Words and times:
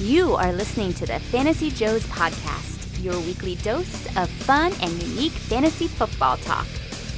You 0.00 0.34
are 0.34 0.52
listening 0.52 0.92
to 0.94 1.06
the 1.06 1.18
Fantasy 1.18 1.70
Joes 1.70 2.04
podcast, 2.08 3.02
your 3.02 3.18
weekly 3.20 3.54
dose 3.56 4.04
of 4.18 4.28
fun 4.28 4.74
and 4.82 5.02
unique 5.02 5.32
fantasy 5.32 5.88
football 5.88 6.36
talk 6.36 6.66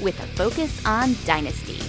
with 0.01 0.17
a 0.23 0.27
focus 0.37 0.87
on 0.87 1.17
dynasty. 1.25 1.81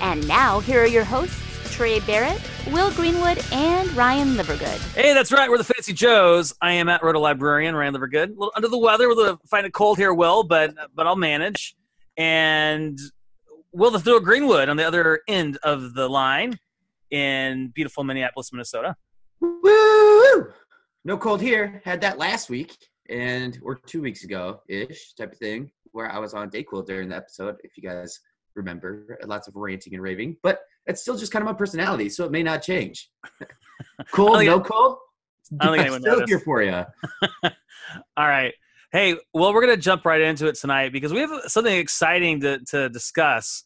And 0.00 0.26
now, 0.26 0.58
here 0.58 0.82
are 0.82 0.86
your 0.88 1.04
hosts, 1.04 1.40
Trey 1.72 2.00
Barrett, 2.00 2.42
Will 2.72 2.90
Greenwood, 2.90 3.40
and 3.52 3.88
Ryan 3.92 4.30
Livergood. 4.30 4.94
Hey, 4.96 5.14
that's 5.14 5.30
right. 5.30 5.48
We're 5.48 5.58
the 5.58 5.64
Fantasy 5.64 5.92
Joes. 5.92 6.54
I 6.60 6.72
am 6.72 6.88
at 6.88 7.04
Roto 7.04 7.20
Librarian, 7.20 7.76
Ryan 7.76 7.94
Livergood. 7.94 8.30
A 8.30 8.32
little 8.32 8.52
under 8.56 8.66
the 8.66 8.78
weather. 8.78 9.08
We're 9.08 9.36
find 9.46 9.64
it 9.64 9.72
cold 9.72 9.96
here, 9.96 10.12
Will, 10.12 10.42
but 10.42 10.74
but 10.92 11.06
I'll 11.06 11.14
manage. 11.14 11.76
And 12.16 12.98
Will 13.70 13.92
the 13.92 14.00
Throw 14.00 14.18
Greenwood 14.18 14.68
on 14.68 14.76
the 14.76 14.84
other 14.84 15.20
end 15.28 15.56
of 15.62 15.94
the 15.94 16.08
line 16.08 16.58
in 17.12 17.68
beautiful 17.68 18.02
Minneapolis, 18.02 18.52
Minnesota. 18.52 18.96
Woo! 19.40 20.52
No 21.04 21.16
cold 21.18 21.40
here. 21.40 21.80
Had 21.84 22.00
that 22.02 22.18
last 22.18 22.50
week 22.50 22.76
and 23.08 23.58
or 23.62 23.74
two 23.74 24.02
weeks 24.02 24.24
ago 24.24 24.60
ish 24.68 25.14
type 25.14 25.32
of 25.32 25.38
thing 25.38 25.70
where 25.92 26.10
I 26.10 26.18
was 26.18 26.34
on 26.34 26.50
Dayquil 26.50 26.86
during 26.86 27.08
the 27.08 27.16
episode. 27.16 27.56
If 27.64 27.76
you 27.76 27.82
guys 27.82 28.20
remember, 28.54 29.18
lots 29.26 29.48
of 29.48 29.56
ranting 29.56 29.94
and 29.94 30.02
raving, 30.02 30.36
but 30.42 30.60
it's 30.86 31.02
still 31.02 31.16
just 31.16 31.32
kind 31.32 31.42
of 31.42 31.46
my 31.46 31.52
personality, 31.52 32.08
so 32.08 32.24
it 32.24 32.30
may 32.30 32.42
not 32.42 32.62
change. 32.62 33.10
cold, 34.12 34.44
no 34.44 34.60
cold. 34.60 34.98
I 35.60 35.66
don't 35.66 35.74
think 35.74 35.82
anyone 35.82 36.00
still 36.02 36.14
noticed. 36.14 36.30
here 36.30 36.40
for 36.40 36.62
you. 36.62 36.72
All 38.16 38.28
right. 38.28 38.52
Hey, 38.92 39.14
well, 39.32 39.54
we're 39.54 39.64
going 39.64 39.76
to 39.76 39.80
jump 39.80 40.04
right 40.04 40.20
into 40.20 40.46
it 40.48 40.56
tonight 40.56 40.92
because 40.92 41.12
we 41.12 41.20
have 41.20 41.30
something 41.46 41.76
exciting 41.76 42.40
to, 42.40 42.58
to 42.70 42.88
discuss. 42.88 43.64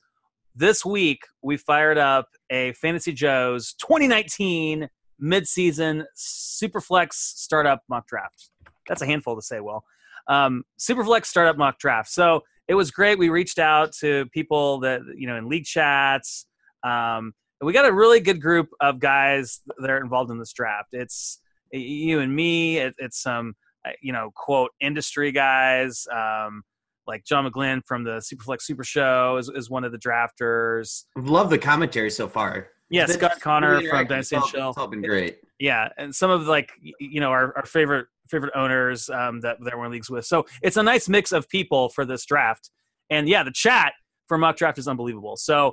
This 0.55 0.85
week, 0.85 1.21
we 1.43 1.57
fired 1.57 1.99
up 1.99 2.29
a 2.51 2.73
Fantasy 2.75 3.13
Joe's 3.13 3.75
2019 3.81 4.89
midseason 5.23 6.05
Superflex 6.17 7.13
startup 7.13 7.83
mock 7.89 8.07
draft. 8.07 8.51
That's 8.89 9.03
a 9.03 9.07
handful 9.07 9.37
to 9.37 9.43
say, 9.43 9.61
Will. 9.61 9.85
Um, 10.29 10.65
Superflex 10.79 11.27
startup 11.27 11.57
mock 11.57 11.79
draft. 11.79 12.11
So 12.11 12.43
it 12.69 12.75
was 12.75 12.91
great. 12.91 13.19
We 13.19 13.29
reached 13.29 13.59
out 13.59 13.93
to 14.01 14.27
people 14.33 14.81
that, 14.81 15.01
you 15.17 15.27
know, 15.27 15.37
in 15.37 15.49
league 15.49 15.65
chats. 15.65 16.47
Um, 16.83 17.35
we 17.61 17.73
got 17.73 17.87
a 17.87 17.93
really 17.93 18.21
good 18.21 18.41
group 18.41 18.69
of 18.81 18.99
guys 18.99 19.61
that 19.79 19.91
are 19.91 20.01
involved 20.01 20.31
in 20.31 20.39
this 20.39 20.53
draft. 20.53 20.89
It's 20.93 21.41
you 21.73 22.21
and 22.21 22.35
me, 22.35 22.79
it, 22.79 22.95
it's 22.99 23.23
some 23.23 23.55
uh, 23.87 23.91
you 24.01 24.13
know, 24.13 24.31
quote 24.35 24.71
industry 24.81 25.31
guys, 25.31 26.07
um, 26.11 26.63
like 27.07 27.25
John 27.25 27.51
McGlynn 27.51 27.83
from 27.85 28.03
the 28.03 28.13
Superflex 28.13 28.63
Super 28.63 28.85
Show 28.85 29.37
is, 29.37 29.51
is 29.55 29.69
one 29.69 29.85
of 29.85 29.93
the 29.93 29.99
drafters. 29.99 31.05
Love 31.17 31.51
the 31.51 31.59
commentary 31.59 32.11
so 32.11 32.27
far. 32.27 32.69
Yeah, 32.95 33.07
Scott 33.07 33.41
Connor 33.41 33.81
from. 33.89 34.07
Dynasty 34.07 34.37
and 34.37 34.45
Shell. 34.47 34.71
It's 34.71 34.79
all 34.79 34.87
been 34.87 35.03
great. 35.03 35.39
Yeah, 35.59 35.89
and 35.99 36.15
some 36.15 36.31
of 36.31 36.47
like 36.47 36.71
you 37.01 37.21
know 37.21 37.31
our, 37.31 37.57
our 37.57 37.67
favorite 37.67 38.07
favorite 38.31 38.53
owners 38.55 39.11
um, 39.11 39.41
that 39.41 39.59
that 39.65 39.77
we're 39.77 39.87
in 39.87 39.93
leagues 39.93 40.11
with. 40.11 40.27
So 40.27 40.47
it's 40.63 40.77
a 40.77 40.83
nice 40.83 41.09
mix 41.09 41.33
of 41.33 41.49
people 41.49 41.89
for 41.89 42.05
this 42.05 42.25
draft. 42.25 42.71
And 43.11 43.29
yeah, 43.29 43.43
the 43.43 43.51
chat 43.51 43.93
for 44.29 44.39
mock 44.39 44.57
draft 44.57 44.79
is 44.79 44.87
unbelievable. 44.87 45.37
So 45.37 45.73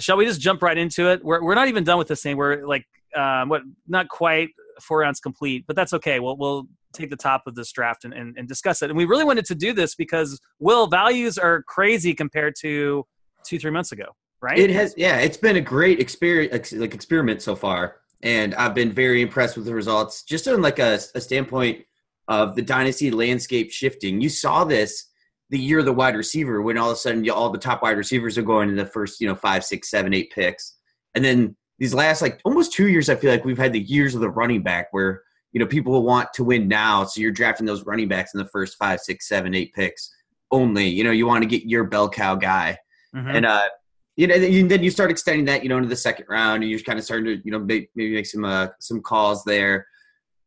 shall 0.00 0.16
we 0.16 0.26
just 0.26 0.40
jump 0.40 0.62
right 0.62 0.76
into 0.76 1.08
it? 1.08 1.24
We're 1.24 1.42
we're 1.42 1.54
not 1.54 1.68
even 1.68 1.84
done 1.84 1.98
with 1.98 2.08
this 2.08 2.22
thing. 2.22 2.36
We're 2.36 2.66
like 2.66 2.86
um, 3.16 3.48
what 3.48 3.62
not 3.86 4.08
quite 4.08 4.50
four 4.80 5.00
rounds 5.00 5.20
complete, 5.20 5.64
but 5.66 5.76
that's 5.76 5.92
okay. 5.92 6.18
We'll 6.18 6.36
we'll 6.36 6.66
take 6.92 7.10
the 7.10 7.16
top 7.16 7.44
of 7.46 7.54
this 7.54 7.72
draft 7.72 8.04
and, 8.04 8.12
and, 8.12 8.36
and 8.36 8.46
discuss 8.48 8.82
it. 8.82 8.90
And 8.90 8.96
we 8.98 9.04
really 9.06 9.24
wanted 9.24 9.46
to 9.46 9.54
do 9.54 9.72
this 9.72 9.94
because 9.94 10.38
Will 10.58 10.88
values 10.88 11.38
are 11.38 11.62
crazy 11.62 12.14
compared 12.14 12.54
to 12.60 13.06
two 13.46 13.58
three 13.58 13.70
months 13.70 13.92
ago, 13.92 14.06
right? 14.42 14.58
It 14.58 14.70
has, 14.70 14.94
yeah, 14.96 15.18
it's 15.20 15.36
been 15.38 15.56
a 15.56 15.60
great 15.60 16.00
experience, 16.00 16.72
like 16.72 16.94
experiment 16.94 17.40
so 17.40 17.56
far, 17.56 17.96
and 18.22 18.54
I've 18.56 18.74
been 18.74 18.92
very 18.92 19.22
impressed 19.22 19.56
with 19.56 19.64
the 19.66 19.74
results. 19.74 20.22
Just 20.24 20.46
on 20.48 20.60
like 20.60 20.78
a, 20.78 20.98
a 21.14 21.20
standpoint 21.20 21.84
of 22.28 22.54
the 22.56 22.62
dynasty 22.62 23.10
landscape 23.10 23.70
shifting, 23.72 24.20
you 24.20 24.28
saw 24.28 24.64
this 24.64 25.08
the 25.50 25.58
year 25.58 25.78
of 25.80 25.84
the 25.84 25.92
wide 25.92 26.16
receiver 26.16 26.62
when 26.62 26.78
all 26.78 26.90
of 26.90 26.94
a 26.94 26.96
sudden 26.96 27.24
you- 27.24 27.32
all 27.32 27.50
the 27.50 27.58
top 27.58 27.82
wide 27.82 27.96
receivers 27.98 28.36
are 28.38 28.42
going 28.42 28.68
in 28.68 28.76
the 28.76 28.86
first, 28.86 29.20
you 29.20 29.26
know, 29.28 29.34
five, 29.34 29.64
six, 29.64 29.90
seven, 29.90 30.12
eight 30.14 30.30
picks, 30.34 30.76
and 31.14 31.24
then 31.24 31.56
these 31.78 31.94
last 31.94 32.22
like 32.22 32.40
almost 32.44 32.72
two 32.72 32.88
years, 32.88 33.08
I 33.08 33.16
feel 33.16 33.30
like 33.30 33.44
we've 33.44 33.58
had 33.58 33.72
the 33.72 33.80
years 33.80 34.14
of 34.14 34.20
the 34.20 34.30
running 34.30 34.62
back 34.62 34.88
where 34.92 35.22
you 35.52 35.60
know 35.60 35.66
people 35.66 36.00
want 36.02 36.32
to 36.34 36.44
win 36.44 36.68
now, 36.68 37.04
so 37.04 37.20
you're 37.20 37.30
drafting 37.32 37.66
those 37.66 37.84
running 37.84 38.08
backs 38.08 38.32
in 38.34 38.38
the 38.38 38.48
first 38.48 38.76
five, 38.78 39.00
six, 39.00 39.28
seven, 39.28 39.54
eight 39.54 39.72
picks 39.74 40.10
only. 40.50 40.86
You 40.88 41.04
know, 41.04 41.10
you 41.10 41.26
want 41.26 41.42
to 41.42 41.48
get 41.48 41.64
your 41.64 41.84
bell 41.84 42.08
cow 42.08 42.34
guy. 42.36 42.78
Mhm. 43.14 43.36
And 43.36 43.46
uh, 43.46 43.68
you 44.16 44.26
know, 44.26 44.38
then 44.38 44.52
you, 44.52 44.68
then 44.68 44.82
you 44.82 44.90
start 44.90 45.10
extending 45.10 45.46
that, 45.46 45.62
you 45.62 45.68
know, 45.68 45.76
into 45.78 45.88
the 45.88 45.96
second 45.96 46.26
round, 46.28 46.62
and 46.62 46.70
you're 46.70 46.80
kind 46.80 46.98
of 46.98 47.04
starting 47.04 47.24
to, 47.26 47.42
you 47.44 47.50
know, 47.50 47.58
make, 47.58 47.90
maybe 47.94 48.14
make 48.14 48.26
some 48.26 48.44
uh, 48.44 48.68
some 48.80 49.00
calls 49.00 49.44
there. 49.44 49.86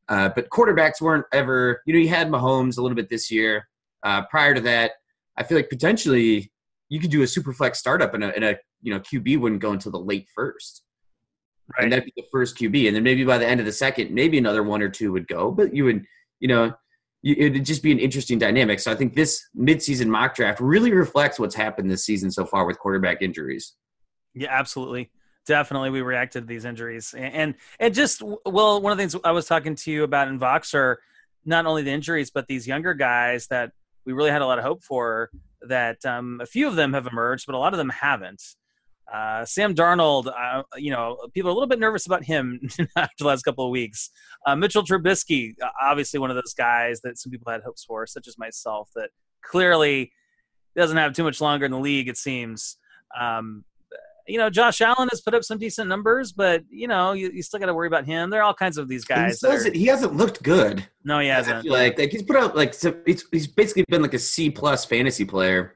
Uh, 0.07 0.29
but 0.35 0.49
quarterbacks 0.49 1.01
weren't 1.01 1.25
ever, 1.33 1.81
you 1.87 1.93
know, 1.93 1.99
you 1.99 2.09
had 2.09 2.29
Mahomes 2.29 2.77
a 2.77 2.81
little 2.81 2.95
bit 2.95 3.09
this 3.09 3.31
year. 3.31 3.67
Uh, 4.03 4.21
prior 4.29 4.53
to 4.53 4.61
that, 4.61 4.91
I 5.35 5.43
feel 5.43 5.57
like 5.57 5.69
potentially 5.69 6.51
you 6.89 6.99
could 6.99 7.09
do 7.09 7.23
a 7.23 7.27
super 7.27 7.53
flex 7.53 7.79
startup, 7.79 8.13
and 8.13 8.23
a, 8.23 8.35
and 8.35 8.43
a 8.43 8.57
you 8.83 8.93
know 8.93 8.99
QB 8.99 9.39
wouldn't 9.39 9.61
go 9.61 9.71
until 9.71 9.91
the 9.91 9.99
late 9.99 10.27
first, 10.35 10.83
right. 11.75 11.83
and 11.83 11.91
that'd 11.91 12.05
be 12.05 12.13
the 12.15 12.27
first 12.31 12.57
QB, 12.57 12.87
and 12.87 12.95
then 12.95 13.03
maybe 13.03 13.23
by 13.23 13.39
the 13.39 13.47
end 13.47 13.59
of 13.59 13.65
the 13.65 13.71
second, 13.71 14.11
maybe 14.11 14.37
another 14.37 14.61
one 14.61 14.83
or 14.83 14.89
two 14.89 15.11
would 15.11 15.27
go, 15.27 15.51
but 15.51 15.73
you 15.73 15.85
would, 15.85 16.05
you 16.39 16.47
know. 16.47 16.73
It'd 17.25 17.65
just 17.65 17.81
be 17.81 17.91
an 17.91 17.97
interesting 17.97 18.37
dynamic. 18.37 18.79
So 18.79 18.91
I 18.91 18.95
think 18.95 19.15
this 19.15 19.49
midseason 19.57 20.07
mock 20.07 20.35
draft 20.35 20.59
really 20.59 20.93
reflects 20.93 21.39
what's 21.39 21.55
happened 21.55 21.89
this 21.89 22.05
season 22.05 22.29
so 22.29 22.45
far 22.45 22.65
with 22.65 22.77
quarterback 22.77 23.23
injuries. 23.23 23.73
Yeah, 24.35 24.49
absolutely. 24.51 25.11
Definitely, 25.47 25.89
we 25.89 26.01
reacted 26.01 26.43
to 26.43 26.47
these 26.47 26.65
injuries, 26.65 27.13
and 27.15 27.55
and, 27.79 27.93
just 27.93 28.23
well, 28.45 28.81
one 28.81 28.91
of 28.91 28.97
the 28.97 29.01
things 29.01 29.15
I 29.23 29.31
was 29.31 29.45
talking 29.45 29.75
to 29.75 29.91
you 29.91 30.03
about 30.03 30.27
in 30.27 30.39
Voxer 30.39 30.97
not 31.45 31.65
only 31.65 31.83
the 31.83 31.91
injuries, 31.91 32.31
but 32.31 32.47
these 32.47 32.67
younger 32.67 32.93
guys 32.93 33.47
that 33.47 33.71
we 34.05 34.13
really 34.13 34.31
had 34.31 34.41
a 34.41 34.45
lot 34.45 34.57
of 34.57 34.65
hope 34.65 34.83
for. 34.83 35.29
That 35.61 36.03
um, 36.05 36.39
a 36.41 36.45
few 36.45 36.67
of 36.67 36.75
them 36.75 36.93
have 36.93 37.07
emerged, 37.07 37.47
but 37.47 37.55
a 37.55 37.57
lot 37.57 37.73
of 37.73 37.77
them 37.77 37.89
haven't. 37.89 38.41
Uh, 39.13 39.45
Sam 39.45 39.75
Darnold, 39.75 40.27
uh, 40.27 40.63
you 40.77 40.91
know, 40.91 41.17
people 41.33 41.49
are 41.49 41.51
a 41.51 41.53
little 41.53 41.67
bit 41.69 41.79
nervous 41.79 42.05
about 42.07 42.23
him 42.23 42.59
after 42.95 43.13
the 43.19 43.25
last 43.25 43.43
couple 43.43 43.65
of 43.65 43.71
weeks. 43.71 44.09
Uh, 44.45 44.55
Mitchell 44.55 44.83
Trubisky, 44.83 45.53
uh, 45.63 45.67
obviously 45.81 46.19
one 46.19 46.29
of 46.31 46.35
those 46.35 46.53
guys 46.57 47.01
that 47.01 47.17
some 47.19 47.31
people 47.31 47.51
had 47.51 47.61
hopes 47.61 47.83
for, 47.83 48.05
such 48.07 48.27
as 48.27 48.37
myself, 48.37 48.89
that 48.95 49.09
clearly 49.43 50.11
doesn't 50.75 50.97
have 50.97 51.13
too 51.13 51.23
much 51.23 51.39
longer 51.39 51.65
in 51.65 51.71
the 51.71 51.79
league, 51.79 52.07
it 52.07 52.17
seems. 52.17 52.77
Um, 53.19 53.63
you 54.27 54.39
know, 54.39 54.49
Josh 54.49 54.81
Allen 54.81 55.07
has 55.11 55.21
put 55.21 55.35
up 55.35 55.43
some 55.43 55.59
decent 55.59 55.87
numbers, 55.87 56.31
but 56.31 56.63
you 56.69 56.87
know, 56.87 57.13
you, 57.13 57.29
you 57.31 57.43
still 57.43 57.59
got 57.59 57.67
to 57.67 57.75
worry 57.75 57.85
about 57.85 58.05
him. 58.05 58.31
There 58.31 58.39
are 58.41 58.43
all 58.43 58.55
kinds 58.55 58.79
of 58.79 58.87
these 58.87 59.05
guys. 59.05 59.39
that 59.39 59.67
are- 59.67 59.71
he 59.71 59.85
hasn't 59.85 60.15
looked 60.15 60.41
good. 60.41 60.83
no, 61.03 61.19
he 61.19 61.27
hasn't. 61.27 61.63
like 61.67 61.99
like 61.99 62.09
he's 62.09 62.23
put 62.23 62.35
out 62.35 62.55
like 62.55 62.73
so 62.73 62.95
he's, 63.05 63.23
he's 63.31 63.45
basically 63.47 63.85
been 63.87 64.01
like 64.01 64.15
a 64.15 64.19
C 64.19 64.49
plus 64.49 64.83
fantasy 64.83 65.25
player, 65.25 65.75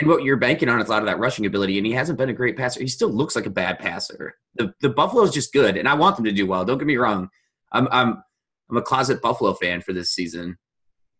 and 0.00 0.08
what 0.08 0.24
you're 0.24 0.36
banking 0.36 0.68
on 0.68 0.80
is 0.80 0.88
a 0.88 0.90
lot 0.90 1.02
of 1.02 1.06
that 1.06 1.18
rushing 1.18 1.46
ability. 1.46 1.78
And 1.78 1.86
he 1.86 1.92
hasn't 1.92 2.18
been 2.18 2.30
a 2.30 2.34
great 2.34 2.56
passer. 2.56 2.80
He 2.80 2.88
still 2.88 3.10
looks 3.10 3.36
like 3.36 3.46
a 3.46 3.50
bad 3.50 3.78
passer. 3.78 4.34
The 4.56 4.72
the 4.80 4.88
Buffalo's 4.88 5.32
just 5.32 5.52
good, 5.52 5.76
and 5.76 5.88
I 5.88 5.94
want 5.94 6.16
them 6.16 6.24
to 6.24 6.32
do 6.32 6.46
well. 6.46 6.64
Don't 6.64 6.78
get 6.78 6.86
me 6.86 6.96
wrong. 6.96 7.28
I'm 7.72 7.86
I'm 7.92 8.22
I'm 8.70 8.76
a 8.76 8.82
closet 8.82 9.22
Buffalo 9.22 9.52
fan 9.54 9.80
for 9.82 9.92
this 9.92 10.10
season. 10.10 10.56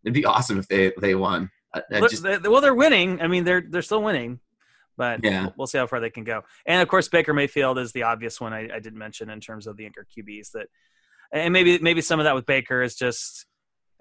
It'd 0.04 0.14
be 0.14 0.24
awesome 0.24 0.58
if 0.58 0.66
they 0.68 0.92
they 1.00 1.14
won. 1.14 1.50
I, 1.74 1.82
I 1.92 2.00
just 2.08 2.24
well, 2.24 2.60
they're 2.60 2.74
winning. 2.74 3.20
I 3.20 3.28
mean, 3.28 3.44
they're 3.44 3.62
they're 3.68 3.82
still 3.82 4.02
winning, 4.02 4.40
but 4.96 5.20
Yeah. 5.22 5.48
we'll, 5.56 5.66
see 5.66 5.78
how 5.78 5.86
far 5.86 6.00
they 6.00 6.10
can 6.10 6.24
go. 6.24 6.42
And 6.66 6.82
of 6.82 6.88
course, 6.88 7.08
Baker 7.08 7.32
Mayfield 7.32 7.78
is 7.78 7.92
the 7.92 8.04
obvious 8.04 8.40
one 8.40 8.52
I, 8.52 8.68
I 8.74 8.80
did 8.80 8.94
mention 8.94 9.30
in 9.30 9.40
terms 9.40 9.66
of 9.66 9.76
the 9.76 9.84
younger 9.84 10.06
QBs. 10.16 10.52
That, 10.52 10.66
and 11.32 11.52
maybe 11.52 11.78
maybe 11.78 12.00
some 12.00 12.18
of 12.18 12.24
that 12.24 12.34
with 12.34 12.46
Baker 12.46 12.82
is 12.82 12.96
just 12.96 13.46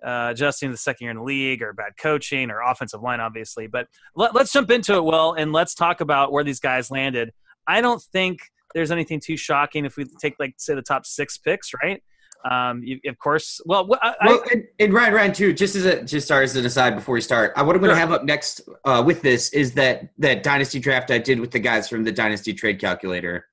uh, 0.06 0.30
adjusting 0.32 0.70
to 0.70 0.74
the 0.74 0.78
second 0.78 1.06
year 1.06 1.12
in 1.12 1.18
the 1.18 1.24
league, 1.24 1.62
or 1.62 1.74
bad 1.74 1.94
coaching, 2.02 2.52
or 2.52 2.62
offensive 2.62 3.02
line, 3.02 3.20
obviously. 3.20 3.68
But 3.68 3.88
let, 4.16 4.34
let's 4.36 4.52
jump 4.52 4.72
into 4.72 4.96
it, 4.96 5.04
Will, 5.04 5.34
and 5.34 5.52
let's 5.52 5.74
talk 5.76 6.02
about 6.02 6.32
where 6.32 6.44
these 6.44 6.60
guys 6.60 6.90
landed. 6.92 7.32
I 7.68 7.82
don't 7.82 8.02
think 8.14 8.40
there's 8.74 8.92
anything 8.92 9.20
too 9.20 9.38
shocking 9.38 9.86
if 9.86 9.98
we 9.98 10.06
take 10.22 10.36
like 10.40 10.54
say 10.58 10.76
the 10.76 10.82
top 10.82 11.06
six 11.06 11.38
picks, 11.38 11.72
right? 11.84 12.02
Um, 12.50 12.82
you, 12.84 13.00
of 13.08 13.18
course. 13.20 13.60
Well, 13.66 13.90
I, 14.02 14.16
I- 14.22 14.28
Well, 14.28 14.44
and, 14.52 14.64
and 14.80 14.94
Ryan, 14.94 15.14
Ryan, 15.14 15.34
too. 15.34 15.52
Just 15.54 15.76
as 15.76 15.86
a 15.86 16.04
just 16.04 16.28
sorry, 16.28 16.46
as 16.46 16.56
an 16.56 16.66
aside 16.66 16.96
before 16.96 17.14
we 17.14 17.22
start, 17.22 17.52
uh, 17.58 17.64
what 17.66 17.76
I'm 17.76 17.82
going 17.82 17.90
to 17.90 17.96
Sure. 17.96 18.00
have 18.00 18.12
up 18.14 18.24
next 18.24 18.62
uh, 18.86 19.04
with 19.06 19.22
this 19.22 19.50
is 19.54 19.74
that 19.74 20.10
that 20.20 20.42
dynasty 20.44 20.80
draft 20.80 21.12
I 21.12 21.18
did 21.18 21.40
with 21.40 21.52
the 21.52 21.60
guys 21.60 21.90
from 21.90 22.04
the 22.06 22.12
Dynasty 22.14 22.54
Trade 22.54 22.80
Calculator. 22.80 23.48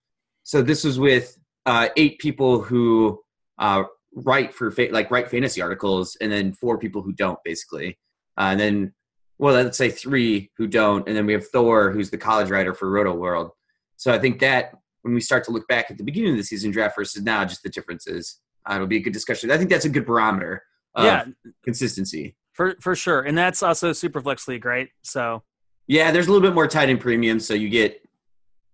So 0.45 0.63
this 0.63 0.85
was 0.85 1.01
with 1.01 1.37
uh, 1.67 1.89
eight 1.97 2.21
people 2.21 2.63
who 2.63 3.21
uh, 3.59 3.85
write 4.17 4.53
for 4.53 4.71
fa- 4.71 4.89
like 4.91 5.11
write 5.11 5.31
fantasy 5.31 5.61
articles, 5.61 6.17
and 6.21 6.33
then 6.33 6.53
four 6.53 6.79
people 6.79 7.03
who 7.03 7.13
don't, 7.13 7.39
basically. 7.45 7.99
Uh, 8.39 8.49
and 8.51 8.61
then, 8.61 8.93
well, 9.39 9.55
let's 9.55 9.79
say 9.79 9.91
three 9.91 10.51
who 10.57 10.67
don't, 10.67 11.07
and 11.07 11.17
then 11.17 11.27
we 11.27 11.35
have 11.35 11.47
Thor, 11.49 11.93
who's 11.93 12.11
the 12.11 12.19
college 12.19 12.51
writer 12.51 12.75
for 12.75 12.91
Rotoworld. 12.91 13.51
So 13.97 14.13
I 14.13 14.19
think 14.19 14.41
that 14.41 14.73
when 15.03 15.15
we 15.15 15.21
start 15.21 15.45
to 15.45 15.51
look 15.53 15.69
back 15.69 15.91
at 15.91 15.99
the 15.99 16.05
beginning 16.05 16.33
of 16.33 16.37
the 16.37 16.43
season 16.43 16.71
draft 16.71 16.97
versus 16.97 17.23
now, 17.23 17.45
just 17.45 17.63
the 17.63 17.69
differences, 17.69 18.41
uh, 18.69 18.75
it'll 18.75 18.87
be 18.87 18.97
a 18.97 19.01
good 19.01 19.13
discussion. 19.13 19.51
I 19.51 19.59
think 19.59 19.71
that's 19.71 19.85
a 19.85 19.91
good 19.91 20.07
barometer 20.07 20.63
of 20.95 21.05
yeah, 21.05 21.25
consistency. 21.63 22.35
for 22.53 22.75
for 22.81 22.97
sure. 22.97 23.23
And 23.23 23.37
that's 23.37 23.63
also 23.63 23.91
Superflex 23.91 24.49
League, 24.49 24.65
right? 24.65 24.89
So 25.03 25.43
Yeah, 25.87 26.11
there's 26.11 26.27
a 26.27 26.33
little 26.33 26.47
bit 26.47 26.55
more 26.55 26.67
tight 26.67 26.89
end 26.89 27.01
premium, 27.01 27.39
so 27.39 27.55
you 27.55 27.69
get 27.69 28.03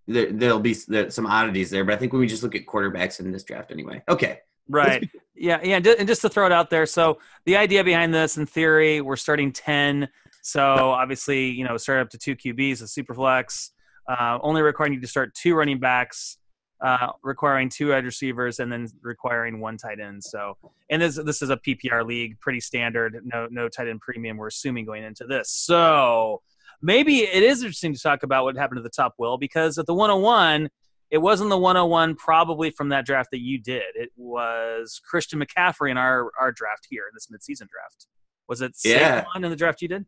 there, 0.07 0.31
there'll 0.31 0.59
be 0.59 0.73
some 0.73 1.25
oddities 1.25 1.69
there. 1.69 1.83
But 1.83 1.95
I 1.95 1.97
think 1.97 2.13
when 2.13 2.21
we 2.21 2.27
just 2.27 2.43
look 2.43 2.55
at 2.55 2.65
quarterbacks 2.65 3.19
in 3.19 3.31
this 3.31 3.43
draft, 3.43 3.71
anyway. 3.71 4.01
Okay, 4.09 4.39
Right. 4.69 5.09
Yeah, 5.35 5.59
yeah, 5.63 5.77
and 5.77 6.07
just 6.07 6.21
to 6.21 6.29
throw 6.29 6.45
it 6.45 6.51
out 6.51 6.69
there, 6.69 6.85
so 6.85 7.17
the 7.45 7.57
idea 7.57 7.83
behind 7.83 8.13
this, 8.13 8.37
in 8.37 8.45
theory, 8.45 9.01
we're 9.01 9.15
starting 9.15 9.51
ten. 9.51 10.07
So 10.43 10.61
obviously, 10.61 11.49
you 11.49 11.65
know, 11.67 11.75
start 11.75 12.01
up 12.01 12.11
to 12.11 12.19
two 12.19 12.35
QBs, 12.35 12.83
a 12.83 12.87
super 12.87 13.15
flex, 13.15 13.71
uh, 14.07 14.37
only 14.43 14.61
requiring 14.61 14.93
you 14.93 15.01
to 15.01 15.07
start 15.07 15.33
two 15.33 15.55
running 15.55 15.79
backs, 15.79 16.37
uh, 16.83 17.07
requiring 17.23 17.69
two 17.69 17.89
wide 17.89 18.05
receivers, 18.05 18.59
and 18.59 18.71
then 18.71 18.87
requiring 19.01 19.59
one 19.59 19.75
tight 19.75 19.99
end. 19.99 20.23
So, 20.23 20.55
and 20.91 21.01
this 21.01 21.15
this 21.15 21.41
is 21.41 21.49
a 21.49 21.57
PPR 21.57 22.05
league, 22.05 22.39
pretty 22.39 22.59
standard. 22.59 23.19
No 23.23 23.47
no 23.49 23.67
tight 23.69 23.87
end 23.87 24.01
premium. 24.01 24.37
We're 24.37 24.47
assuming 24.47 24.85
going 24.85 25.03
into 25.03 25.25
this. 25.25 25.49
So 25.49 26.41
maybe 26.81 27.19
it 27.19 27.41
is 27.41 27.63
interesting 27.63 27.93
to 27.93 27.99
talk 27.99 28.23
about 28.23 28.43
what 28.43 28.55
happened 28.55 28.77
to 28.77 28.83
the 28.83 28.89
top 28.89 29.15
will 29.17 29.37
because 29.37 29.77
at 29.77 29.87
the 29.87 29.93
101 29.93 30.69
it 31.13 31.21
wasn't 31.21 31.51
the 31.51 31.57
101 31.57 32.15
probably 32.15 32.71
from 32.71 32.89
that 32.89 33.05
draft 33.05 33.29
that 33.29 33.39
you 33.39 33.59
did. 33.59 33.83
It 33.93 34.09
was 34.17 34.99
Christian 35.07 35.39
McCaffrey 35.39 35.91
in 35.91 35.97
our, 35.97 36.31
our 36.39 36.51
draft 36.51 36.87
here, 36.89 37.03
in 37.03 37.13
this 37.13 37.27
midseason 37.27 37.69
draft. 37.69 38.07
Was 38.49 38.61
it 38.61 38.75
Yeah. 38.83 39.23
Saquon 39.23 39.45
in 39.45 39.51
the 39.51 39.55
draft 39.55 39.83
you 39.83 39.87
did? 39.87 40.07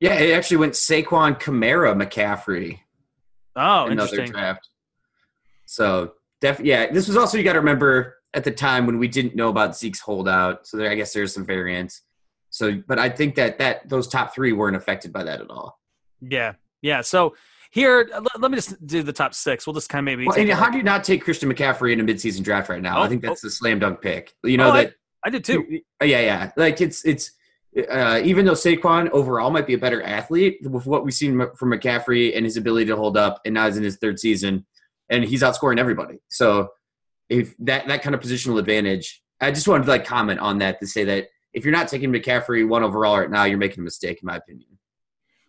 Yeah, 0.00 0.14
it 0.14 0.32
actually 0.32 0.56
went 0.56 0.72
Saquon 0.72 1.38
Kamara 1.38 1.94
McCaffrey. 1.94 2.80
Oh, 3.54 3.84
another 3.84 4.08
interesting. 4.08 4.32
draft. 4.32 4.70
So 5.66 6.14
def 6.40 6.58
yeah, 6.60 6.90
this 6.90 7.06
was 7.06 7.18
also 7.18 7.36
you 7.36 7.44
got 7.44 7.52
to 7.52 7.60
remember 7.60 8.16
at 8.32 8.44
the 8.44 8.50
time 8.50 8.86
when 8.86 8.98
we 8.98 9.08
didn't 9.08 9.36
know 9.36 9.50
about 9.50 9.76
Zeke's 9.76 10.00
holdout. 10.00 10.66
So 10.66 10.78
there, 10.78 10.90
I 10.90 10.94
guess 10.94 11.12
there's 11.12 11.34
some 11.34 11.44
variance. 11.44 12.00
So, 12.48 12.82
but 12.88 12.98
I 12.98 13.10
think 13.10 13.34
that 13.34 13.58
that 13.58 13.86
those 13.90 14.08
top 14.08 14.34
three 14.34 14.52
weren't 14.52 14.76
affected 14.76 15.12
by 15.12 15.24
that 15.24 15.42
at 15.42 15.50
all. 15.50 15.78
Yeah, 16.22 16.54
yeah. 16.80 17.02
So 17.02 17.34
here, 17.76 18.08
let, 18.10 18.40
let 18.40 18.50
me 18.50 18.56
just 18.56 18.86
do 18.86 19.02
the 19.02 19.12
top 19.12 19.34
six. 19.34 19.66
We'll 19.66 19.74
just 19.74 19.90
kind 19.90 20.00
of 20.00 20.04
maybe. 20.06 20.26
Well, 20.26 20.38
and 20.38 20.50
how 20.50 20.70
do 20.70 20.78
you 20.78 20.82
not 20.82 21.04
take 21.04 21.22
Christian 21.22 21.52
McCaffrey 21.52 21.92
in 21.92 22.00
a 22.00 22.04
midseason 22.04 22.42
draft 22.42 22.70
right 22.70 22.80
now? 22.80 22.98
Oh, 22.98 23.02
I 23.02 23.08
think 23.08 23.20
that's 23.22 23.42
the 23.42 23.50
slam 23.50 23.78
dunk 23.78 24.00
pick. 24.00 24.34
You 24.42 24.56
know 24.56 24.68
Oh, 24.68 24.72
I- 24.72 24.84
that. 24.84 24.94
I 25.24 25.28
did 25.30 25.44
too. 25.44 25.80
Yeah, 26.02 26.20
yeah. 26.20 26.50
Like 26.56 26.80
it's 26.80 27.04
it's 27.04 27.32
uh, 27.90 28.20
even 28.24 28.46
though 28.46 28.52
Saquon 28.52 29.10
overall 29.10 29.50
might 29.50 29.66
be 29.66 29.74
a 29.74 29.78
better 29.78 30.02
athlete 30.02 30.58
with 30.62 30.86
what 30.86 31.04
we've 31.04 31.12
seen 31.12 31.38
from 31.56 31.70
McCaffrey 31.72 32.34
and 32.34 32.44
his 32.44 32.56
ability 32.56 32.86
to 32.86 32.96
hold 32.96 33.16
up, 33.18 33.40
and 33.44 33.52
now 33.54 33.66
he's 33.66 33.76
in 33.76 33.82
his 33.82 33.96
third 33.96 34.18
season, 34.18 34.64
and 35.10 35.24
he's 35.24 35.42
outscoring 35.42 35.78
everybody. 35.78 36.18
So 36.28 36.70
if 37.28 37.54
that 37.58 37.88
that 37.88 38.02
kind 38.02 38.14
of 38.14 38.20
positional 38.22 38.58
advantage, 38.58 39.22
I 39.40 39.50
just 39.50 39.68
wanted 39.68 39.84
to 39.84 39.90
like 39.90 40.06
comment 40.06 40.40
on 40.40 40.58
that 40.58 40.80
to 40.80 40.86
say 40.86 41.04
that 41.04 41.28
if 41.52 41.64
you're 41.64 41.72
not 41.72 41.88
taking 41.88 42.12
McCaffrey 42.12 42.66
one 42.66 42.82
overall 42.82 43.18
right 43.18 43.30
now, 43.30 43.44
you're 43.44 43.58
making 43.58 43.80
a 43.80 43.84
mistake, 43.84 44.20
in 44.22 44.26
my 44.26 44.36
opinion. 44.36 44.68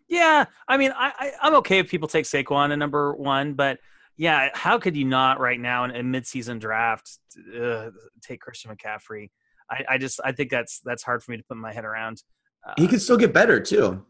Yeah, 0.10 0.46
I 0.68 0.78
mean, 0.78 0.92
I, 0.96 1.12
I 1.18 1.32
I'm 1.42 1.56
okay 1.56 1.80
if 1.80 1.90
people 1.90 2.08
take 2.08 2.26
Saquon 2.26 2.72
at 2.72 2.80
number 2.80 3.14
one, 3.16 3.54
but 3.54 3.80
yeah, 4.18 4.50
how 4.54 4.80
could 4.80 4.96
you 4.96 5.06
not 5.06 5.40
right 5.40 5.60
now 5.60 5.84
in 5.84 5.92
a 5.92 6.02
midseason 6.02 6.60
draft 6.60 7.20
uh, 7.60 7.90
take 8.22 8.42
Christian 8.42 8.76
McCaffrey? 8.76 9.30
I, 9.70 9.84
I 9.90 9.98
just 9.98 10.20
I 10.24 10.32
think 10.32 10.50
that's 10.50 10.80
that's 10.84 11.04
hard 11.04 11.24
for 11.24 11.32
me 11.32 11.38
to 11.38 11.44
put 11.44 11.58
my 11.58 11.74
head 11.74 11.86
around. 11.86 12.24
Uh, 12.68 12.74
He 12.78 12.88
can 12.88 13.00
still 13.00 13.18
get 13.18 13.34
better 13.34 13.60
too. 13.60 14.04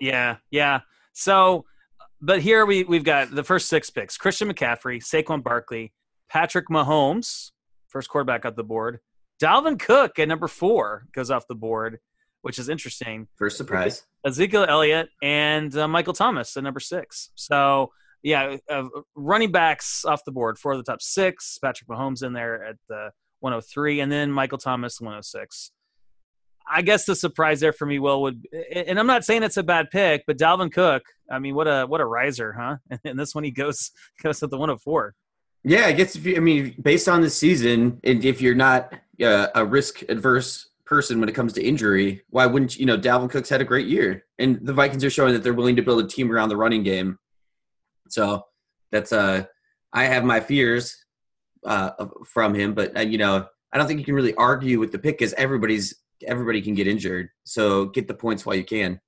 Yeah, 0.00 0.36
yeah. 0.50 0.80
So, 1.12 1.64
but 2.20 2.40
here 2.40 2.66
we 2.66 2.84
we've 2.84 3.04
got 3.04 3.30
the 3.30 3.44
first 3.44 3.68
six 3.68 3.88
picks: 3.88 4.16
Christian 4.18 4.52
McCaffrey, 4.52 5.02
Saquon 5.02 5.42
Barkley, 5.42 5.92
Patrick 6.28 6.68
Mahomes, 6.68 7.52
first 7.88 8.08
quarterback 8.08 8.44
off 8.44 8.56
the 8.56 8.64
board. 8.64 8.98
Dalvin 9.42 9.78
Cook 9.78 10.18
at 10.18 10.28
number 10.28 10.48
four 10.48 11.06
goes 11.12 11.30
off 11.30 11.46
the 11.46 11.54
board, 11.54 11.98
which 12.42 12.58
is 12.58 12.68
interesting. 12.68 13.28
First 13.36 13.56
surprise. 13.56 14.04
Ezekiel 14.26 14.66
Elliott 14.68 15.08
and 15.22 15.74
uh, 15.76 15.86
Michael 15.86 16.12
Thomas 16.12 16.56
at 16.56 16.64
number 16.64 16.80
six. 16.80 17.30
So 17.36 17.90
yeah, 18.22 18.56
uh, 18.68 18.88
running 19.14 19.52
backs 19.52 20.04
off 20.04 20.24
the 20.24 20.32
board 20.32 20.58
for 20.58 20.76
the 20.76 20.82
top 20.82 21.00
six. 21.00 21.58
Patrick 21.62 21.88
Mahomes 21.88 22.24
in 22.24 22.32
there 22.32 22.64
at 22.64 22.76
the 22.88 23.10
103, 23.40 24.00
and 24.00 24.10
then 24.10 24.32
Michael 24.32 24.58
Thomas 24.58 25.00
106. 25.00 25.70
I 26.68 26.82
guess 26.82 27.04
the 27.04 27.14
surprise 27.14 27.60
there 27.60 27.72
for 27.72 27.86
me, 27.86 28.00
Will, 28.00 28.22
would, 28.22 28.44
and 28.72 28.98
I'm 28.98 29.06
not 29.06 29.24
saying 29.24 29.44
it's 29.44 29.56
a 29.56 29.62
bad 29.62 29.90
pick, 29.92 30.24
but 30.26 30.36
Dalvin 30.36 30.72
Cook. 30.72 31.04
I 31.30 31.38
mean, 31.38 31.54
what 31.54 31.68
a 31.68 31.86
what 31.86 32.00
a 32.00 32.04
riser, 32.04 32.52
huh? 32.52 32.76
And 33.04 33.16
this 33.16 33.34
one 33.34 33.44
he 33.44 33.52
goes 33.52 33.92
goes 34.22 34.42
at 34.42 34.50
the 34.50 34.58
104. 34.58 35.14
Yeah, 35.62 35.86
I 35.86 35.92
guess 35.92 36.16
if 36.16 36.26
you, 36.26 36.36
I 36.36 36.40
mean, 36.40 36.74
based 36.80 37.08
on 37.08 37.20
the 37.20 37.30
season, 37.30 38.00
and 38.02 38.24
if 38.24 38.40
you're 38.40 38.54
not 38.54 38.92
uh, 39.22 39.48
a 39.54 39.64
risk 39.64 40.02
adverse 40.08 40.68
person 40.86 41.20
when 41.20 41.28
it 41.28 41.34
comes 41.34 41.52
to 41.54 41.62
injury, 41.62 42.22
why 42.30 42.46
wouldn't 42.46 42.78
you? 42.78 42.86
Know, 42.86 42.96
Dalvin 42.96 43.30
Cook's 43.30 43.48
had 43.48 43.60
a 43.60 43.64
great 43.64 43.86
year, 43.86 44.24
and 44.38 44.58
the 44.64 44.72
Vikings 44.72 45.04
are 45.04 45.10
showing 45.10 45.32
that 45.34 45.42
they're 45.42 45.54
willing 45.54 45.76
to 45.76 45.82
build 45.82 46.02
a 46.02 46.08
team 46.08 46.32
around 46.32 46.48
the 46.48 46.56
running 46.56 46.82
game. 46.82 47.18
So 48.08 48.46
that's 48.92 49.12
uh, 49.12 49.44
I 49.92 50.04
have 50.04 50.24
my 50.24 50.40
fears 50.40 50.96
uh 51.64 52.06
from 52.24 52.54
him, 52.54 52.74
but 52.74 52.96
uh, 52.96 53.00
you 53.00 53.18
know, 53.18 53.46
I 53.72 53.78
don't 53.78 53.86
think 53.86 53.98
you 53.98 54.04
can 54.04 54.14
really 54.14 54.34
argue 54.34 54.78
with 54.78 54.92
the 54.92 54.98
pick 54.98 55.18
because 55.18 55.32
everybody's 55.34 55.94
everybody 56.26 56.62
can 56.62 56.74
get 56.74 56.86
injured. 56.86 57.28
So 57.44 57.86
get 57.86 58.08
the 58.08 58.14
points 58.14 58.46
while 58.46 58.56
you 58.56 58.64
can. 58.64 59.00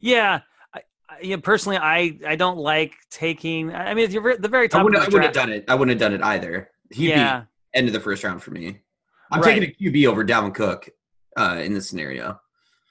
Yeah. 0.00 0.40
I, 0.74 0.82
I, 1.08 1.16
yeah, 1.22 1.36
personally, 1.42 1.78
I, 1.78 2.18
I 2.26 2.36
don't 2.36 2.58
like 2.58 2.94
taking. 3.10 3.74
I 3.74 3.94
mean, 3.94 4.04
if 4.04 4.12
you're 4.12 4.36
the 4.36 4.48
very 4.48 4.72
I 4.72 4.82
wouldn't, 4.82 5.02
I 5.02 5.06
wouldn't 5.06 5.24
have 5.24 5.32
done 5.32 5.50
it. 5.50 5.64
I 5.68 5.74
wouldn't 5.74 6.00
have 6.00 6.10
done 6.10 6.18
it 6.18 6.24
either. 6.24 6.70
He'd 6.90 7.10
yeah, 7.10 7.40
be 7.40 7.46
end 7.78 7.86
of 7.88 7.92
the 7.92 8.00
first 8.00 8.24
round 8.24 8.42
for 8.42 8.50
me. 8.50 8.80
I'm 9.30 9.40
Right. 9.40 9.60
taking 9.60 9.70
a 9.70 9.90
QB 9.90 10.06
over 10.06 10.24
Dalvin 10.24 10.54
Cook 10.54 10.88
uh, 11.36 11.60
in 11.62 11.74
this 11.74 11.88
scenario. 11.88 12.40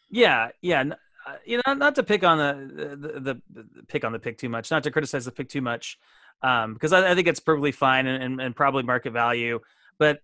Yeah, 0.10 0.50
yeah. 0.62 0.84
uh, 1.26 1.34
You 1.46 1.62
know, 1.66 1.74
not 1.74 1.96
to 1.96 2.04
pick 2.04 2.24
on 2.24 2.38
the 2.38 2.96
the, 2.96 3.20
the, 3.20 3.42
the 3.54 3.84
pick 3.88 4.04
on 4.06 4.12
the 4.12 4.20
pick 4.20 4.38
too 4.38 4.50
much, 4.50 4.72
not 4.72 4.84
to 4.84 4.92
criticize 4.92 5.26
the 5.26 5.32
pick 5.32 5.50
too 5.50 5.62
much, 5.62 5.98
um, 6.44 6.74
because 6.74 6.94
I, 6.94 7.12
I 7.12 7.16
think 7.16 7.28
it's 7.28 7.40
perfectly 7.40 7.72
fine 7.72 8.08
and, 8.08 8.24
and, 8.24 8.42
and 8.42 8.56
probably 8.56 8.84
market 8.84 9.12
value. 9.12 9.60
But 10.00 10.20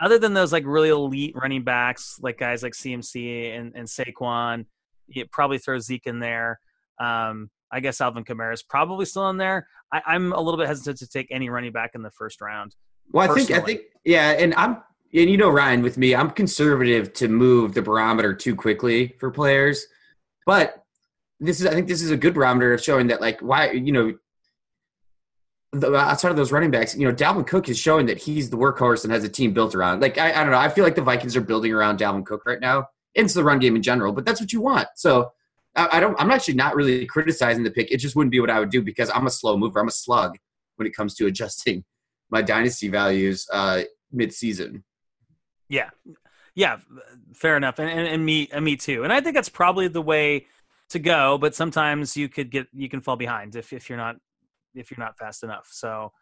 other 0.00 0.18
than 0.18 0.34
those 0.34 0.52
like 0.52 0.64
really 0.66 0.88
elite 0.90 1.34
running 1.36 1.62
backs, 1.62 2.18
like 2.20 2.38
guys 2.38 2.62
like 2.62 2.72
CMC 2.72 3.56
and, 3.56 3.72
and 3.74 3.86
Saquon, 3.86 4.66
you 5.06 5.24
probably 5.30 5.58
throw 5.58 5.78
Zeke 5.78 6.06
in 6.06 6.18
there. 6.18 6.58
Um, 7.00 7.50
I 7.70 7.80
guess 7.80 8.00
Alvin 8.00 8.24
Kamara 8.24 8.52
is 8.52 8.62
probably 8.62 9.04
still 9.06 9.30
in 9.30 9.36
there. 9.36 9.66
I, 9.92 10.02
I'm 10.06 10.32
a 10.32 10.40
little 10.40 10.58
bit 10.58 10.66
hesitant 10.66 10.98
to 10.98 11.08
take 11.08 11.28
any 11.30 11.48
running 11.48 11.72
back 11.72 11.92
in 11.94 12.02
the 12.02 12.10
first 12.10 12.40
round. 12.40 12.74
Well, 13.12 13.30
I 13.30 13.34
think 13.34 13.50
I 13.50 13.60
think 13.60 13.82
yeah, 14.04 14.30
and 14.32 14.54
I'm 14.54 14.78
and 15.22 15.30
you 15.30 15.36
know 15.36 15.50
Ryan 15.50 15.82
with 15.82 15.96
me, 15.96 16.14
I'm 16.14 16.30
conservative 16.30 17.12
to 17.14 17.28
move 17.28 17.74
the 17.74 17.82
barometer 17.82 18.34
too 18.34 18.56
quickly 18.56 19.14
for 19.20 19.30
players, 19.30 19.86
but 20.44 20.84
this 21.40 21.60
is 21.60 21.66
I 21.66 21.70
think 21.70 21.86
this 21.86 22.02
is 22.02 22.10
a 22.10 22.16
good 22.16 22.34
barometer 22.34 22.72
of 22.74 22.82
showing 22.82 23.06
that 23.08 23.20
like 23.20 23.40
why 23.40 23.70
you 23.70 23.92
know 23.92 24.14
the, 25.72 25.94
outside 25.94 26.30
of 26.30 26.36
those 26.36 26.52
running 26.52 26.70
backs, 26.70 26.96
you 26.96 27.06
know 27.06 27.14
Dalvin 27.14 27.46
Cook 27.46 27.68
is 27.68 27.78
showing 27.78 28.06
that 28.06 28.18
he's 28.18 28.50
the 28.50 28.56
workhorse 28.56 29.04
and 29.04 29.12
has 29.12 29.24
a 29.24 29.28
team 29.28 29.52
built 29.52 29.74
around. 29.74 30.00
Like 30.00 30.18
I, 30.18 30.32
I 30.32 30.42
don't 30.42 30.50
know, 30.50 30.58
I 30.58 30.68
feel 30.68 30.84
like 30.84 30.96
the 30.96 31.02
Vikings 31.02 31.36
are 31.36 31.40
building 31.40 31.72
around 31.72 31.98
Dalvin 31.98 32.26
Cook 32.26 32.44
right 32.46 32.60
now 32.60 32.88
into 33.14 33.34
the 33.34 33.44
run 33.44 33.60
game 33.60 33.76
in 33.76 33.82
general, 33.82 34.12
but 34.12 34.24
that's 34.24 34.40
what 34.40 34.52
you 34.52 34.60
want. 34.60 34.88
So. 34.96 35.32
I 35.76 35.96
I 35.96 36.00
don't. 36.00 36.14
I'm 36.20 36.30
actually 36.30 36.54
not 36.54 36.76
really 36.76 37.04
criticizing 37.04 37.64
the 37.64 37.70
pick. 37.70 37.90
It 37.90 37.96
just 37.96 38.14
wouldn't 38.14 38.30
be 38.30 38.38
what 38.38 38.48
I 38.48 38.60
would 38.60 38.70
do 38.70 38.80
because 38.80 39.10
I'm 39.10 39.26
a 39.26 39.30
slow 39.30 39.56
mover. 39.56 39.80
I'm 39.80 39.88
a 39.88 39.90
slug 39.90 40.38
when 40.76 40.86
it 40.86 40.94
comes 40.94 41.16
to 41.16 41.26
adjusting 41.26 41.84
my 42.30 42.42
dynasty 42.42 42.86
values 42.88 43.44
uh, 43.52 43.82
mid-season. 44.12 44.84
Yeah, 45.74 45.90
yeah, 46.54 46.76
fair 47.34 47.56
enough, 47.56 47.78
and, 47.80 47.90
and 47.90 48.06
and 48.06 48.24
me 48.24 48.48
and 48.52 48.64
me 48.64 48.76
too. 48.76 49.02
And 49.04 49.12
I 49.12 49.20
think 49.20 49.34
that's 49.34 49.48
probably 49.48 49.88
the 49.88 50.02
way 50.02 50.46
to 50.90 50.98
go. 50.98 51.36
But 51.38 51.54
sometimes 51.54 52.16
you 52.16 52.28
could 52.28 52.50
get 52.50 52.68
you 52.72 52.88
can 52.88 53.00
fall 53.00 53.16
behind 53.16 53.56
if 53.56 53.72
if 53.72 53.88
you're 53.88 53.98
not 53.98 54.16
if 54.74 54.90
you're 54.90 55.04
not 55.04 55.18
fast 55.18 55.42
enough. 55.42 55.68
So, 55.70 56.12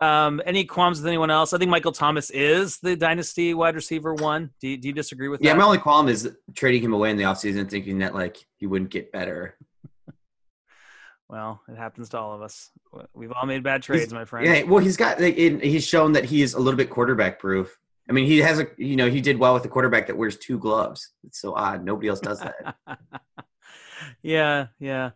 um, 0.00 0.40
any 0.44 0.64
qualms 0.64 0.98
with 0.98 1.06
anyone 1.06 1.30
else? 1.30 1.52
I 1.52 1.58
think 1.58 1.70
Michael 1.70 1.92
Thomas 1.92 2.30
is 2.30 2.78
the 2.78 2.96
dynasty 2.96 3.54
wide 3.54 3.74
receiver 3.76 4.14
one. 4.14 4.50
Do 4.60 4.68
you, 4.68 4.76
do 4.76 4.88
you 4.88 4.94
disagree 4.94 5.28
with 5.28 5.40
Yeah, 5.42 5.52
that? 5.52 5.58
my 5.58 5.64
only 5.64 5.78
qualm 5.78 6.08
is 6.08 6.28
trading 6.56 6.82
him 6.82 6.92
away 6.92 7.10
in 7.10 7.16
the 7.16 7.24
offseason, 7.24 7.68
thinking 7.68 7.98
that 8.00 8.14
like 8.14 8.38
he 8.56 8.66
wouldn't 8.66 8.90
get 8.90 9.12
better. 9.12 9.56
well, 11.28 11.60
it 11.68 11.76
happens 11.76 12.08
to 12.10 12.18
all 12.18 12.34
of 12.34 12.42
us. 12.42 12.70
We've 13.14 13.32
all 13.32 13.46
made 13.46 13.62
bad 13.62 13.82
trades, 13.82 14.12
my 14.12 14.24
friend. 14.24 14.46
Yeah, 14.46 14.62
well, 14.64 14.82
he's 14.82 14.96
got 14.96 15.20
like, 15.20 15.38
it, 15.38 15.62
he's 15.62 15.86
shown 15.86 16.12
that 16.12 16.24
he 16.24 16.42
is 16.42 16.54
a 16.54 16.58
little 16.58 16.78
bit 16.78 16.90
quarterback 16.90 17.38
proof. 17.38 17.78
I 18.10 18.12
mean, 18.12 18.26
he 18.26 18.38
has 18.38 18.58
a 18.58 18.66
you 18.76 18.96
know 18.96 19.08
he 19.08 19.20
did 19.20 19.38
well 19.38 19.54
with 19.54 19.64
a 19.64 19.68
quarterback 19.68 20.08
that 20.08 20.16
wears 20.16 20.36
two 20.36 20.58
gloves. 20.58 21.12
It's 21.24 21.40
so 21.40 21.54
odd. 21.54 21.84
Nobody 21.84 22.08
else 22.08 22.18
does 22.18 22.40
that. 22.40 22.74
yeah, 24.22 24.66
yeah. 24.80 25.10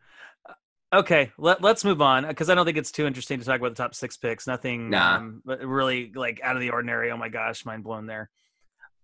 Okay, 0.93 1.33
let, 1.37 1.61
let's 1.61 1.85
move 1.85 2.01
on 2.01 2.25
because 2.25 2.49
I 2.49 2.55
don't 2.55 2.65
think 2.65 2.79
it's 2.79 2.93
too 2.93 3.05
interesting 3.05 3.41
to 3.41 3.45
talk 3.45 3.59
about 3.59 3.71
the 3.75 3.83
top 3.83 3.97
six 3.97 4.17
picks. 4.17 4.47
Nothing 4.47 4.91
Nah. 4.91 5.17
um, 5.17 5.43
really 5.45 6.13
like 6.15 6.41
out 6.45 6.55
of 6.55 6.61
the 6.61 6.71
ordinary. 6.71 7.11
Oh 7.11 7.17
my 7.17 7.29
gosh, 7.29 7.67
mind 7.67 7.83
blown 7.83 8.07
there. 8.07 8.31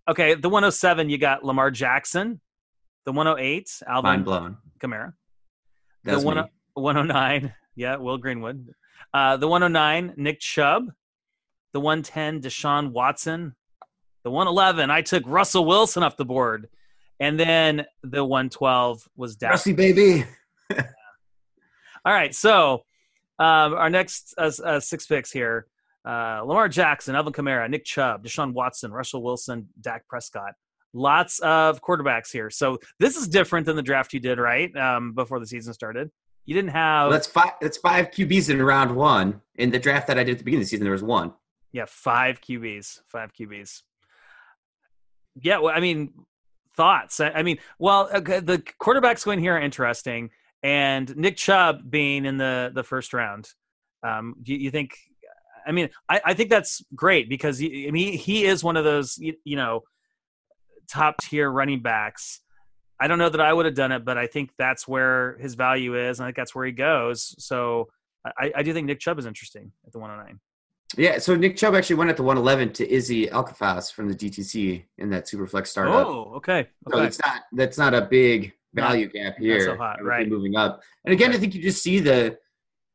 Okay, 0.08 0.34
the 0.34 0.48
107, 0.48 1.10
you 1.10 1.18
got 1.18 1.44
Lamar 1.44 1.72
Jackson. 1.72 2.40
The 3.06 3.12
108, 3.12 3.70
Alvin 3.88 4.08
Mind 4.08 4.24
blown. 4.24 4.56
Kamara. 4.78 5.14
That's 6.04 6.20
the 6.20 6.26
one, 6.26 6.36
me. 6.36 6.42
109, 6.74 7.52
yeah, 7.74 7.96
Will 7.96 8.18
Greenwood. 8.18 8.68
Uh, 9.12 9.36
the 9.36 9.48
109, 9.48 10.14
Nick 10.16 10.38
Chubb. 10.38 10.92
The 11.72 11.80
110, 11.80 12.42
Deshaun 12.42 12.92
Watson. 12.92 13.54
The 14.24 14.30
111, 14.30 14.90
I 14.90 15.02
took 15.02 15.22
Russell 15.26 15.64
Wilson 15.64 16.02
off 16.02 16.16
the 16.16 16.24
board. 16.24 16.68
And 17.18 17.38
then 17.38 17.84
the 18.02 18.24
112 18.24 19.08
was 19.16 19.36
Dak 19.36 19.50
Rusty 19.50 19.72
baby. 19.74 20.24
All 20.70 22.12
right, 22.12 22.34
so 22.34 22.84
um, 23.38 23.74
our 23.74 23.90
next 23.90 24.34
uh, 24.38 24.50
uh, 24.64 24.80
six 24.80 25.06
picks 25.06 25.30
here. 25.30 25.66
uh, 26.06 26.40
Lamar 26.44 26.68
Jackson, 26.68 27.14
Alvin 27.14 27.32
Kamara, 27.32 27.68
Nick 27.68 27.84
Chubb, 27.84 28.24
Deshaun 28.24 28.52
Watson, 28.54 28.90
Russell 28.90 29.22
Wilson, 29.22 29.68
Dak 29.80 30.06
Prescott. 30.08 30.52
Lots 30.94 31.38
of 31.40 31.80
quarterbacks 31.82 32.32
here. 32.32 32.50
So 32.50 32.78
this 32.98 33.16
is 33.16 33.28
different 33.28 33.66
than 33.66 33.76
the 33.76 33.82
draft 33.82 34.12
you 34.12 34.20
did, 34.20 34.38
right? 34.38 34.74
Um, 34.76 35.12
before 35.12 35.38
the 35.40 35.46
season 35.46 35.72
started. 35.74 36.10
You 36.46 36.54
didn't 36.54 36.70
have. 36.70 37.04
Well, 37.04 37.12
that's 37.12 37.26
five. 37.28 37.52
That's 37.60 37.76
five 37.76 38.10
QBs 38.10 38.48
in 38.50 38.60
round 38.62 38.96
one. 38.96 39.40
In 39.56 39.70
the 39.70 39.78
draft 39.78 40.06
that 40.08 40.18
I 40.18 40.24
did 40.24 40.32
at 40.32 40.38
the 40.38 40.44
beginning 40.44 40.62
of 40.62 40.66
the 40.66 40.70
season, 40.70 40.84
there 40.84 40.92
was 40.92 41.02
one. 41.02 41.32
Yeah, 41.70 41.84
five 41.86 42.40
QBs. 42.40 43.00
Five 43.08 43.32
QBs. 43.32 43.82
Yeah, 45.36 45.58
well, 45.58 45.74
I 45.74 45.80
mean, 45.80 46.12
thoughts. 46.76 47.20
I, 47.20 47.30
I 47.30 47.42
mean, 47.42 47.58
well, 47.78 48.08
okay, 48.14 48.40
the 48.40 48.58
quarterbacks 48.58 49.24
going 49.24 49.38
here 49.38 49.56
are 49.56 49.60
interesting, 49.60 50.30
and 50.62 51.14
Nick 51.16 51.36
Chubb 51.36 51.90
being 51.90 52.24
in 52.24 52.38
the 52.38 52.72
the 52.74 52.82
first 52.82 53.12
round. 53.12 53.48
Um, 54.02 54.34
do 54.42 54.54
you, 54.54 54.60
you 54.60 54.70
think? 54.70 54.96
I 55.66 55.72
mean, 55.72 55.90
I, 56.08 56.20
I 56.24 56.34
think 56.34 56.48
that's 56.50 56.82
great 56.94 57.28
because 57.28 57.58
he, 57.58 57.86
I 57.86 57.90
mean, 57.90 58.16
he 58.16 58.44
is 58.44 58.64
one 58.64 58.76
of 58.76 58.84
those 58.84 59.18
you, 59.18 59.34
you 59.44 59.56
know 59.56 59.82
top 60.90 61.18
tier 61.18 61.50
running 61.50 61.80
backs. 61.80 62.40
I 63.00 63.06
don't 63.06 63.18
know 63.18 63.28
that 63.28 63.40
I 63.40 63.52
would 63.52 63.66
have 63.66 63.74
done 63.74 63.92
it, 63.92 64.04
but 64.04 64.18
I 64.18 64.26
think 64.26 64.50
that's 64.58 64.86
where 64.86 65.38
his 65.38 65.54
value 65.54 65.96
is, 65.96 66.18
and 66.18 66.24
I 66.24 66.28
think 66.28 66.36
that's 66.36 66.54
where 66.54 66.66
he 66.66 66.72
goes. 66.72 67.34
So 67.38 67.88
I, 68.24 68.52
I 68.56 68.62
do 68.62 68.72
think 68.72 68.86
Nick 68.86 69.00
Chubb 69.00 69.18
is 69.18 69.26
interesting 69.26 69.72
at 69.86 69.92
the 69.92 69.98
109. 69.98 70.38
Yeah, 70.96 71.18
so 71.18 71.36
Nick 71.36 71.56
Chubb 71.56 71.74
actually 71.74 71.96
went 71.96 72.10
at 72.10 72.16
the 72.16 72.22
111 72.22 72.72
to 72.74 72.90
Izzy 72.90 73.28
Alcafas 73.28 73.92
from 73.92 74.08
the 74.08 74.14
DTC 74.14 74.84
in 74.98 75.10
that 75.10 75.26
Superflex 75.26 75.68
startup. 75.68 76.06
Oh, 76.06 76.32
okay. 76.36 76.68
So 76.88 76.96
okay. 76.96 77.06
it's 77.06 77.20
not 77.24 77.42
that's 77.52 77.78
not 77.78 77.94
a 77.94 78.02
big 78.02 78.52
value 78.74 79.06
Not- 79.06 79.14
gap 79.14 79.38
not 79.38 79.40
here. 79.40 79.64
so 79.64 79.76
hot, 79.76 80.02
right. 80.02 80.28
Moving 80.28 80.56
up, 80.56 80.82
and 81.04 81.12
again, 81.12 81.32
I 81.32 81.38
think 81.38 81.54
you 81.54 81.62
just 81.62 81.82
see 81.82 82.00
the 82.00 82.38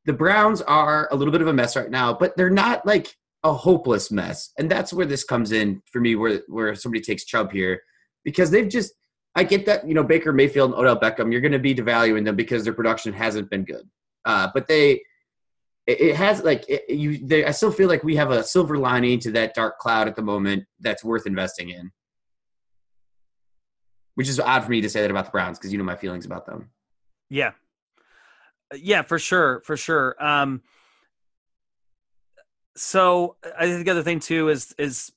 the 0.06 0.14
Browns 0.14 0.62
are 0.62 1.08
a 1.12 1.16
little 1.16 1.32
bit 1.32 1.42
of 1.42 1.48
a 1.48 1.54
mess 1.54 1.76
right 1.76 1.90
now, 1.90 2.14
but 2.14 2.36
they're 2.38 2.50
not 2.50 2.86
like 2.86 3.16
a 3.44 3.54
hopeless 3.54 4.12
mess, 4.12 4.52
and 4.58 4.70
that's 4.70 4.92
where 4.92 5.06
this 5.06 5.24
comes 5.24 5.52
in 5.52 5.82
for 5.92 6.02
me. 6.02 6.16
Where 6.16 6.42
where 6.48 6.76
somebody 6.76 7.02
takes 7.02 7.24
Chubb 7.24 7.52
here 7.52 7.82
because 8.26 8.52
they've 8.52 8.70
just 8.70 8.94
I 9.36 9.44
get 9.44 9.66
that 9.68 9.88
you 9.88 9.94
know 9.94 10.04
Baker 10.04 10.34
Mayfield 10.34 10.72
and 10.72 10.80
Odell 10.80 11.00
Beckham, 11.00 11.32
you're 11.32 11.42
going 11.42 11.52
to 11.54 11.60
be 11.60 11.74
devaluing 11.76 12.26
them 12.26 12.36
because 12.36 12.66
their 12.66 12.74
production 12.74 13.14
hasn't 13.14 13.50
been 13.50 13.64
good, 13.64 13.88
uh, 14.26 14.50
but 14.54 14.68
they. 14.68 15.02
It 15.88 16.16
has 16.16 16.44
like 16.44 16.66
it, 16.68 16.90
you. 16.90 17.20
They, 17.20 17.46
I 17.46 17.52
still 17.52 17.72
feel 17.72 17.88
like 17.88 18.04
we 18.04 18.16
have 18.16 18.32
a 18.32 18.44
silver 18.44 18.78
lining 18.78 19.20
to 19.20 19.32
that 19.34 19.54
dark 19.54 19.78
cloud 19.78 20.08
at 20.08 20.16
the 20.16 20.24
moment 20.24 20.66
that's 20.80 21.04
worth 21.04 21.28
investing 21.28 21.70
in 21.70 21.92
which 24.16 24.30
is 24.30 24.40
odd 24.40 24.64
for 24.64 24.72
me 24.72 24.82
to 24.82 24.90
say 24.90 25.02
that 25.02 25.12
about 25.12 25.26
the 25.26 25.32
Browns 25.32 25.60
because 25.60 25.72
you 25.72 25.78
know 25.78 25.84
my 25.84 25.96
feelings 25.96 26.26
about 26.26 26.46
them. 26.46 26.70
Yeah. 27.30 27.52
Yeah, 28.74 29.04
for 29.04 29.20
sure, 29.20 29.62
for 29.66 29.78
sure. 29.78 30.16
Um 30.20 30.62
so 32.76 33.38
I 33.58 33.68
think 33.68 33.86
the 33.86 33.92
other 33.92 34.04
thing 34.04 34.20
too 34.20 34.50
is 34.50 34.74
is 34.78 35.12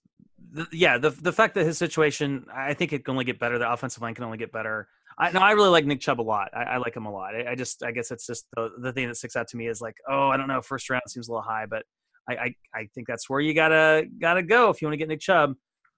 yeah, 0.72 0.98
the 0.98 1.10
the 1.10 1.32
fact 1.32 1.54
that 1.54 1.64
his 1.64 1.78
situation 1.78 2.46
I 2.52 2.74
think 2.74 2.92
it 2.92 3.04
can 3.04 3.12
only 3.12 3.24
get 3.24 3.38
better. 3.38 3.58
The 3.58 3.70
offensive 3.70 4.02
line 4.02 4.14
can 4.14 4.24
only 4.24 4.38
get 4.38 4.52
better. 4.52 4.88
I 5.18 5.32
no, 5.32 5.40
I 5.40 5.52
really 5.52 5.70
like 5.70 5.84
Nick 5.84 6.00
Chubb 6.00 6.20
a 6.20 6.22
lot. 6.22 6.50
I, 6.54 6.62
I 6.62 6.76
like 6.78 6.96
him 6.96 7.06
a 7.06 7.12
lot. 7.12 7.34
I, 7.34 7.52
I 7.52 7.54
just 7.54 7.82
I 7.82 7.90
guess 7.90 8.10
it's 8.10 8.26
just 8.26 8.46
the 8.56 8.70
the 8.80 8.92
thing 8.92 9.08
that 9.08 9.16
sticks 9.16 9.36
out 9.36 9.48
to 9.48 9.56
me 9.56 9.66
is 9.66 9.80
like, 9.80 9.96
oh, 10.08 10.28
I 10.28 10.36
don't 10.36 10.48
know, 10.48 10.62
first 10.62 10.88
round 10.90 11.02
seems 11.08 11.28
a 11.28 11.32
little 11.32 11.42
high, 11.42 11.66
but 11.66 11.82
I 12.28 12.34
I, 12.34 12.54
I 12.74 12.88
think 12.94 13.08
that's 13.08 13.28
where 13.28 13.40
you 13.40 13.54
gotta 13.54 14.06
gotta 14.20 14.42
go 14.42 14.70
if 14.70 14.80
you 14.80 14.86
want 14.86 14.94
to 14.94 14.98
get 14.98 15.08
Nick 15.08 15.20
Chubb. 15.20 15.54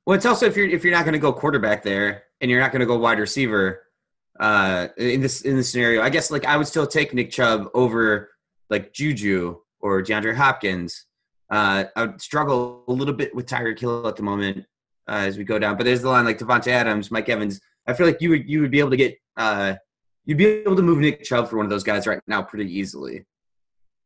Well, 0.07 0.17
it's 0.17 0.27
also 0.27 0.47
if 0.47 0.57
you're 0.57 0.69
if 0.69 0.85
you're 0.85 0.95
not 0.95 1.05
going 1.05 1.12
to 1.12 1.19
go 1.19 1.33
quarterback 1.33 1.83
there 1.83 2.25
and 2.41 2.50
you're 2.50 2.61
not 2.61 2.73
going 2.73 2.81
to 2.81 2.87
go 2.87 2.99
wide 2.99 3.19
receiver 3.19 3.83
uh, 4.39 4.89
in 4.97 5.21
this 5.21 5.43
in 5.43 5.57
this 5.57 5.71
scenario, 5.71 6.03
I 6.03 6.11
guess 6.11 6.31
like 6.31 6.45
I 6.45 6.57
would 6.57 6.67
still 6.67 6.87
take 6.87 7.12
Nick 7.12 7.31
Chubb 7.31 7.69
over 7.75 8.31
like 8.71 8.93
Juju 8.93 9.59
or 9.81 10.03
DeAndre 10.03 10.35
Hopkins. 10.35 11.07
Uh, 11.50 11.85
I 11.97 12.07
would 12.07 12.21
struggle 12.21 12.85
a 12.89 12.93
little 12.93 13.15
bit 13.15 13.35
with 13.35 13.47
Tyreek 13.47 13.79
Hill 13.79 14.07
at 14.07 14.17
the 14.17 14.23
moment 14.23 14.65
uh, 15.09 15.25
as 15.27 15.37
we 15.37 15.45
go 15.45 15.59
down, 15.59 15.77
but 15.77 15.85
there's 15.85 16.03
the 16.03 16.09
line 16.09 16.25
like 16.25 16.39
Davante 16.39 16.69
Adams, 16.69 17.11
Mike 17.11 17.29
Evans. 17.29 17.61
I 17.87 17.93
feel 17.95 18.07
like 18.07 18.21
you 18.21 18.31
would 18.31 18.49
you 18.49 18.61
would 18.61 18.71
be 18.71 18.79
able 18.81 18.91
to 18.91 18.97
get 18.97 19.19
uh, 19.37 19.75
you'd 20.25 20.39
be 20.39 20.47
able 20.47 20.77
to 20.77 20.83
move 20.83 20.99
Nick 20.99 21.23
Chubb 21.23 21.49
for 21.49 21.57
one 21.57 21.67
of 21.67 21.71
those 21.71 21.83
guys 21.85 22.07
right 22.07 22.21
now 22.27 22.43
pretty 22.43 22.71
easily. 22.79 23.25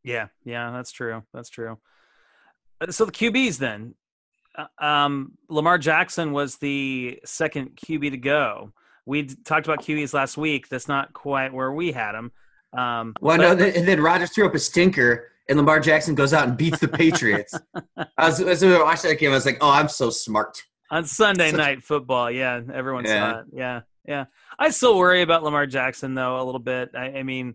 Yeah, 0.03 0.29
yeah, 0.45 0.71
that's 0.71 0.93
true. 0.93 1.23
That's 1.33 1.49
true. 1.49 1.79
Uh, 2.81 2.91
So 2.93 3.05
the 3.05 3.13
QBs 3.13 3.59
then, 3.59 3.95
Uh, 4.57 4.67
um, 4.85 5.33
Lamar 5.49 5.79
Jackson 5.79 6.33
was 6.33 6.57
the 6.57 7.19
second 7.25 7.77
QB 7.77 8.11
to 8.11 8.17
go. 8.19 8.73
We 9.07 9.25
talked 9.25 9.67
about 9.67 9.81
QBs 9.83 10.15
last 10.15 10.37
week. 10.37 10.69
That's 10.69 10.89
not 10.89 11.13
quite 11.13 11.53
where 11.53 11.73
we 11.73 11.93
had 11.93 12.15
him. 12.15 12.33
Um, 12.77 13.15
Well, 13.21 13.37
but- 13.39 13.59
no, 13.59 13.65
and 13.65 13.87
then 13.89 14.01
Rodgers 14.01 14.31
threw 14.33 14.47
up 14.47 14.55
a 14.55 14.59
stinker, 14.59 15.31
and 15.49 15.57
Lamar 15.59 15.81
Jackson 15.81 16.15
goes 16.15 16.33
out 16.33 16.49
and 16.49 16.57
beats 16.57 16.79
the 16.79 16.89
Patriots. 16.89 17.55
I 18.19 18.29
was, 18.29 18.41
as 18.41 18.63
I 18.63 18.83
watched 18.83 19.03
that 19.03 19.19
game, 19.19 19.31
I 19.31 19.35
was 19.35 19.45
like, 19.47 19.59
"Oh, 19.61 19.71
I'm 19.71 19.89
so 19.89 20.09
smart." 20.11 20.63
On 20.91 21.05
Sunday 21.05 21.51
So- 21.51 21.57
night 21.57 21.83
football. 21.83 22.31
Yeah, 22.31 22.61
everyone 22.73 23.05
Yeah. 23.05 23.33
saw 23.33 23.39
it. 23.41 23.47
Yeah, 23.53 23.81
yeah. 24.07 24.25
I 24.59 24.71
still 24.71 24.97
worry 24.99 25.23
about 25.23 25.43
Lamar 25.43 25.67
Jackson 25.67 26.15
though 26.15 26.41
a 26.41 26.45
little 26.45 26.61
bit. 26.61 26.91
I, 26.95 27.19
I 27.19 27.23
mean, 27.23 27.55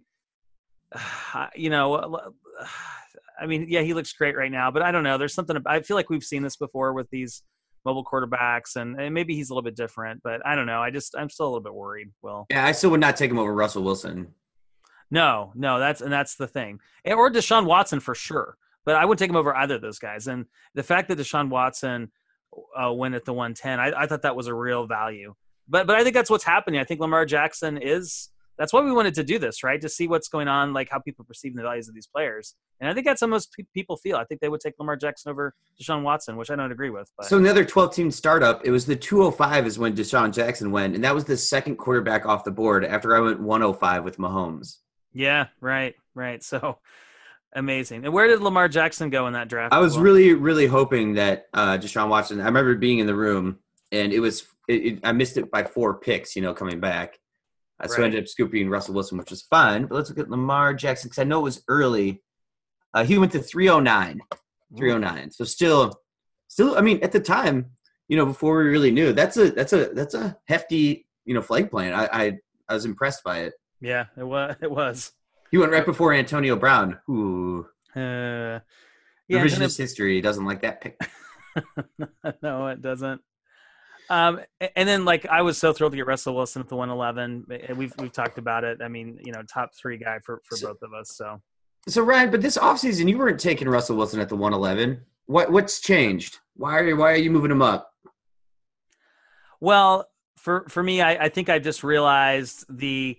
you 1.55 1.69
know, 1.69 2.19
I 3.41 3.45
mean, 3.45 3.67
yeah, 3.69 3.81
he 3.81 3.93
looks 3.93 4.11
great 4.13 4.35
right 4.35 4.51
now, 4.51 4.69
but 4.69 4.81
I 4.81 4.91
don't 4.91 5.03
know. 5.03 5.17
There's 5.17 5.33
something. 5.33 5.55
I 5.65 5.79
feel 5.81 5.95
like 5.95 6.09
we've 6.09 6.23
seen 6.23 6.43
this 6.43 6.57
before 6.57 6.91
with 6.93 7.09
these 7.09 7.41
mobile 7.85 8.03
quarterbacks, 8.03 8.75
and, 8.75 8.99
and 8.99 9.13
maybe 9.13 9.33
he's 9.33 9.49
a 9.49 9.53
little 9.53 9.63
bit 9.63 9.77
different, 9.77 10.21
but 10.23 10.45
I 10.45 10.55
don't 10.55 10.65
know. 10.65 10.81
I 10.81 10.89
just 10.91 11.15
I'm 11.17 11.29
still 11.29 11.45
a 11.45 11.49
little 11.49 11.63
bit 11.63 11.73
worried. 11.73 12.09
Well, 12.21 12.47
Yeah, 12.49 12.65
I 12.65 12.73
still 12.73 12.89
would 12.91 12.99
not 12.99 13.15
take 13.15 13.31
him 13.31 13.39
over 13.39 13.53
Russell 13.53 13.83
Wilson. 13.83 14.33
No, 15.09 15.53
no, 15.55 15.79
that's 15.79 16.01
and 16.01 16.11
that's 16.11 16.35
the 16.35 16.47
thing, 16.47 16.81
eh, 17.05 17.13
or 17.13 17.31
Deshaun 17.31 17.65
Watson 17.65 17.99
for 18.01 18.13
sure. 18.13 18.57
But 18.85 18.95
I 18.95 19.05
wouldn't 19.05 19.19
take 19.19 19.29
him 19.29 19.35
over 19.35 19.55
either 19.55 19.75
of 19.75 19.81
those 19.81 19.99
guys. 19.99 20.27
And 20.27 20.45
the 20.73 20.83
fact 20.83 21.07
that 21.09 21.17
Deshaun 21.17 21.49
Watson 21.49 22.11
uh, 22.75 22.91
went 22.93 23.15
at 23.15 23.25
the 23.25 23.33
110, 23.33 23.79
I, 23.79 24.03
I 24.03 24.07
thought 24.07 24.21
that 24.23 24.35
was 24.35 24.47
a 24.47 24.53
real 24.53 24.85
value. 24.87 25.35
But 25.67 25.87
but 25.87 25.95
I 25.95 26.03
think 26.03 26.15
that's 26.15 26.29
what's 26.29 26.43
happening. 26.43 26.79
I 26.79 26.83
think 26.83 26.99
Lamar 26.99 27.25
Jackson 27.25 27.77
is. 27.77 28.29
That's 28.57 28.73
why 28.73 28.81
we 28.81 28.91
wanted 28.91 29.13
to 29.13 29.23
do 29.23 29.39
this, 29.39 29.63
right? 29.63 29.79
To 29.79 29.87
see 29.87 30.09
what's 30.09 30.27
going 30.27 30.49
on, 30.49 30.73
like 30.73 30.89
how 30.91 30.99
people 30.99 31.23
perceive 31.23 31.55
the 31.55 31.61
values 31.61 31.87
of 31.87 31.95
these 31.95 32.07
players. 32.07 32.55
And 32.81 32.89
I 32.89 32.93
think 32.93 33.05
that's 33.05 33.21
how 33.21 33.27
most 33.27 33.53
pe- 33.53 33.63
people 33.73 33.95
feel. 33.95 34.17
I 34.17 34.25
think 34.25 34.41
they 34.41 34.49
would 34.49 34.59
take 34.59 34.73
Lamar 34.77 34.97
Jackson 34.97 35.29
over 35.31 35.53
Deshaun 35.81 36.03
Watson, 36.03 36.35
which 36.35 36.51
I 36.51 36.57
don't 36.57 36.69
agree 36.69 36.89
with. 36.89 37.09
But 37.15 37.27
So 37.27 37.37
another 37.37 37.63
12 37.63 37.95
team 37.95 38.11
startup, 38.11 38.65
it 38.65 38.71
was 38.71 38.85
the 38.85 38.97
205 38.97 39.65
is 39.65 39.79
when 39.79 39.95
Deshaun 39.95 40.33
Jackson 40.33 40.71
went, 40.71 40.93
and 40.93 41.01
that 41.05 41.15
was 41.15 41.23
the 41.23 41.37
second 41.37 41.77
quarterback 41.77 42.25
off 42.25 42.43
the 42.43 42.51
board 42.51 42.83
after 42.83 43.15
I 43.15 43.21
went 43.21 43.39
105 43.39 44.03
with 44.03 44.17
Mahomes. 44.17 44.79
yeah, 45.13 45.45
right, 45.61 45.95
right. 46.13 46.43
So 46.43 46.79
amazing. 47.53 48.05
And 48.05 48.13
where 48.13 48.27
did 48.27 48.41
Lamar 48.41 48.67
Jackson 48.67 49.09
go 49.09 49.27
in 49.27 49.33
that 49.33 49.47
draft? 49.47 49.73
I 49.73 49.79
was 49.79 49.95
Will? 49.95 50.03
really, 50.03 50.33
really 50.33 50.67
hoping 50.67 51.13
that 51.13 51.45
uh, 51.53 51.77
Deshaun 51.77 52.09
Watson. 52.09 52.41
I 52.41 52.45
remember 52.45 52.75
being 52.75 52.99
in 52.99 53.07
the 53.07 53.15
room, 53.15 53.59
and 53.91 54.13
it 54.13 54.19
was 54.19 54.45
it, 54.67 54.85
it, 54.85 54.99
I 55.03 55.11
missed 55.11 55.37
it 55.37 55.51
by 55.51 55.63
four 55.63 55.99
picks. 55.99 56.35
You 56.35 56.41
know, 56.41 56.53
coming 56.53 56.79
back, 56.79 57.17
uh, 57.79 57.87
so 57.87 58.01
I 58.01 58.05
ended 58.05 58.23
up 58.23 58.27
scooping 58.27 58.69
Russell 58.69 58.93
Wilson, 58.93 59.17
which 59.17 59.29
was 59.29 59.43
fun. 59.43 59.85
But 59.85 59.95
let's 59.95 60.09
look 60.09 60.19
at 60.19 60.29
Lamar 60.29 60.73
Jackson 60.73 61.09
because 61.09 61.19
I 61.19 61.25
know 61.25 61.39
it 61.39 61.43
was 61.43 61.63
early. 61.67 62.21
Uh, 62.93 63.03
he 63.03 63.17
went 63.17 63.31
to 63.33 63.39
309, 63.39 64.19
309. 64.77 65.31
So 65.31 65.43
still, 65.43 66.01
still. 66.47 66.77
I 66.77 66.81
mean, 66.81 66.99
at 67.03 67.11
the 67.11 67.19
time, 67.19 67.67
you 68.07 68.17
know, 68.17 68.25
before 68.25 68.57
we 68.57 68.69
really 68.69 68.91
knew, 68.91 69.13
that's 69.13 69.37
a 69.37 69.51
that's 69.51 69.73
a 69.73 69.89
that's 69.93 70.13
a 70.13 70.37
hefty 70.47 71.07
you 71.25 71.33
know 71.33 71.41
flag 71.41 71.69
plan. 71.69 71.93
I 71.93 72.09
I, 72.11 72.37
I 72.67 72.73
was 72.73 72.85
impressed 72.85 73.23
by 73.23 73.39
it. 73.39 73.53
Yeah, 73.81 74.05
it 74.17 74.23
was. 74.23 74.55
It 74.61 74.71
was. 74.71 75.11
He 75.51 75.57
went 75.57 75.71
right 75.71 75.85
before 75.85 76.13
Antonio 76.13 76.55
Brown, 76.55 76.99
who 77.05 77.65
Uh, 77.95 77.99
yeah, 77.99 78.59
revisionist 79.29 79.77
history 79.77 80.21
doesn't 80.21 80.45
like 80.45 80.61
that 80.61 80.81
pick. 80.81 80.99
no, 82.41 82.67
it 82.67 82.81
doesn't. 82.81 83.21
Um, 84.11 84.39
and 84.75 84.89
then 84.89 85.05
like 85.05 85.25
I 85.27 85.41
was 85.43 85.57
so 85.57 85.71
thrilled 85.73 85.93
to 85.93 85.97
get 85.97 86.07
Russell 86.07 86.35
Wilson 86.35 86.61
at 86.61 86.67
the 86.69 86.75
111. 86.75 87.75
We've 87.77 87.93
we've 87.99 88.11
talked 88.11 88.37
about 88.39 88.63
it. 88.63 88.81
I 88.81 88.87
mean, 88.87 89.19
you 89.23 89.31
know, 89.31 89.41
top 89.43 89.71
three 89.79 89.97
guy 89.97 90.19
for 90.25 90.41
for 90.45 90.55
So- 90.57 90.67
both 90.69 90.81
of 90.81 90.93
us. 90.93 91.15
So 91.15 91.41
So 91.87 92.03
Ryan, 92.03 92.31
but 92.31 92.41
this 92.41 92.57
offseason 92.57 93.07
you 93.09 93.17
weren't 93.17 93.39
taking 93.39 93.67
Russell 93.69 93.97
Wilson 93.97 94.19
at 94.19 94.29
the 94.29 94.35
111. 94.35 95.01
What 95.25 95.51
what's 95.51 95.79
changed? 95.79 96.39
Why 96.55 96.79
are 96.79 96.87
you, 96.87 96.97
why 96.97 97.11
are 97.11 97.17
you 97.17 97.29
moving 97.31 97.51
him 97.51 97.61
up? 97.61 97.91
Well, 99.59 100.09
for 100.37 100.65
for 100.69 100.81
me, 100.81 101.01
I, 101.01 101.25
I 101.25 101.29
think 101.29 101.49
I 101.49 101.59
just 101.59 101.83
realized 101.83 102.65
the 102.69 103.17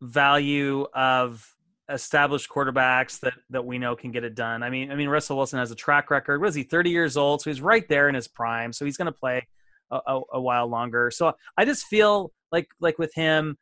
value 0.00 0.86
of 0.94 1.53
established 1.90 2.48
quarterbacks 2.48 3.20
that 3.20 3.34
that 3.50 3.64
we 3.64 3.78
know 3.78 3.94
can 3.94 4.10
get 4.10 4.24
it 4.24 4.34
done. 4.34 4.62
I 4.62 4.70
mean, 4.70 4.90
I 4.90 4.94
mean 4.94 5.08
Russell 5.08 5.36
Wilson 5.36 5.58
has 5.58 5.70
a 5.70 5.74
track 5.74 6.10
record. 6.10 6.40
Was 6.40 6.54
he? 6.54 6.62
Thirty 6.62 6.90
years 6.90 7.16
old, 7.16 7.42
so 7.42 7.50
he's 7.50 7.60
right 7.60 7.86
there 7.88 8.08
in 8.08 8.14
his 8.14 8.28
prime. 8.28 8.72
So 8.72 8.84
he's 8.84 8.96
going 8.96 9.06
to 9.06 9.12
play 9.12 9.46
a, 9.90 10.00
a, 10.06 10.20
a 10.34 10.40
while 10.40 10.66
longer. 10.66 11.10
So 11.10 11.34
I 11.56 11.64
just 11.64 11.86
feel 11.86 12.32
like 12.52 12.68
like 12.80 12.98
with 12.98 13.14
him. 13.14 13.56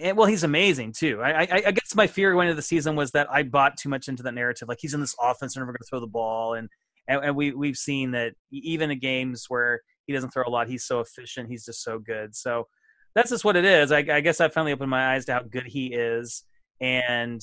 And, 0.00 0.16
well, 0.16 0.26
he's 0.26 0.42
amazing 0.42 0.92
too. 0.92 1.20
I, 1.22 1.42
I, 1.42 1.62
I 1.66 1.70
guess 1.70 1.94
my 1.94 2.06
fear 2.06 2.32
going 2.32 2.48
into 2.48 2.56
the 2.56 2.62
season 2.62 2.96
was 2.96 3.10
that 3.10 3.30
I 3.30 3.42
bought 3.42 3.76
too 3.76 3.90
much 3.90 4.08
into 4.08 4.22
that 4.22 4.32
narrative. 4.32 4.66
Like 4.66 4.78
he's 4.80 4.94
in 4.94 5.00
this 5.00 5.14
offense, 5.20 5.52
they're 5.52 5.62
never 5.62 5.72
going 5.72 5.80
to 5.82 5.86
throw 5.88 6.00
the 6.00 6.06
ball, 6.06 6.54
and, 6.54 6.70
and 7.08 7.22
and 7.22 7.36
we 7.36 7.52
we've 7.52 7.76
seen 7.76 8.12
that 8.12 8.32
even 8.50 8.90
in 8.90 8.98
games 8.98 9.46
where 9.48 9.80
he 10.06 10.12
doesn't 10.12 10.30
throw 10.30 10.44
a 10.46 10.50
lot. 10.50 10.68
He's 10.68 10.84
so 10.84 11.00
efficient. 11.00 11.48
He's 11.48 11.64
just 11.64 11.82
so 11.82 11.98
good. 11.98 12.34
So 12.34 12.68
that's 13.14 13.30
just 13.30 13.44
what 13.44 13.56
it 13.56 13.64
is. 13.64 13.92
I, 13.92 13.98
I 13.98 14.20
guess 14.20 14.40
I 14.40 14.48
finally 14.48 14.72
opened 14.72 14.90
my 14.90 15.14
eyes 15.14 15.26
to 15.26 15.34
how 15.34 15.42
good 15.42 15.66
he 15.66 15.88
is, 15.88 16.44
and 16.82 17.40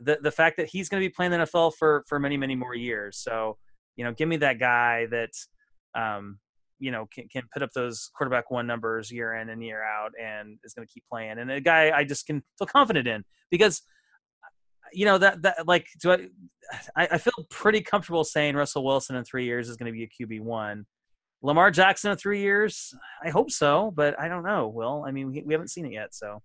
the 0.00 0.18
the 0.20 0.30
fact 0.30 0.58
that 0.58 0.68
he's 0.68 0.88
going 0.88 1.02
to 1.02 1.08
be 1.08 1.12
playing 1.12 1.30
the 1.30 1.38
NFL 1.38 1.72
for 1.78 2.04
for 2.06 2.18
many 2.18 2.36
many 2.36 2.54
more 2.54 2.74
years. 2.74 3.18
So 3.18 3.56
you 3.96 4.04
know, 4.04 4.12
give 4.12 4.28
me 4.28 4.36
that 4.38 4.58
guy 4.58 5.06
that 5.06 5.30
um, 5.94 6.38
you 6.78 6.90
know 6.90 7.06
can, 7.12 7.28
can 7.28 7.44
put 7.52 7.62
up 7.62 7.70
those 7.74 8.10
quarterback 8.14 8.50
one 8.50 8.66
numbers 8.66 9.10
year 9.10 9.34
in 9.34 9.48
and 9.48 9.62
year 9.62 9.82
out 9.82 10.12
and 10.22 10.58
is 10.64 10.74
going 10.74 10.86
to 10.86 10.92
keep 10.92 11.04
playing. 11.10 11.38
And 11.38 11.50
a 11.50 11.60
guy 11.60 11.90
i 11.96 12.04
just 12.04 12.26
can 12.26 12.42
feel 12.58 12.66
confident 12.66 13.06
in 13.08 13.24
because 13.50 13.82
you 14.92 15.04
know 15.04 15.18
that 15.18 15.42
that 15.42 15.66
like 15.66 15.86
do 16.00 16.12
I, 16.12 16.28
I, 16.96 17.18
feel 17.18 17.32
pretty 17.50 17.80
comfortable 17.80 18.24
saying 18.24 18.54
russell 18.54 18.84
wilson 18.84 19.16
in 19.16 19.24
three 19.24 19.44
years 19.44 19.68
is 19.68 19.76
going 19.76 19.92
to 19.92 19.96
be 19.96 20.04
a 20.04 20.26
qb 20.26 20.40
one. 20.40 20.86
Lamar 21.42 21.70
jackson 21.70 22.10
in 22.10 22.16
three 22.16 22.40
years? 22.40 22.94
I 23.24 23.30
hope 23.30 23.50
so 23.50 23.92
but 23.94 24.18
i 24.20 24.28
don't 24.28 24.44
know 24.44 24.68
will. 24.68 25.04
I 25.06 25.10
mean 25.10 25.30
we, 25.30 25.42
we 25.42 25.54
haven't 25.54 25.68
seen 25.68 25.86
it 25.86 25.92
yet 25.92 26.14
so 26.14 26.42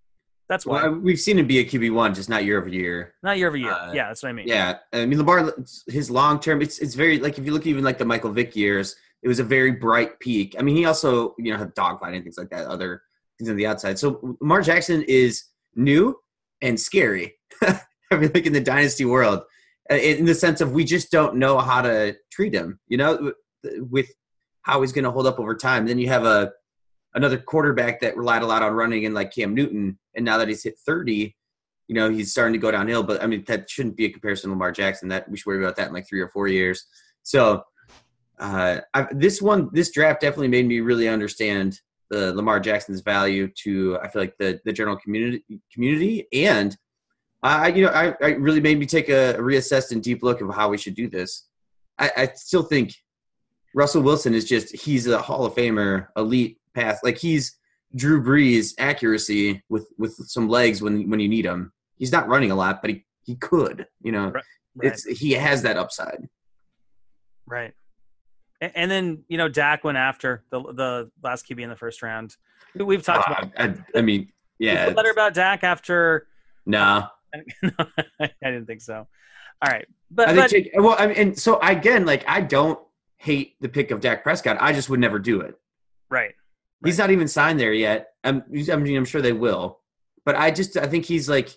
that's 0.52 0.66
why 0.66 0.82
well, 0.82 0.98
we've 0.98 1.18
seen 1.18 1.38
him 1.38 1.46
be 1.46 1.60
a 1.60 1.64
QB 1.64 1.94
one, 1.94 2.12
just 2.12 2.28
not 2.28 2.44
year 2.44 2.58
over 2.58 2.68
year. 2.68 3.14
Not 3.22 3.38
year 3.38 3.48
over 3.48 3.56
year. 3.56 3.72
Uh, 3.72 3.92
yeah, 3.92 4.08
that's 4.08 4.22
what 4.22 4.28
I 4.28 4.32
mean. 4.32 4.46
Yeah, 4.46 4.78
I 4.92 5.06
mean 5.06 5.18
Lamar, 5.18 5.54
his 5.88 6.10
long 6.10 6.38
term, 6.40 6.60
it's 6.60 6.78
it's 6.78 6.94
very 6.94 7.18
like 7.18 7.38
if 7.38 7.46
you 7.46 7.52
look 7.52 7.66
even 7.66 7.82
like 7.82 7.96
the 7.96 8.04
Michael 8.04 8.30
Vick 8.30 8.54
years, 8.54 8.94
it 9.22 9.28
was 9.28 9.38
a 9.38 9.44
very 9.44 9.70
bright 9.70 10.20
peak. 10.20 10.54
I 10.58 10.62
mean, 10.62 10.76
he 10.76 10.84
also 10.84 11.34
you 11.38 11.52
know 11.52 11.58
had 11.58 11.74
dogfighting 11.74 12.16
and 12.16 12.22
things 12.22 12.36
like 12.36 12.50
that, 12.50 12.66
other 12.66 13.02
things 13.38 13.48
on 13.48 13.56
the 13.56 13.66
outside. 13.66 13.98
So 13.98 14.36
Lamar 14.40 14.60
Jackson 14.60 15.02
is 15.08 15.44
new 15.74 16.18
and 16.60 16.78
scary. 16.78 17.34
I 17.62 17.80
mean, 18.12 18.30
like 18.34 18.44
in 18.44 18.52
the 18.52 18.60
dynasty 18.60 19.06
world, 19.06 19.42
uh, 19.90 19.94
in 19.94 20.26
the 20.26 20.34
sense 20.34 20.60
of 20.60 20.72
we 20.72 20.84
just 20.84 21.10
don't 21.10 21.36
know 21.36 21.58
how 21.58 21.80
to 21.80 22.14
treat 22.30 22.54
him. 22.54 22.78
You 22.88 22.98
know, 22.98 23.32
with 23.90 24.08
how 24.62 24.80
he's 24.80 24.92
going 24.92 25.04
to 25.04 25.10
hold 25.10 25.26
up 25.26 25.38
over 25.38 25.54
time. 25.54 25.86
Then 25.86 25.98
you 25.98 26.08
have 26.08 26.24
a 26.24 26.52
another 27.14 27.38
quarterback 27.38 28.00
that 28.00 28.16
relied 28.16 28.42
a 28.42 28.46
lot 28.46 28.62
on 28.62 28.72
running 28.72 29.04
in 29.04 29.14
like 29.14 29.34
Cam 29.34 29.54
Newton, 29.54 29.98
and 30.14 30.24
now 30.24 30.38
that 30.38 30.48
he's 30.48 30.62
hit 30.62 30.78
thirty, 30.78 31.36
you 31.88 31.94
know 31.94 32.10
he's 32.10 32.30
starting 32.30 32.52
to 32.52 32.58
go 32.58 32.70
downhill. 32.70 33.02
But 33.02 33.22
I 33.22 33.26
mean, 33.26 33.44
that 33.48 33.68
shouldn't 33.68 33.96
be 33.96 34.06
a 34.06 34.10
comparison 34.10 34.48
to 34.48 34.54
Lamar 34.54 34.72
Jackson. 34.72 35.08
That 35.08 35.28
we 35.28 35.36
should 35.36 35.46
worry 35.46 35.62
about 35.62 35.76
that 35.76 35.88
in 35.88 35.94
like 35.94 36.08
three 36.08 36.20
or 36.20 36.28
four 36.28 36.48
years. 36.48 36.86
So 37.22 37.62
uh, 38.38 38.80
I, 38.94 39.06
this 39.12 39.40
one, 39.40 39.70
this 39.72 39.92
draft 39.92 40.20
definitely 40.20 40.48
made 40.48 40.66
me 40.66 40.80
really 40.80 41.08
understand 41.08 41.80
the 42.10 42.34
Lamar 42.34 42.60
Jackson's 42.60 43.00
value 43.00 43.48
to 43.62 43.98
I 44.02 44.08
feel 44.08 44.22
like 44.22 44.36
the 44.38 44.60
the 44.64 44.72
general 44.72 44.96
community 44.96 45.42
community 45.72 46.28
and 46.32 46.76
I 47.42 47.68
you 47.68 47.86
know 47.86 47.90
I, 47.92 48.14
I 48.22 48.30
really 48.32 48.60
made 48.60 48.78
me 48.78 48.86
take 48.86 49.08
a, 49.08 49.34
a 49.34 49.38
reassessed 49.38 49.92
and 49.92 50.02
deep 50.02 50.22
look 50.22 50.40
of 50.40 50.54
how 50.54 50.68
we 50.68 50.78
should 50.78 50.94
do 50.94 51.08
this. 51.08 51.48
I, 51.98 52.10
I 52.16 52.26
still 52.34 52.62
think 52.62 52.94
Russell 53.74 54.02
Wilson 54.02 54.34
is 54.34 54.44
just 54.44 54.74
he's 54.76 55.06
a 55.06 55.18
Hall 55.18 55.46
of 55.46 55.54
Famer, 55.54 56.08
elite 56.16 56.58
pass. 56.74 56.98
Like 57.02 57.18
he's 57.18 57.58
Drew 57.94 58.22
Brees 58.22 58.74
accuracy 58.78 59.62
with 59.68 59.88
with 59.98 60.14
some 60.14 60.48
legs 60.48 60.82
when 60.82 61.08
when 61.10 61.20
you 61.20 61.28
need 61.28 61.44
him. 61.44 61.72
He's 61.96 62.12
not 62.12 62.28
running 62.28 62.50
a 62.50 62.54
lot, 62.54 62.80
but 62.80 62.90
he 62.90 63.04
he 63.24 63.36
could. 63.36 63.86
You 64.02 64.12
know, 64.12 64.30
right. 64.30 64.44
it's 64.80 65.04
he 65.04 65.32
has 65.32 65.62
that 65.62 65.76
upside. 65.76 66.28
Right. 67.46 67.74
And 68.60 68.90
then 68.90 69.24
you 69.28 69.38
know 69.38 69.48
Dak 69.48 69.84
went 69.84 69.98
after 69.98 70.44
the 70.50 70.60
the 70.60 71.10
last 71.22 71.48
QB 71.48 71.60
in 71.60 71.68
the 71.68 71.76
first 71.76 72.02
round. 72.02 72.36
We've 72.74 73.02
talked 73.02 73.28
uh, 73.28 73.34
about. 73.34 73.52
I, 73.58 73.98
I, 73.98 74.02
mean, 74.02 74.32
yeah. 74.58 74.92
Letter 74.96 75.10
about 75.10 75.34
Dak 75.34 75.64
after. 75.64 76.28
No. 76.64 77.08
I 77.64 78.30
didn't 78.42 78.66
think 78.66 78.80
so. 78.80 79.06
All 79.62 79.70
right, 79.70 79.86
but, 80.10 80.28
I 80.28 80.48
think 80.48 80.68
but, 80.74 80.82
well, 80.82 80.96
I 80.98 81.06
mean, 81.06 81.16
and 81.16 81.38
so 81.38 81.60
again, 81.60 82.04
like 82.04 82.24
I 82.26 82.40
don't 82.40 82.78
hate 83.16 83.54
the 83.60 83.68
pick 83.68 83.92
of 83.92 84.00
Dak 84.00 84.24
Prescott. 84.24 84.56
I 84.60 84.72
just 84.72 84.90
would 84.90 84.98
never 84.98 85.18
do 85.18 85.40
it. 85.40 85.54
Right. 86.10 86.34
He's 86.84 86.98
not 86.98 87.10
even 87.10 87.28
signed 87.28 87.60
there 87.60 87.72
yet. 87.72 88.08
I'm, 88.24 88.42
I 88.70 88.76
mean, 88.76 88.96
I'm 88.96 89.04
sure 89.04 89.22
they 89.22 89.32
will, 89.32 89.80
but 90.24 90.34
I 90.34 90.50
just 90.50 90.76
I 90.76 90.86
think 90.86 91.04
he's 91.04 91.28
like, 91.28 91.56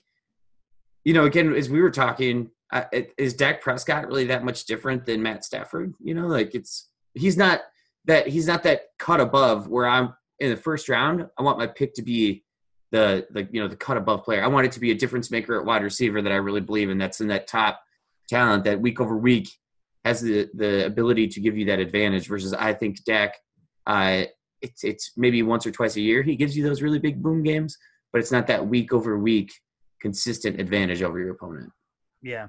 you 1.03 1.13
know, 1.13 1.25
again 1.25 1.53
as 1.53 1.70
we 1.70 1.82
were 1.82 1.91
talking, 1.91 2.51
uh, 2.72 2.84
is 3.17 3.34
Dak 3.34 3.62
Prescott 3.62 4.08
really 4.08 4.25
that 4.25 4.44
much 4.44 4.65
different 4.65 5.05
than 5.05 5.22
Matt 5.22 5.46
Stafford? 5.46 5.94
You 6.00 6.13
know, 6.13 6.27
like 6.27 6.55
it's 6.55 6.89
he's 7.13 7.38
not 7.38 7.62
that 8.05 8.28
he's 8.28 8.47
not 8.47 8.63
that 8.63 8.84
cut 8.99 9.19
above 9.19 9.67
where 9.67 9.88
I'm 9.88 10.13
in 10.39 10.49
the 10.49 10.58
first 10.58 10.89
round. 10.89 11.28
I 11.38 11.43
want 11.43 11.58
my 11.58 11.67
pick 11.67 11.93
to 11.95 12.02
be 12.02 12.43
the 12.91 13.28
the 13.32 13.47
you 13.52 13.62
know 13.62 13.67
the 13.67 13.76
cut 13.76 13.97
above 13.97 14.23
player. 14.23 14.43
I 14.43 14.47
want 14.47 14.65
it 14.65 14.71
to 14.73 14.80
be 14.80 14.91
a 14.91 14.95
difference 14.95 15.32
maker 15.32 15.60
at 15.60 15.65
wide 15.65 15.84
receiver 15.84 16.21
that 16.21 16.32
I 16.32 16.38
really 16.38 16.62
believe 16.62 16.89
in. 16.89 16.97
That's 16.97 17.21
in 17.21 17.28
that 17.28 17.47
top 17.47 17.82
talent 18.30 18.63
that 18.63 18.82
week 18.82 18.99
over 18.99 19.17
week 19.17 19.49
has 20.04 20.21
the 20.21 20.49
the 20.54 20.86
ability 20.86 21.28
to 21.30 21.39
give 21.39 21.58
you 21.58 21.65
that 21.65 21.80
advantage. 21.80 22.28
Versus 22.28 22.54
I 22.54 22.73
think 22.73 23.04
Dak, 23.04 23.36
uh, 23.88 24.23
it's 24.65 24.84
it's 24.84 25.12
maybe 25.15 25.41
once 25.43 25.65
or 25.65 25.71
twice 25.71 25.95
a 25.95 26.01
year 26.01 26.21
he 26.23 26.36
gives 26.36 26.56
you 26.56 26.63
those 26.63 26.82
really 26.82 26.99
big 26.99 27.21
boom 27.21 27.43
games, 27.43 27.78
but 28.12 28.19
it's 28.19 28.32
not 28.32 28.47
that 28.47 28.67
week 28.67 28.93
over 28.93 29.17
week 29.17 29.54
consistent 30.01 30.60
advantage 30.60 31.01
over 31.01 31.19
your 31.19 31.32
opponent. 31.32 31.71
Yeah. 32.21 32.47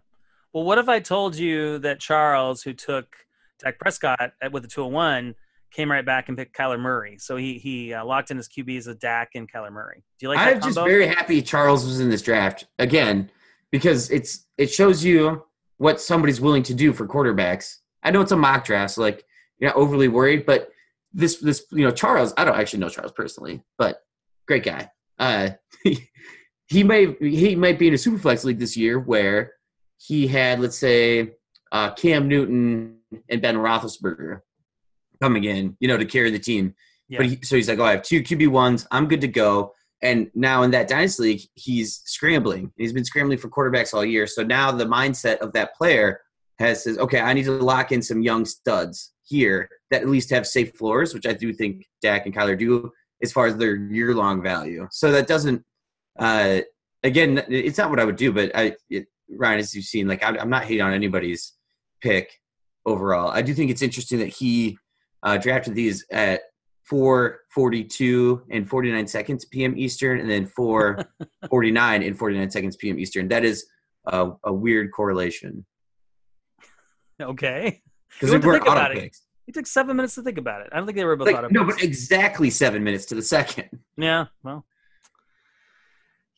Well, 0.53 0.65
what 0.65 0.79
if 0.79 0.89
I 0.89 1.01
told 1.01 1.37
you 1.37 1.79
that 1.81 2.01
Charles, 2.01 2.63
who 2.63 2.73
took 2.73 3.07
Dak 3.63 3.79
Prescott 3.79 4.33
with 4.51 4.63
the 4.63 4.69
201 4.69 5.35
came 5.73 5.91
right 5.91 6.05
back 6.05 6.29
and 6.29 6.37
picked 6.37 6.57
Kyler 6.57 6.81
Murray. 6.81 7.19
So 7.19 7.37
he 7.37 7.59
he 7.59 7.93
uh, 7.93 8.05
locked 8.05 8.31
in 8.31 8.37
his 8.37 8.49
QBs 8.49 8.87
with 8.87 8.99
Dak 8.99 9.31
and 9.35 9.51
Kyler 9.51 9.73
Murray. 9.73 10.03
Do 10.19 10.27
you 10.27 10.29
like? 10.29 10.39
I'm 10.39 10.61
just 10.61 10.77
very 10.77 11.07
happy 11.07 11.43
Charles 11.43 11.85
was 11.85 12.01
in 12.01 12.09
this 12.09 12.23
draft 12.23 12.67
again 12.79 13.31
because 13.71 14.11
it's 14.11 14.47
it 14.57 14.71
shows 14.71 15.05
you 15.05 15.45
what 15.79 16.01
somebody's 16.01 16.41
willing 16.41 16.63
to 16.65 16.75
do 16.75 16.93
for 16.93 17.07
quarterbacks. 17.07 17.77
I 18.03 18.11
know 18.11 18.21
it's 18.21 18.33
a 18.33 18.37
mock 18.37 18.65
draft, 18.65 18.95
so 18.95 19.03
like 19.03 19.25
you're 19.59 19.71
not 19.71 19.77
overly 19.77 20.09
worried, 20.09 20.47
but 20.47 20.71
this 21.17 21.39
this 21.39 21.65
you 21.73 21.85
know 21.85 21.91
Charles, 21.91 22.33
I 22.37 22.45
don't 22.45 22.57
actually 22.57 22.81
know 22.81 22.91
Charles 22.91 23.13
personally, 23.13 23.63
but 23.79 24.03
great 24.47 24.63
guy. 24.63 24.91
Uh, 25.19 25.51
he 26.69 26.85
may 26.85 27.15
he 27.21 27.57
might 27.57 27.79
be 27.79 27.89
in 27.89 27.95
a 27.95 27.97
superflex 27.97 28.45
league 28.45 28.59
this 28.59 28.77
year 28.77 29.01
where 29.01 29.55
he 29.97 30.27
had 30.27 30.61
let's 30.61 30.77
say 30.77 31.33
uh, 31.73 31.93
Cam 31.95 32.29
Newton 32.29 32.99
and 33.31 33.43
Ben 33.43 33.57
Roethlisberger 33.57 34.41
coming 35.23 35.45
in, 35.45 35.77
you 35.81 35.89
know, 35.89 35.97
to 35.97 36.05
carry 36.05 36.31
the 36.31 36.39
team. 36.39 36.75
Yeah. 37.09 37.19
But 37.19 37.27
he, 37.27 37.39
so 37.43 37.57
he's 37.57 37.69
like, 37.69 37.79
oh, 37.79 37.85
I 37.85 37.93
have 37.93 38.03
two 38.03 38.23
QB 38.23 38.49
ones. 38.49 38.87
I'm 38.91 39.09
good 39.09 39.23
to 39.23 39.29
go. 39.29 39.73
And 40.03 40.31
now 40.35 40.63
in 40.65 40.71
that 40.73 40.89
dynasty 40.89 41.23
league, 41.23 41.41
he's 41.55 42.03
scrambling. 42.05 42.73
He's 42.77 42.93
been 42.93 43.05
scrambling 43.05 43.39
for 43.39 43.49
quarterbacks 43.49 43.95
all 43.95 44.05
year. 44.05 44.27
So 44.27 44.43
now 44.43 44.71
the 44.71 44.85
mindset 44.85 45.39
of 45.39 45.53
that 45.55 45.75
player 45.75 46.21
has 46.59 46.85
says, 46.85 46.99
okay, 46.99 47.21
I 47.21 47.33
need 47.33 47.45
to 47.45 47.53
lock 47.53 47.93
in 47.93 48.03
some 48.03 48.23
young 48.23 48.45
studs 48.45 49.13
here 49.23 49.69
that 49.91 50.03
at 50.03 50.09
least 50.09 50.31
have 50.31 50.47
safe 50.47 50.75
floors, 50.77 51.15
which 51.15 51.27
I 51.27 51.33
do 51.33 51.53
think 51.53 51.87
Dak 52.03 52.27
and 52.27 52.35
Kyler 52.35 52.59
do 52.59 52.91
as 53.23 53.33
far 53.33 53.47
as 53.47 53.57
their 53.57 53.77
year 53.77 54.15
long 54.15 54.43
value. 54.43 54.87
So 54.91 55.13
that 55.13 55.27
doesn't, 55.27 55.65
uh, 56.19 56.61
again, 57.03 57.45
it's 57.49 57.79
not 57.79 57.91
what 57.91 58.01
I 58.01 58.05
would 58.05 58.17
do, 58.17 58.33
but 58.33 58.51
I, 58.55 58.77
it, 58.91 59.07
Ryan, 59.31 59.61
as 59.61 59.75
you've 59.75 59.85
seen, 59.85 60.09
like 60.09 60.25
I'm, 60.25 60.39
I'm 60.39 60.51
not 60.51 60.65
hating 60.65 60.83
on 60.83 60.93
anybody's 60.93 61.55
pick 62.03 62.31
overall. 62.85 63.31
I 63.31 63.43
do 63.43 63.55
think 63.55 63.71
it's 63.71 63.83
interesting 63.83 64.19
that 64.19 64.29
he 64.29 64.79
uh, 65.23 65.37
drafted 65.37 65.75
these 65.75 66.05
at 66.11 66.43
4:42 66.91 68.43
and 68.51 68.69
49 68.69 69.07
seconds 69.09 69.45
p.m. 69.47 69.77
Eastern, 69.77 70.21
and 70.21 70.31
then 70.31 70.47
4:49 70.47 72.07
and 72.07 72.19
49 72.19 72.51
seconds 72.51 72.77
p.m. 72.77 72.99
Eastern. 72.99 73.29
That 73.29 73.45
is 73.45 73.67
a, 74.07 74.31
a 74.45 74.53
weird 74.53 74.93
correlation. 74.93 75.67
Okay. 77.21 77.83
Because 78.13 78.31
they 78.31 78.47
were 78.47 78.61
auto 78.61 78.95
picks. 78.95 79.26
It 79.47 79.55
took 79.55 79.67
seven 79.67 79.97
minutes 79.97 80.17
to 80.17 80.23
think 80.23 80.39
about 80.39 80.63
it. 80.63 80.69
I 80.73 80.77
don't 80.77 80.87
think 80.87 80.97
they 80.97 81.05
were 81.05 81.17
both 81.17 81.27
like, 81.27 81.37
auto 81.37 81.49
No, 81.49 81.65
but 81.65 81.83
exactly 81.83 82.51
seven 82.51 82.83
minutes 82.83 83.07
to 83.07 83.15
the 83.15 83.23
second. 83.23 83.69
Yeah, 83.97 84.27
well, 84.43 84.67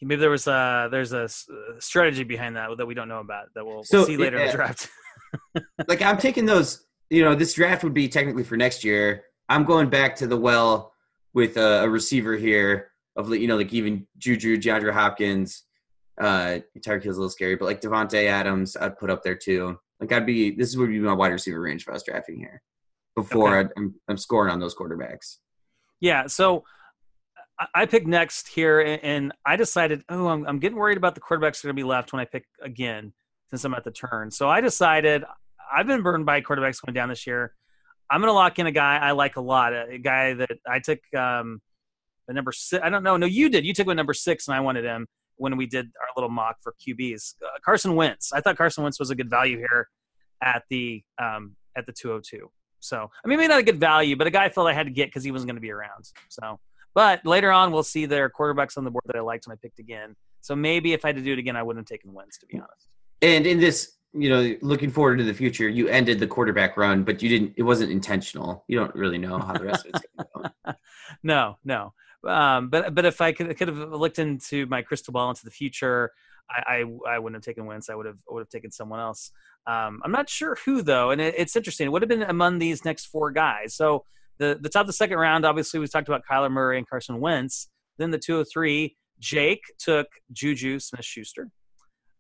maybe 0.03 0.21
there 0.21 0.31
was 0.31 0.47
a 0.47 0.89
there's 0.91 1.13
a 1.13 1.29
strategy 1.79 2.25
behind 2.25 2.57
that 2.57 2.77
that 2.77 2.87
we 2.87 2.95
don't 2.95 3.09
know 3.09 3.21
about 3.21 3.47
that 3.55 3.65
we'll, 3.65 3.83
so, 3.83 3.99
we'll 3.99 4.07
see 4.07 4.17
later 4.17 4.37
yeah, 4.37 4.45
in 4.45 4.49
the 4.49 4.57
draft. 4.57 4.89
like 5.89 6.03
I'm 6.03 6.19
taking 6.19 6.47
those. 6.47 6.85
You 7.11 7.25
know, 7.25 7.35
this 7.35 7.55
draft 7.55 7.83
would 7.85 7.95
be 7.95 8.09
technically 8.09 8.45
for 8.45 8.57
next 8.57 8.85
year. 8.85 9.25
I'm 9.49 9.65
going 9.65 9.89
back 9.89 10.15
to 10.17 10.27
the 10.27 10.37
well 10.37 10.93
with 11.33 11.57
a, 11.57 11.85
a 11.85 11.89
receiver 11.89 12.37
here 12.37 12.91
of 13.17 13.35
you 13.35 13.49
know 13.49 13.57
like 13.57 13.73
even 13.73 14.07
Juju, 14.19 14.59
DeAndre 14.59 14.93
Hopkins. 14.93 15.65
Uh, 16.21 16.59
Tyreek 16.81 17.05
Hill's 17.05 17.17
a 17.17 17.21
little 17.21 17.31
scary, 17.31 17.55
but 17.55 17.67
like 17.67 17.81
Davante 17.81 18.27
Adams, 18.27 18.77
I'd 18.77 18.99
put 18.99 19.09
up 19.09 19.23
there 19.23 19.37
too. 19.37 19.79
Like 20.01 20.13
I'd 20.13 20.27
be 20.27 20.51
this 20.51 20.77
would 20.77 20.91
be 20.91 20.99
my 20.99 21.13
wide 21.13 21.33
receiver 21.33 21.61
range 21.61 21.83
if 21.83 21.89
I 21.89 21.93
was 21.93 22.03
drafting 22.03 22.39
here. 22.39 22.61
Before 23.23 23.59
okay. 23.59 23.71
I'm, 23.77 23.95
I'm 24.09 24.17
scoring 24.17 24.53
on 24.53 24.61
those 24.61 24.75
quarterbacks. 24.75 25.37
Yeah, 26.01 26.27
so 26.27 26.65
I 27.75 27.87
picked 27.87 28.07
next 28.07 28.47
here, 28.47 28.81
and 29.03 29.33
I 29.45 29.57
decided, 29.57 30.05
oh, 30.09 30.29
I'm, 30.29 30.47
I'm 30.47 30.59
getting 30.61 30.79
worried 30.79 30.97
about 30.97 31.15
the 31.15 31.21
quarterbacks 31.21 31.61
that 31.61 31.65
are 31.65 31.69
going 31.69 31.77
to 31.77 31.83
be 31.83 31.89
left 31.89 32.13
when 32.13 32.21
I 32.21 32.25
pick 32.25 32.45
again 32.63 33.13
since 33.51 33.65
I'm 33.65 33.75
at 33.75 33.85
the 33.85 33.91
turn. 33.91 34.31
So 34.31 34.49
I 34.49 34.61
decided 34.61 35.25
I've 35.75 35.87
been 35.87 36.03
burned 36.03 36.25
by 36.25 36.41
quarterbacks 36.41 36.85
going 36.85 36.95
down 36.95 37.09
this 37.09 37.27
year. 37.27 37.55
I'm 38.11 38.21
going 38.21 38.29
to 38.29 38.35
lock 38.35 38.59
in 38.59 38.67
a 38.67 38.73
guy 38.73 38.99
I 38.99 39.11
like 39.11 39.37
a 39.37 39.41
lot, 39.41 39.73
a 39.73 39.99
guy 39.99 40.35
that 40.35 40.51
I 40.67 40.79
took 40.79 41.01
um, 41.17 41.61
the 42.27 42.35
number 42.35 42.53
six. 42.53 42.83
I 42.83 42.91
don't 42.91 43.03
know. 43.03 43.17
No, 43.17 43.27
you 43.27 43.51
did. 43.51 43.65
You 43.65 43.75
took 43.75 43.89
a 43.89 43.95
number 43.95 44.15
six, 44.15 44.47
and 44.47 44.55
I 44.55 44.61
wanted 44.61 44.85
him 44.85 45.07
when 45.37 45.57
we 45.57 45.67
did 45.67 45.87
our 45.87 46.09
little 46.17 46.31
mock 46.31 46.57
for 46.63 46.75
QBs. 46.87 47.35
Uh, 47.43 47.49
Carson 47.65 47.97
Wentz. 47.97 48.33
I 48.33 48.41
thought 48.41 48.57
Carson 48.57 48.85
Wentz 48.85 49.01
was 49.01 49.11
a 49.11 49.15
good 49.15 49.29
value 49.29 49.59
here 49.59 49.89
at 50.43 50.63
the 50.71 51.03
um, 51.21 51.57
at 51.77 51.87
the 51.87 51.93
202. 51.93 52.51
So 52.81 53.11
I 53.25 53.29
mean, 53.29 53.39
maybe 53.39 53.49
not 53.49 53.61
a 53.61 53.65
good 53.65 53.81
value, 53.81 54.17
but 54.17 54.27
a 54.27 54.31
guy 54.31 54.45
I 54.45 54.49
felt 54.49 54.69
I 54.69 54.73
had 54.73 54.87
to 54.87 54.93
get 54.93 55.09
because 55.09 55.25
he 55.25 55.33
wasn't 55.33 55.49
going 55.49 55.57
to 55.57 55.61
be 55.61 55.71
around. 55.71 56.11
So, 56.29 56.59
but 56.95 57.25
later 57.27 57.51
on, 57.51 57.73
we'll 57.73 57.83
see 57.83 58.07
their 58.07 58.31
quarterbacks 58.31 58.77
on 58.77 58.85
the 58.85 58.91
board 58.91 59.05
that 59.07 59.17
I 59.17 59.21
liked, 59.21 59.47
and 59.47 59.53
I 59.53 59.57
picked 59.61 59.79
again. 59.79 60.17
So 60.41 60.55
maybe 60.55 60.93
if 60.93 61.05
I 61.05 61.09
had 61.09 61.17
to 61.17 61.23
do 61.23 61.33
it 61.33 61.39
again, 61.39 61.57
I 61.57 61.63
wouldn't 61.63 61.89
have 61.89 61.93
taken 61.93 62.13
Wentz, 62.13 62.39
to 62.39 62.47
be 62.47 62.59
honest. 62.59 62.89
And 63.23 63.47
in 63.47 63.59
this, 63.59 63.97
you 64.13 64.31
know, 64.31 64.57
looking 64.63 64.91
forward 64.91 65.19
to 65.19 65.25
the 65.25 65.35
future, 65.35 65.69
you 65.69 65.89
ended 65.89 66.21
the 66.21 66.27
quarterback 66.27 66.77
run, 66.77 67.05
but 67.05 67.23
you 67.23 67.29
didn't. 67.29 67.55
It 67.57 67.63
wasn't 67.63 67.91
intentional. 67.91 68.65
You 68.69 68.79
don't 68.79 68.95
really 68.95 69.19
know 69.19 69.39
how 69.39 69.53
the 69.53 69.65
rest 69.65 69.87
of 69.87 69.93
it's 69.95 70.07
going 70.17 70.45
to 70.45 70.55
go. 70.65 70.73
no, 71.23 71.59
no. 71.65 71.93
Um, 72.27 72.69
but 72.69 72.95
but 72.95 73.05
if 73.05 73.21
I 73.21 73.33
could 73.33 73.57
could 73.57 73.69
have 73.69 73.77
looked 73.77 74.19
into 74.19 74.67
my 74.67 74.83
crystal 74.83 75.13
ball 75.13 75.31
into 75.31 75.45
the 75.45 75.51
future, 75.51 76.13
I 76.51 76.85
I, 77.07 77.15
I 77.15 77.19
wouldn't 77.19 77.37
have 77.37 77.45
taken 77.45 77.67
Wentz. 77.67 77.89
I 77.91 77.95
would 77.95 78.07
have 78.07 78.19
would 78.29 78.41
have 78.41 78.49
taken 78.49 78.71
someone 78.71 79.01
else. 79.01 79.31
Um, 79.67 80.01
I'm 80.05 80.13
not 80.13 80.31
sure 80.31 80.57
who 80.65 80.83
though, 80.83 81.11
and 81.11 81.21
it, 81.21 81.35
it's 81.37 81.57
interesting. 81.57 81.87
It 81.87 81.91
would 81.91 82.03
have 82.03 82.09
been 82.09 82.23
among 82.23 82.59
these 82.59 82.85
next 82.85 83.07
four 83.07 83.31
guys. 83.31 83.75
So 83.75 84.05
the 84.39 84.59
the 84.61 84.69
top 84.69 84.83
of 84.83 84.87
the 84.87 84.93
second 84.93 85.19
round, 85.19 85.45
obviously, 85.45 85.81
we 85.81 85.87
talked 85.87 86.09
about 86.09 86.23
Kyler 86.31 86.51
Murray 86.51 86.79
and 86.79 86.89
Carson 86.89 87.21
Wentz. 87.21 87.69
Then 87.99 88.11
the 88.11 88.19
203, 88.19 88.97
Jake 89.19 89.63
took 89.79 90.07
Juju 90.33 90.79
Smith 90.79 91.05
Schuster. 91.05 91.51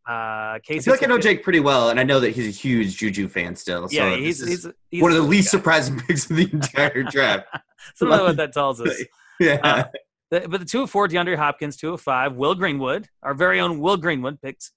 Uh, 0.08 0.58
Casey 0.64 0.78
I 0.78 0.84
feel 0.84 0.94
like 0.94 1.02
I 1.02 1.06
know 1.06 1.18
Jake 1.18 1.42
pretty 1.42 1.60
well, 1.60 1.90
and 1.90 2.00
I 2.00 2.02
know 2.02 2.18
that 2.18 2.30
he's 2.30 2.48
a 2.48 2.50
huge 2.50 2.96
Juju 2.96 3.28
fan 3.28 3.54
still. 3.54 3.88
So 3.88 3.94
Yeah, 3.94 4.16
he's, 4.16 4.44
he's, 4.44 4.66
he's 4.90 5.02
one 5.02 5.10
of 5.10 5.18
the 5.18 5.22
least 5.22 5.46
yeah. 5.46 5.58
surprising 5.58 6.00
picks 6.06 6.30
of 6.30 6.36
the 6.36 6.48
entire 6.50 7.02
draft. 7.02 7.46
So 7.94 8.10
I 8.10 8.22
what 8.22 8.36
that 8.38 8.52
tells 8.54 8.80
us. 8.80 9.04
yeah. 9.38 9.60
Uh, 9.62 9.84
The- 10.30 10.48
but 10.48 10.60
the 10.60 10.66
204, 10.66 11.08
DeAndre 11.08 11.36
Hopkins, 11.36 11.76
205, 11.76 12.34
Will 12.36 12.54
Greenwood, 12.54 13.08
our 13.22 13.34
very 13.34 13.60
own 13.60 13.80
Will 13.80 13.96
Greenwood 13.96 14.40
picked 14.40 14.70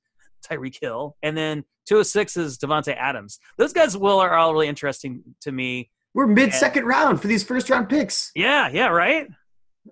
Tyreek 0.49 0.77
Hill. 0.81 1.15
And 1.21 1.35
then 1.37 1.63
206 1.87 2.37
is 2.37 2.57
Davante 2.57 2.95
Adams. 2.95 3.39
Those 3.57 3.73
guys, 3.73 3.97
Will, 3.97 4.19
are 4.19 4.33
all 4.33 4.53
really 4.53 4.67
interesting 4.67 5.23
to 5.41 5.51
me. 5.51 5.89
We're 6.13 6.27
mid 6.27 6.53
second 6.53 6.85
round 6.85 7.21
for 7.21 7.27
these 7.27 7.43
first 7.43 7.69
round 7.69 7.89
picks. 7.89 8.31
Yeah, 8.35 8.69
yeah, 8.69 8.87
right? 8.87 9.27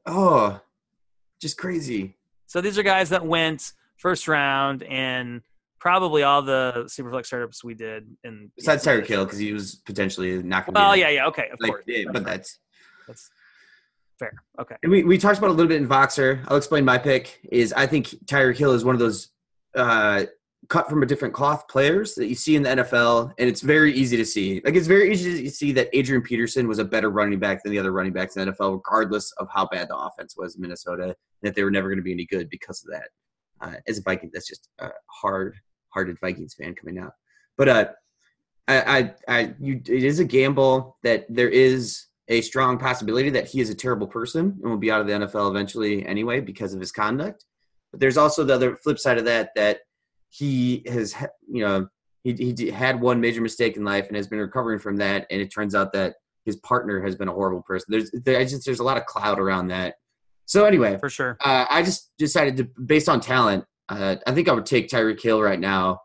Oh, 0.05 0.59
just 1.41 1.57
crazy. 1.57 2.17
So 2.45 2.61
these 2.61 2.77
are 2.77 2.83
guys 2.83 3.09
that 3.09 3.25
went 3.25 3.71
first 3.97 4.27
round 4.27 4.83
and 4.83 5.41
probably 5.79 6.23
all 6.23 6.41
the 6.41 6.85
Superflex 6.87 7.27
startups 7.27 7.63
we 7.63 7.73
did. 7.73 8.05
In 8.23 8.51
Besides 8.57 8.85
Tyreek 8.85 9.07
Hill, 9.07 9.23
because 9.23 9.39
he 9.39 9.53
was 9.53 9.75
potentially 9.85 10.43
not 10.43 10.65
going 10.65 10.73
to 10.75 10.79
be. 10.79 10.85
Oh, 10.85 10.93
yeah, 10.93 11.09
yeah, 11.09 11.27
okay, 11.27 11.49
of 11.51 11.59
like, 11.61 11.71
course. 11.71 11.83
yeah, 11.87 12.03
but 12.11 12.25
that's. 12.25 12.59
That's 13.07 13.29
fair. 14.19 14.33
Okay. 14.59 14.75
And 14.83 14.91
we, 14.91 15.03
we 15.03 15.17
talked 15.17 15.37
about 15.37 15.49
a 15.49 15.53
little 15.53 15.69
bit 15.69 15.81
in 15.81 15.87
Voxer. 15.87 16.43
I'll 16.47 16.57
explain 16.57 16.85
my 16.85 16.97
pick. 16.97 17.39
Is 17.51 17.73
I 17.73 17.87
think 17.87 18.07
Tyreek 18.25 18.57
Hill 18.57 18.73
is 18.73 18.85
one 18.85 18.93
of 18.93 18.99
those 18.99 19.29
uh, 19.75 20.25
cut 20.67 20.89
from 20.89 21.01
a 21.01 21.05
different 21.05 21.33
cloth 21.33 21.67
players 21.67 22.15
that 22.15 22.27
you 22.27 22.35
see 22.35 22.55
in 22.55 22.63
the 22.63 22.69
NFL, 22.69 23.33
and 23.37 23.49
it's 23.49 23.61
very 23.61 23.93
easy 23.93 24.17
to 24.17 24.25
see. 24.25 24.61
Like 24.63 24.75
it's 24.75 24.87
very 24.87 25.11
easy 25.11 25.43
to 25.43 25.49
see 25.49 25.71
that 25.73 25.89
Adrian 25.93 26.21
Peterson 26.21 26.67
was 26.67 26.79
a 26.79 26.85
better 26.85 27.09
running 27.09 27.39
back 27.39 27.63
than 27.63 27.71
the 27.71 27.79
other 27.79 27.91
running 27.91 28.13
backs 28.13 28.35
in 28.35 28.45
the 28.45 28.51
NFL, 28.51 28.73
regardless 28.73 29.31
of 29.33 29.47
how 29.53 29.67
bad 29.67 29.89
the 29.89 29.97
offense 29.97 30.35
was 30.37 30.55
in 30.55 30.61
Minnesota, 30.61 31.03
and 31.03 31.15
that 31.41 31.55
they 31.55 31.63
were 31.63 31.71
never 31.71 31.87
going 31.87 31.97
to 31.97 32.03
be 32.03 32.11
any 32.11 32.25
good 32.25 32.49
because 32.49 32.83
of 32.83 32.91
that. 32.91 33.09
Uh, 33.61 33.75
as 33.87 33.97
a 33.97 34.01
Viking, 34.01 34.29
that's 34.33 34.47
just 34.47 34.69
a 34.79 34.89
hard-hearted 35.07 36.17
Vikings 36.21 36.53
fan 36.53 36.75
coming 36.75 36.97
out. 36.97 37.11
But 37.57 37.69
uh, 37.69 37.85
I, 38.67 38.99
I, 38.99 39.13
I, 39.27 39.55
you, 39.59 39.81
it 39.85 40.03
is 40.03 40.19
a 40.19 40.25
gamble 40.25 40.97
that 41.03 41.25
there 41.29 41.49
is 41.49 42.05
a 42.29 42.41
strong 42.41 42.77
possibility 42.77 43.29
that 43.31 43.47
he 43.47 43.59
is 43.59 43.69
a 43.69 43.75
terrible 43.75 44.07
person 44.07 44.57
and 44.61 44.69
will 44.69 44.77
be 44.77 44.91
out 44.91 45.01
of 45.01 45.07
the 45.07 45.13
NFL 45.13 45.49
eventually 45.49 46.05
anyway 46.05 46.39
because 46.39 46.73
of 46.73 46.79
his 46.79 46.91
conduct. 46.91 47.43
But 47.91 47.99
there's 47.99 48.17
also 48.17 48.43
the 48.43 48.53
other 48.53 48.75
flip 48.75 48.99
side 48.99 49.17
of 49.17 49.25
that 49.25 49.49
that 49.55 49.79
he 50.29 50.83
has, 50.87 51.15
you 51.51 51.65
know, 51.65 51.87
he, 52.23 52.53
he 52.55 52.69
had 52.69 53.01
one 53.01 53.19
major 53.19 53.41
mistake 53.41 53.77
in 53.77 53.83
life 53.83 54.07
and 54.07 54.15
has 54.15 54.27
been 54.27 54.39
recovering 54.39 54.77
from 54.77 54.97
that. 54.97 55.25
And 55.31 55.41
it 55.41 55.47
turns 55.47 55.73
out 55.73 55.91
that 55.93 56.15
his 56.45 56.57
partner 56.57 57.01
has 57.01 57.15
been 57.15 57.27
a 57.27 57.33
horrible 57.33 57.63
person. 57.63 57.87
There's 57.89 58.11
there, 58.11 58.39
I 58.39 58.45
just, 58.45 58.63
there's 58.65 58.79
a 58.79 58.83
lot 58.83 58.97
of 58.97 59.05
cloud 59.05 59.39
around 59.39 59.69
that. 59.69 59.95
So 60.45 60.65
anyway, 60.65 60.97
For 60.99 61.09
sure. 61.09 61.37
uh, 61.43 61.65
I 61.69 61.81
just 61.81 62.11
decided 62.17 62.57
to, 62.57 62.63
based 62.85 63.09
on 63.09 63.21
talent, 63.21 63.65
uh, 63.87 64.17
I 64.27 64.33
think 64.33 64.49
I 64.49 64.53
would 64.53 64.65
take 64.65 64.87
Tyreek 64.87 65.21
Hill 65.21 65.41
right 65.41 65.59
now. 65.59 66.01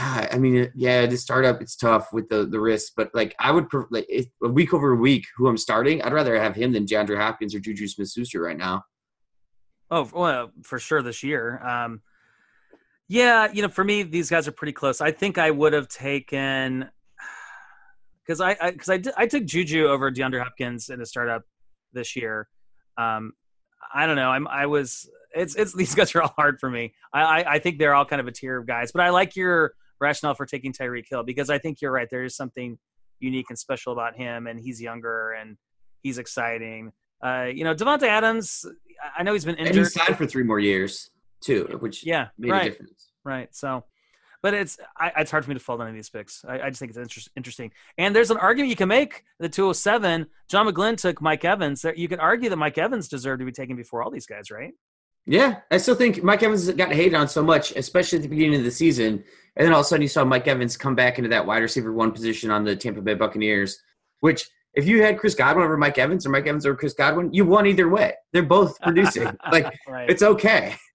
Ah, 0.00 0.28
I 0.30 0.38
mean, 0.38 0.70
yeah, 0.76 1.06
the 1.06 1.16
startup 1.16 1.60
it's 1.60 1.74
tough 1.74 2.12
with 2.12 2.28
the 2.28 2.46
the 2.46 2.60
risk, 2.60 2.92
but 2.96 3.10
like 3.14 3.34
I 3.40 3.50
would 3.50 3.66
like 3.90 4.06
a 4.44 4.48
week 4.48 4.72
over 4.72 4.94
week 4.94 5.26
who 5.36 5.48
I'm 5.48 5.56
starting, 5.56 6.00
I'd 6.02 6.12
rather 6.12 6.40
have 6.40 6.54
him 6.54 6.70
than 6.70 6.86
DeAndre 6.86 7.16
Hopkins 7.18 7.52
or 7.52 7.58
Juju 7.58 7.88
Smith-Schuster 7.88 8.40
right 8.40 8.56
now. 8.56 8.84
Oh, 9.90 10.08
well, 10.14 10.52
for 10.62 10.78
sure 10.78 11.02
this 11.02 11.24
year. 11.24 11.60
Um, 11.66 12.02
yeah, 13.08 13.50
you 13.52 13.60
know, 13.60 13.68
for 13.68 13.82
me, 13.82 14.04
these 14.04 14.30
guys 14.30 14.46
are 14.46 14.52
pretty 14.52 14.72
close. 14.72 15.00
I 15.00 15.10
think 15.10 15.36
I 15.36 15.50
would 15.50 15.72
have 15.72 15.88
taken 15.88 16.88
because 18.24 18.40
I 18.40 18.70
because 18.70 18.90
I, 18.90 18.98
did, 18.98 19.14
I 19.16 19.26
took 19.26 19.46
Juju 19.46 19.88
over 19.88 20.12
DeAndre 20.12 20.44
Hopkins 20.44 20.90
in 20.90 21.00
a 21.00 21.06
startup 21.06 21.42
this 21.92 22.14
year. 22.14 22.48
Um, 22.98 23.32
I 23.92 24.06
don't 24.06 24.16
know. 24.16 24.30
I'm 24.30 24.46
I 24.46 24.66
was 24.66 25.10
it's 25.34 25.56
it's 25.56 25.74
these 25.76 25.96
guys 25.96 26.14
are 26.14 26.22
all 26.22 26.34
hard 26.36 26.60
for 26.60 26.70
me. 26.70 26.94
I, 27.12 27.22
I 27.22 27.54
I 27.54 27.58
think 27.58 27.80
they're 27.80 27.96
all 27.96 28.06
kind 28.06 28.20
of 28.20 28.28
a 28.28 28.32
tier 28.32 28.58
of 28.58 28.66
guys, 28.68 28.92
but 28.92 29.02
I 29.02 29.10
like 29.10 29.34
your 29.34 29.72
rationale 30.00 30.34
for 30.34 30.46
taking 30.46 30.72
Tyreek 30.72 31.04
Hill 31.10 31.22
because 31.22 31.50
I 31.50 31.58
think 31.58 31.80
you're 31.80 31.92
right. 31.92 32.08
There 32.10 32.24
is 32.24 32.36
something 32.36 32.78
unique 33.20 33.46
and 33.48 33.58
special 33.58 33.92
about 33.92 34.16
him, 34.16 34.46
and 34.46 34.60
he's 34.60 34.80
younger 34.80 35.32
and 35.32 35.56
he's 36.02 36.18
exciting. 36.18 36.92
Uh, 37.24 37.46
you 37.52 37.64
know, 37.64 37.74
Davante 37.74 38.04
Adams. 38.04 38.64
I- 39.16 39.22
know 39.22 39.32
he's 39.32 39.44
been 39.44 39.56
injured. 39.56 39.76
And 39.76 39.86
he 39.86 39.90
signed 39.90 40.16
for 40.16 40.26
three 40.26 40.44
more 40.44 40.60
years 40.60 41.10
too, 41.40 41.76
which 41.80 42.04
Yeah, 42.06 42.28
made 42.38 42.50
right, 42.50 42.66
a 42.66 42.70
difference. 42.70 43.10
right. 43.24 43.48
So, 43.54 43.84
but 44.42 44.54
it's 44.54 44.78
I, 44.96 45.12
it's 45.18 45.30
hard 45.32 45.44
for 45.44 45.50
me 45.50 45.54
to 45.54 45.60
fold 45.60 45.80
any 45.80 45.90
of 45.90 45.96
these 45.96 46.10
picks. 46.10 46.44
I, 46.44 46.60
I 46.60 46.68
just 46.68 46.78
think 46.78 46.90
it's 46.90 46.98
interest, 46.98 47.28
interesting. 47.36 47.72
And 47.96 48.14
there's 48.14 48.30
an 48.30 48.36
argument 48.36 48.70
you 48.70 48.76
can 48.76 48.88
make. 48.88 49.24
The 49.40 49.48
207, 49.48 50.26
John 50.48 50.66
McGlynn 50.66 50.96
took 50.96 51.20
Mike 51.20 51.44
Evans. 51.44 51.84
You 51.96 52.06
could 52.08 52.20
argue 52.20 52.48
that 52.50 52.56
Mike 52.56 52.78
Evans 52.78 53.08
deserved 53.08 53.40
to 53.40 53.44
be 53.46 53.52
taken 53.52 53.76
before 53.76 54.02
all 54.02 54.10
these 54.10 54.26
guys, 54.26 54.50
right? 54.50 54.72
Yeah, 55.26 55.60
I 55.70 55.76
still 55.76 55.94
think 55.94 56.22
Mike 56.22 56.42
Evans 56.42 56.70
got 56.72 56.92
hated 56.92 57.14
on 57.14 57.28
so 57.28 57.42
much, 57.42 57.72
especially 57.72 58.16
at 58.16 58.22
the 58.22 58.28
beginning 58.28 58.58
of 58.58 58.64
the 58.64 58.70
season, 58.70 59.22
and 59.56 59.66
then 59.66 59.72
all 59.72 59.80
of 59.80 59.86
a 59.86 59.88
sudden 59.88 60.02
you 60.02 60.08
saw 60.08 60.24
Mike 60.24 60.48
Evans 60.48 60.76
come 60.76 60.94
back 60.94 61.18
into 61.18 61.28
that 61.30 61.46
wide 61.46 61.62
receiver 61.62 61.92
one 61.92 62.12
position 62.12 62.50
on 62.50 62.64
the 62.64 62.74
Tampa 62.76 63.02
Bay 63.02 63.14
Buccaneers, 63.14 63.80
which. 64.20 64.48
If 64.74 64.86
you 64.86 65.02
had 65.02 65.18
Chris 65.18 65.34
Godwin 65.34 65.64
over 65.64 65.76
Mike 65.76 65.98
Evans 65.98 66.24
or 66.24 66.28
Mike 66.28 66.46
Evans 66.46 66.64
over 66.64 66.76
Chris 66.76 66.92
Godwin, 66.92 67.32
you 67.32 67.44
won 67.44 67.66
either 67.66 67.88
way. 67.88 68.12
They're 68.32 68.44
both 68.44 68.78
producing. 68.82 69.28
like 69.50 69.66
right. 69.88 70.08
it's 70.08 70.22
okay. 70.22 70.76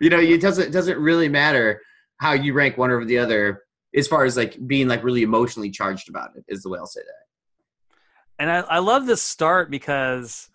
You 0.00 0.10
know, 0.10 0.20
it 0.20 0.40
doesn't 0.42 0.68
it 0.68 0.72
doesn't 0.72 0.98
really 0.98 1.28
matter 1.28 1.80
how 2.18 2.34
you 2.34 2.52
rank 2.52 2.76
one 2.76 2.90
over 2.90 3.04
the 3.04 3.18
other 3.18 3.62
as 3.96 4.06
far 4.06 4.24
as 4.24 4.36
like 4.36 4.56
being 4.66 4.88
like 4.88 5.02
really 5.02 5.22
emotionally 5.22 5.70
charged 5.70 6.08
about 6.08 6.30
it 6.36 6.44
is 6.48 6.62
the 6.62 6.68
way 6.68 6.78
I'll 6.78 6.86
say 6.86 7.00
that. 7.00 8.42
and 8.42 8.50
I, 8.50 8.58
I 8.60 8.78
love 8.78 9.06
this 9.06 9.22
start 9.22 9.70
because 9.70 10.50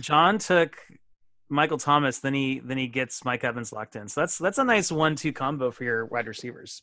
John 0.00 0.38
took 0.38 0.76
Michael 1.52 1.78
Thomas, 1.78 2.18
then 2.18 2.34
he 2.34 2.60
then 2.64 2.78
he 2.78 2.88
gets 2.88 3.24
Mike 3.24 3.44
Evans 3.44 3.72
locked 3.72 3.96
in. 3.96 4.08
So 4.08 4.22
that's 4.22 4.38
that's 4.38 4.58
a 4.58 4.64
nice 4.64 4.90
one-two 4.90 5.32
combo 5.32 5.70
for 5.70 5.84
your 5.84 6.06
wide 6.06 6.26
receivers. 6.26 6.82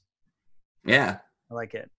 Yeah. 0.86 1.18
I 1.52 1.54
like 1.54 1.74
it. 1.74 1.90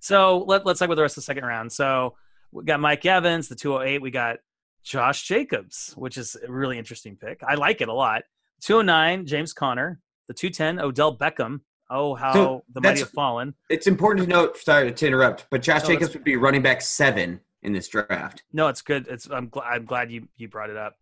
So 0.00 0.44
let, 0.46 0.66
let's 0.66 0.78
talk 0.78 0.86
about 0.86 0.96
the 0.96 1.02
rest 1.02 1.16
of 1.16 1.22
the 1.22 1.26
second 1.26 1.44
round. 1.44 1.72
So 1.72 2.16
we 2.52 2.64
got 2.64 2.80
Mike 2.80 3.04
Evans, 3.06 3.48
the 3.48 3.54
208. 3.54 4.02
We 4.02 4.10
got 4.10 4.38
Josh 4.82 5.22
Jacobs, 5.24 5.92
which 5.96 6.16
is 6.16 6.36
a 6.46 6.50
really 6.50 6.78
interesting 6.78 7.16
pick. 7.16 7.42
I 7.46 7.54
like 7.54 7.80
it 7.80 7.88
a 7.88 7.92
lot. 7.92 8.22
209, 8.62 9.26
James 9.26 9.52
Conner. 9.52 10.00
The 10.28 10.34
210, 10.34 10.84
Odell 10.84 11.16
Beckham. 11.16 11.60
Oh, 11.90 12.14
how 12.14 12.32
So 12.32 12.64
the 12.72 12.80
mighty 12.80 13.00
have 13.00 13.10
fallen. 13.10 13.54
It's 13.70 13.86
important 13.86 14.28
to 14.28 14.32
note, 14.32 14.58
sorry 14.58 14.92
to 14.92 15.06
interrupt, 15.06 15.46
but 15.50 15.62
Josh 15.62 15.82
No, 15.84 15.88
Jacobs 15.88 16.12
would 16.12 16.24
be 16.24 16.36
running 16.36 16.60
back 16.62 16.82
seven 16.82 17.40
in 17.62 17.72
this 17.72 17.88
draft. 17.88 18.42
No, 18.52 18.68
it's 18.68 18.82
good. 18.82 19.06
It's 19.08 19.26
I'm, 19.30 19.48
gl- 19.48 19.64
I'm 19.64 19.86
glad 19.86 20.10
you 20.10 20.28
you 20.36 20.48
brought 20.48 20.68
it 20.70 20.76
up. 20.76 20.96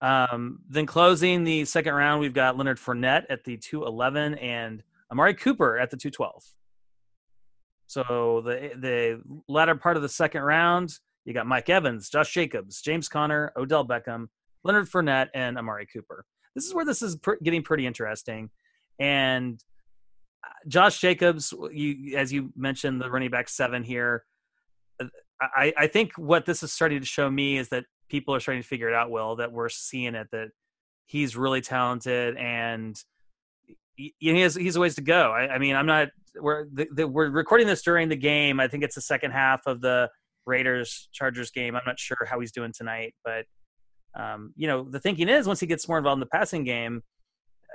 Um, 0.00 0.60
then 0.68 0.86
closing 0.86 1.44
the 1.44 1.64
second 1.64 1.94
round, 1.94 2.20
we've 2.20 2.34
got 2.34 2.56
Leonard 2.56 2.78
Fournette 2.78 3.24
at 3.30 3.44
the 3.44 3.56
211 3.56 4.34
and 4.36 4.82
Amari 5.10 5.34
Cooper 5.34 5.78
at 5.78 5.90
the 5.90 5.96
212. 5.96 6.44
So 7.86 8.42
the 8.44 8.72
the 8.78 9.22
latter 9.48 9.74
part 9.74 9.96
of 9.96 10.02
the 10.02 10.08
second 10.08 10.42
round, 10.42 10.98
you 11.24 11.32
got 11.32 11.46
Mike 11.46 11.70
Evans, 11.70 12.10
Josh 12.10 12.32
Jacobs, 12.32 12.82
James 12.82 13.08
Conner, 13.08 13.52
Odell 13.56 13.86
Beckham, 13.86 14.26
Leonard 14.62 14.88
Fournette, 14.90 15.28
and 15.34 15.56
Amari 15.56 15.86
Cooper. 15.86 16.24
This 16.54 16.66
is 16.66 16.74
where 16.74 16.84
this 16.84 17.00
is 17.00 17.16
pr- 17.16 17.36
getting 17.42 17.62
pretty 17.62 17.86
interesting. 17.86 18.50
And 18.98 19.58
uh, 20.44 20.68
Josh 20.68 21.00
Jacobs, 21.00 21.54
you 21.72 22.16
as 22.16 22.30
you 22.30 22.52
mentioned, 22.54 23.00
the 23.00 23.10
running 23.10 23.30
back 23.30 23.48
seven 23.48 23.82
here. 23.82 24.24
uh, 25.00 25.06
I, 25.40 25.72
I 25.78 25.86
think 25.86 26.12
what 26.16 26.44
this 26.44 26.62
is 26.62 26.72
starting 26.72 27.00
to 27.00 27.06
show 27.06 27.30
me 27.30 27.56
is 27.56 27.70
that 27.70 27.84
people 28.08 28.34
are 28.34 28.40
starting 28.40 28.62
to 28.62 28.68
figure 28.68 28.88
it 28.88 28.94
out. 28.94 29.10
Will 29.10 29.36
that 29.36 29.52
we're 29.52 29.68
seeing 29.68 30.14
it 30.14 30.28
that 30.32 30.48
he's 31.06 31.36
really 31.36 31.60
talented 31.60 32.36
and 32.36 32.96
he, 33.96 34.14
he 34.18 34.40
has 34.40 34.54
he's 34.54 34.76
a 34.76 34.80
ways 34.80 34.94
to 34.94 35.00
go. 35.02 35.32
I, 35.32 35.54
I 35.54 35.58
mean, 35.58 35.74
I'm 35.76 35.86
not. 35.86 36.08
We're 36.40 36.66
the, 36.72 36.86
the, 36.92 37.08
we're 37.08 37.30
recording 37.30 37.66
this 37.66 37.82
during 37.82 38.08
the 38.08 38.16
game. 38.16 38.60
I 38.60 38.68
think 38.68 38.84
it's 38.84 38.94
the 38.94 39.00
second 39.00 39.32
half 39.32 39.66
of 39.66 39.80
the 39.80 40.08
Raiders 40.46 41.08
Chargers 41.12 41.50
game. 41.50 41.74
I'm 41.74 41.82
not 41.86 41.98
sure 41.98 42.18
how 42.28 42.38
he's 42.38 42.52
doing 42.52 42.72
tonight, 42.72 43.14
but 43.24 43.44
um, 44.14 44.52
you 44.56 44.66
know, 44.66 44.84
the 44.84 45.00
thinking 45.00 45.28
is 45.28 45.46
once 45.46 45.60
he 45.60 45.66
gets 45.66 45.88
more 45.88 45.98
involved 45.98 46.16
in 46.16 46.20
the 46.20 46.26
passing 46.26 46.64
game, 46.64 47.02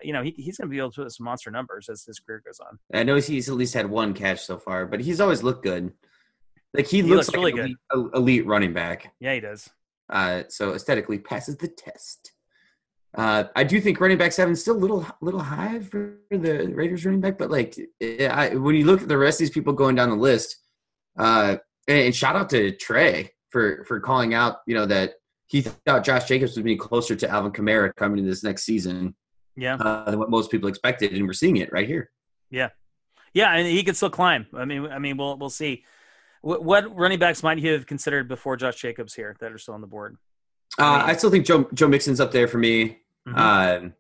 you 0.02 0.14
know, 0.14 0.24
he, 0.24 0.32
he's 0.38 0.58
going 0.58 0.68
to 0.68 0.72
be 0.72 0.78
able 0.78 0.92
to 0.92 1.04
put 1.04 1.12
some 1.12 1.26
monster 1.26 1.52
numbers 1.52 1.90
as 1.90 2.04
his 2.04 2.20
career 2.20 2.42
goes 2.46 2.60
on. 2.60 2.80
I 2.94 3.04
know 3.04 3.16
he's 3.16 3.50
at 3.50 3.56
least 3.56 3.74
had 3.74 3.90
one 3.90 4.14
catch 4.14 4.42
so 4.42 4.58
far, 4.58 4.86
but 4.86 5.00
he's 5.00 5.22
always 5.22 5.44
looked 5.44 5.64
good. 5.64 5.92
Like 6.74 6.88
he, 6.88 6.98
He 6.98 7.04
looks, 7.04 7.28
looks 7.28 7.38
like 7.38 7.56
really 7.56 7.72
an 7.72 7.78
elite, 7.94 8.12
elite 8.16 8.46
running 8.48 8.74
back. 8.74 9.14
Yeah, 9.20 9.34
he 9.36 9.40
does. 9.40 9.70
Uh, 10.10 10.44
so 10.50 10.74
aesthetically 10.74 11.18
passes 11.18 11.58
the 11.58 11.68
test. 11.68 12.34
Uh, 13.16 13.46
I 13.56 13.64
do 13.64 13.80
think 13.80 14.00
running 14.00 14.18
back 14.18 14.32
seven 14.32 14.54
is 14.54 14.62
still 14.62 14.76
a 14.76 14.78
little 14.78 15.06
little 15.22 15.40
high 15.40 15.80
for 15.80 16.18
the 16.32 16.68
Raiders 16.74 17.06
running 17.06 17.22
back, 17.22 17.38
but 17.38 17.52
like 17.52 17.78
I, 18.02 18.56
when 18.56 18.76
you 18.76 18.86
look 18.86 19.04
at 19.04 19.08
the 19.08 19.18
rest 19.18 19.36
of 19.36 19.40
these 19.40 19.50
people 19.54 19.74
going 19.74 19.96
down 19.96 20.10
the 20.10 20.16
list, 20.16 20.58
uh, 21.20 21.58
and, 21.88 22.00
and 22.00 22.16
shout 22.16 22.36
out 22.36 22.50
to 22.50 22.72
Trey 22.76 23.30
for 23.50 23.84
for 23.86 24.00
calling 24.00 24.34
out, 24.34 24.58
you 24.66 24.74
know 24.74 24.88
that 24.88 25.14
he 25.46 25.62
thought 25.62 26.04
Josh 26.04 26.26
Jacobs 26.26 26.56
was 26.56 26.64
being 26.64 26.78
closer 26.80 27.16
to 27.16 27.30
Alvin 27.30 27.52
Kamara 27.52 27.96
coming 27.96 28.18
into 28.18 28.32
this 28.32 28.44
next 28.44 28.64
season, 28.64 29.16
Yeah. 29.56 29.76
uh, 29.76 30.10
than 30.10 30.18
what 30.18 30.32
most 30.32 30.50
people 30.50 30.68
expected, 30.68 31.14
and 31.14 31.28
we're 31.28 31.34
seeing 31.34 31.58
it 31.58 31.72
right 31.72 31.88
here. 31.88 32.10
Yeah, 32.50 32.70
yeah, 33.36 33.54
and 33.54 33.68
he 33.68 33.84
could 33.84 33.96
still 33.96 34.10
climb. 34.10 34.48
I 34.56 34.66
mean, 34.66 34.88
I 34.88 34.98
mean, 34.98 35.18
we'll 35.18 35.38
we'll 35.38 35.52
see. 35.52 35.86
What, 36.44 36.62
what 36.62 36.94
running 36.94 37.20
backs 37.20 37.42
might 37.42 37.58
you 37.58 37.72
have 37.72 37.88
considered 37.88 38.28
before 38.28 38.58
Josh 38.58 38.76
Jacobs 38.76 39.14
here 39.14 39.38
that 39.40 39.54
are 39.54 39.58
still 39.58 39.76
on 39.76 39.82
the 39.82 39.88
board? 39.88 40.18
Uh, 40.78 41.02
I 41.06 41.16
still 41.16 41.30
think 41.30 41.46
Joe 41.46 41.70
Joe 41.74 41.88
Mixon's 41.88 42.20
up 42.20 42.34
there 42.34 42.50
for 42.50 42.58
me. 42.58 42.98
Mhm. 43.28 43.38
Um, 43.38 43.94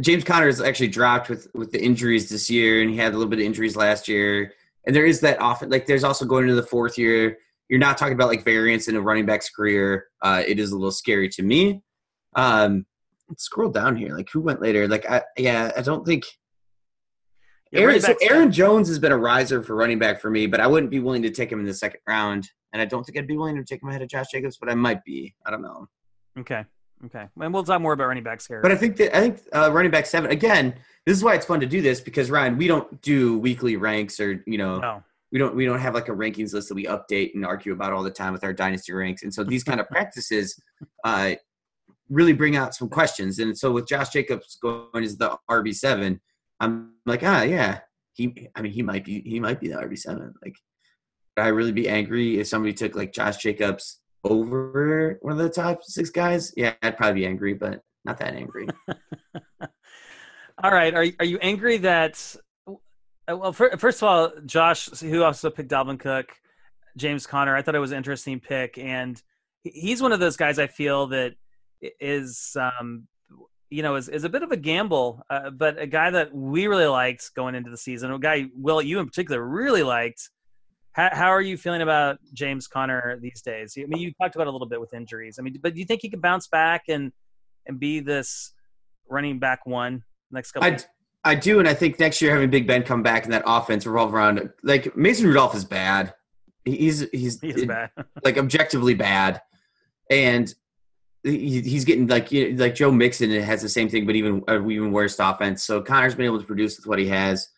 James 0.00 0.24
Conner 0.24 0.46
has 0.46 0.62
actually 0.62 0.88
dropped 0.88 1.28
with 1.28 1.46
with 1.52 1.72
the 1.72 1.82
injuries 1.82 2.30
this 2.30 2.48
year, 2.48 2.80
and 2.80 2.90
he 2.90 2.96
had 2.96 3.12
a 3.12 3.16
little 3.16 3.28
bit 3.28 3.38
of 3.38 3.44
injuries 3.44 3.76
last 3.76 4.08
year. 4.08 4.54
And 4.86 4.96
there 4.96 5.04
is 5.04 5.20
that 5.20 5.40
often 5.42 5.68
like 5.68 5.84
there's 5.84 6.04
also 6.04 6.24
going 6.24 6.44
into 6.44 6.54
the 6.54 6.66
fourth 6.66 6.96
year. 6.96 7.36
You're 7.68 7.80
not 7.80 7.98
talking 7.98 8.14
about 8.14 8.28
like 8.28 8.44
variance 8.44 8.88
in 8.88 8.96
a 8.96 9.00
running 9.00 9.26
back's 9.26 9.50
career. 9.50 10.06
Uh, 10.22 10.42
it 10.46 10.58
is 10.58 10.72
a 10.72 10.76
little 10.76 10.90
scary 10.90 11.28
to 11.30 11.42
me. 11.42 11.82
Um, 12.34 12.86
scroll 13.36 13.70
down 13.70 13.94
here. 13.96 14.16
Like 14.16 14.30
who 14.30 14.40
went 14.40 14.62
later? 14.62 14.88
Like 14.88 15.04
I 15.10 15.22
yeah, 15.36 15.70
I 15.76 15.82
don't 15.82 16.06
think 16.06 16.24
Aaron, 17.74 18.00
so 18.00 18.14
Aaron 18.22 18.52
Jones 18.52 18.88
has 18.88 18.98
been 18.98 19.12
a 19.12 19.16
riser 19.16 19.62
for 19.62 19.74
running 19.74 19.98
back 19.98 20.20
for 20.20 20.30
me, 20.30 20.46
but 20.46 20.60
I 20.60 20.66
wouldn't 20.66 20.90
be 20.90 21.00
willing 21.00 21.22
to 21.22 21.30
take 21.30 21.50
him 21.50 21.60
in 21.60 21.66
the 21.66 21.74
second 21.74 22.00
round. 22.06 22.48
And 22.72 22.82
I 22.82 22.84
don't 22.84 23.04
think 23.04 23.18
I'd 23.18 23.26
be 23.26 23.36
willing 23.36 23.56
to 23.56 23.64
take 23.64 23.82
him 23.82 23.88
ahead 23.88 24.02
of 24.02 24.08
Josh 24.08 24.26
Jacobs, 24.32 24.56
but 24.58 24.68
I 24.68 24.74
might 24.74 25.04
be. 25.04 25.34
I 25.46 25.50
don't 25.50 25.62
know. 25.62 25.86
Okay, 26.38 26.64
okay, 27.06 27.26
and 27.40 27.54
we'll 27.54 27.62
talk 27.62 27.80
more 27.80 27.92
about 27.92 28.08
running 28.08 28.24
backs 28.24 28.46
here. 28.46 28.60
But 28.60 28.72
I 28.72 28.76
think 28.76 28.96
that 28.96 29.16
I 29.16 29.20
think 29.20 29.40
uh, 29.52 29.70
running 29.72 29.90
back 29.90 30.06
seven 30.06 30.30
again. 30.30 30.74
This 31.06 31.16
is 31.16 31.22
why 31.22 31.34
it's 31.34 31.46
fun 31.46 31.60
to 31.60 31.66
do 31.66 31.82
this 31.82 32.00
because 32.00 32.30
Ryan, 32.30 32.56
we 32.56 32.66
don't 32.66 33.00
do 33.02 33.38
weekly 33.38 33.76
ranks 33.76 34.18
or 34.18 34.42
you 34.46 34.58
know 34.58 34.78
no, 34.78 35.02
we 35.30 35.38
don't 35.38 35.54
we 35.54 35.64
don't 35.64 35.78
have 35.78 35.94
like 35.94 36.08
a 36.08 36.12
rankings 36.12 36.54
list 36.54 36.68
that 36.68 36.74
we 36.74 36.86
update 36.86 37.34
and 37.34 37.44
argue 37.44 37.72
about 37.72 37.92
all 37.92 38.02
the 38.02 38.10
time 38.10 38.32
with 38.32 38.44
our 38.44 38.52
dynasty 38.52 38.92
ranks. 38.92 39.22
And 39.22 39.32
so 39.32 39.44
these 39.44 39.64
kind 39.64 39.80
of 39.80 39.88
practices 39.90 40.60
uh, 41.04 41.34
really 42.08 42.32
bring 42.32 42.56
out 42.56 42.74
some 42.74 42.88
questions. 42.88 43.38
And 43.38 43.56
so 43.56 43.72
with 43.72 43.86
Josh 43.86 44.10
Jacobs 44.10 44.56
going 44.62 45.04
as 45.04 45.16
the 45.16 45.36
RB 45.50 45.74
seven, 45.74 46.20
I'm 46.64 46.92
like 47.06 47.22
ah 47.22 47.42
yeah 47.42 47.80
he 48.14 48.48
I 48.54 48.62
mean 48.62 48.72
he 48.72 48.82
might 48.82 49.04
be 49.04 49.20
he 49.22 49.40
might 49.40 49.60
be 49.60 49.68
the 49.68 49.76
RB 49.76 49.98
seven. 49.98 50.34
Like 50.42 50.56
would 51.36 51.44
I 51.44 51.48
really 51.48 51.72
be 51.72 51.88
angry 51.88 52.38
if 52.38 52.48
somebody 52.48 52.72
took 52.72 52.94
like 52.94 53.12
Josh 53.12 53.38
Jacobs 53.38 54.00
over 54.24 55.18
one 55.20 55.32
of 55.32 55.38
the 55.38 55.48
top 55.48 55.82
six 55.82 56.10
guys? 56.10 56.52
Yeah, 56.56 56.74
I'd 56.82 56.96
probably 56.96 57.20
be 57.20 57.26
angry, 57.26 57.54
but 57.54 57.80
not 58.04 58.18
that 58.18 58.34
angry. 58.34 58.68
All 60.62 60.70
right. 60.70 60.94
Are 60.94 61.06
are 61.18 61.24
you 61.24 61.38
angry 61.38 61.78
that? 61.78 62.36
Well, 63.26 63.52
fir- 63.52 63.76
first 63.78 64.02
of 64.02 64.08
all, 64.08 64.32
Josh, 64.46 64.88
who 65.00 65.22
also 65.22 65.50
picked 65.50 65.70
Dalvin 65.70 65.98
Cook, 65.98 66.32
James 66.96 67.26
Conner. 67.26 67.56
I 67.56 67.62
thought 67.62 67.74
it 67.74 67.80
was 67.80 67.90
an 67.90 67.96
interesting 67.96 68.38
pick, 68.38 68.78
and 68.78 69.20
he's 69.62 70.02
one 70.02 70.12
of 70.12 70.20
those 70.20 70.36
guys 70.36 70.58
I 70.58 70.66
feel 70.66 71.06
that 71.08 71.34
is, 71.80 72.56
um, 72.60 73.08
you 73.74 73.82
know, 73.82 73.96
is, 73.96 74.08
is 74.08 74.22
a 74.22 74.28
bit 74.28 74.44
of 74.44 74.52
a 74.52 74.56
gamble, 74.56 75.20
uh, 75.28 75.50
but 75.50 75.80
a 75.80 75.86
guy 75.86 76.08
that 76.08 76.32
we 76.32 76.68
really 76.68 76.86
liked 76.86 77.34
going 77.34 77.56
into 77.56 77.70
the 77.70 77.76
season. 77.76 78.12
A 78.12 78.18
guy, 78.20 78.46
Will, 78.54 78.80
you 78.80 79.00
in 79.00 79.06
particular, 79.06 79.44
really 79.44 79.82
liked. 79.82 80.30
How, 80.92 81.08
how 81.12 81.28
are 81.30 81.40
you 81.40 81.56
feeling 81.56 81.82
about 81.82 82.18
James 82.32 82.68
Conner 82.68 83.18
these 83.20 83.42
days? 83.42 83.74
I 83.76 83.86
mean, 83.86 84.00
you 84.00 84.12
talked 84.22 84.36
about 84.36 84.46
a 84.46 84.50
little 84.52 84.68
bit 84.68 84.80
with 84.80 84.94
injuries. 84.94 85.40
I 85.40 85.42
mean, 85.42 85.58
but 85.60 85.74
do 85.74 85.80
you 85.80 85.86
think 85.86 86.02
he 86.02 86.08
can 86.08 86.20
bounce 86.20 86.46
back 86.46 86.84
and 86.88 87.12
and 87.66 87.80
be 87.80 87.98
this 87.98 88.52
running 89.08 89.40
back 89.40 89.66
one 89.66 90.04
next 90.30 90.52
couple? 90.52 90.70
I, 90.70 90.78
I 91.24 91.34
do, 91.34 91.58
and 91.58 91.66
I 91.66 91.74
think 91.74 91.98
next 91.98 92.22
year 92.22 92.30
having 92.30 92.50
Big 92.50 92.68
Ben 92.68 92.84
come 92.84 93.02
back 93.02 93.24
and 93.24 93.32
that 93.32 93.42
offense 93.44 93.86
revolve 93.86 94.14
around 94.14 94.50
like 94.62 94.96
Mason 94.96 95.26
Rudolph 95.26 95.56
is 95.56 95.64
bad. 95.64 96.14
He's 96.64 97.00
he's 97.10 97.40
He 97.40 97.48
is 97.48 97.66
bad. 97.66 97.90
like 98.24 98.38
objectively 98.38 98.94
bad, 98.94 99.42
and 100.10 100.54
he's 101.24 101.84
getting 101.84 102.06
like 102.06 102.30
you 102.30 102.52
know, 102.52 102.64
like 102.64 102.74
Joe 102.74 102.92
Mixon 102.92 103.30
has 103.30 103.62
the 103.62 103.68
same 103.68 103.88
thing, 103.88 104.06
but 104.06 104.14
even 104.14 104.42
uh, 104.46 104.66
even 104.68 104.92
worse 104.92 105.18
offense. 105.18 105.64
So 105.64 105.80
Conner's 105.80 106.14
been 106.14 106.26
able 106.26 106.40
to 106.40 106.46
produce 106.46 106.76
with 106.76 106.86
what 106.86 106.98
he 106.98 107.08
has. 107.08 107.48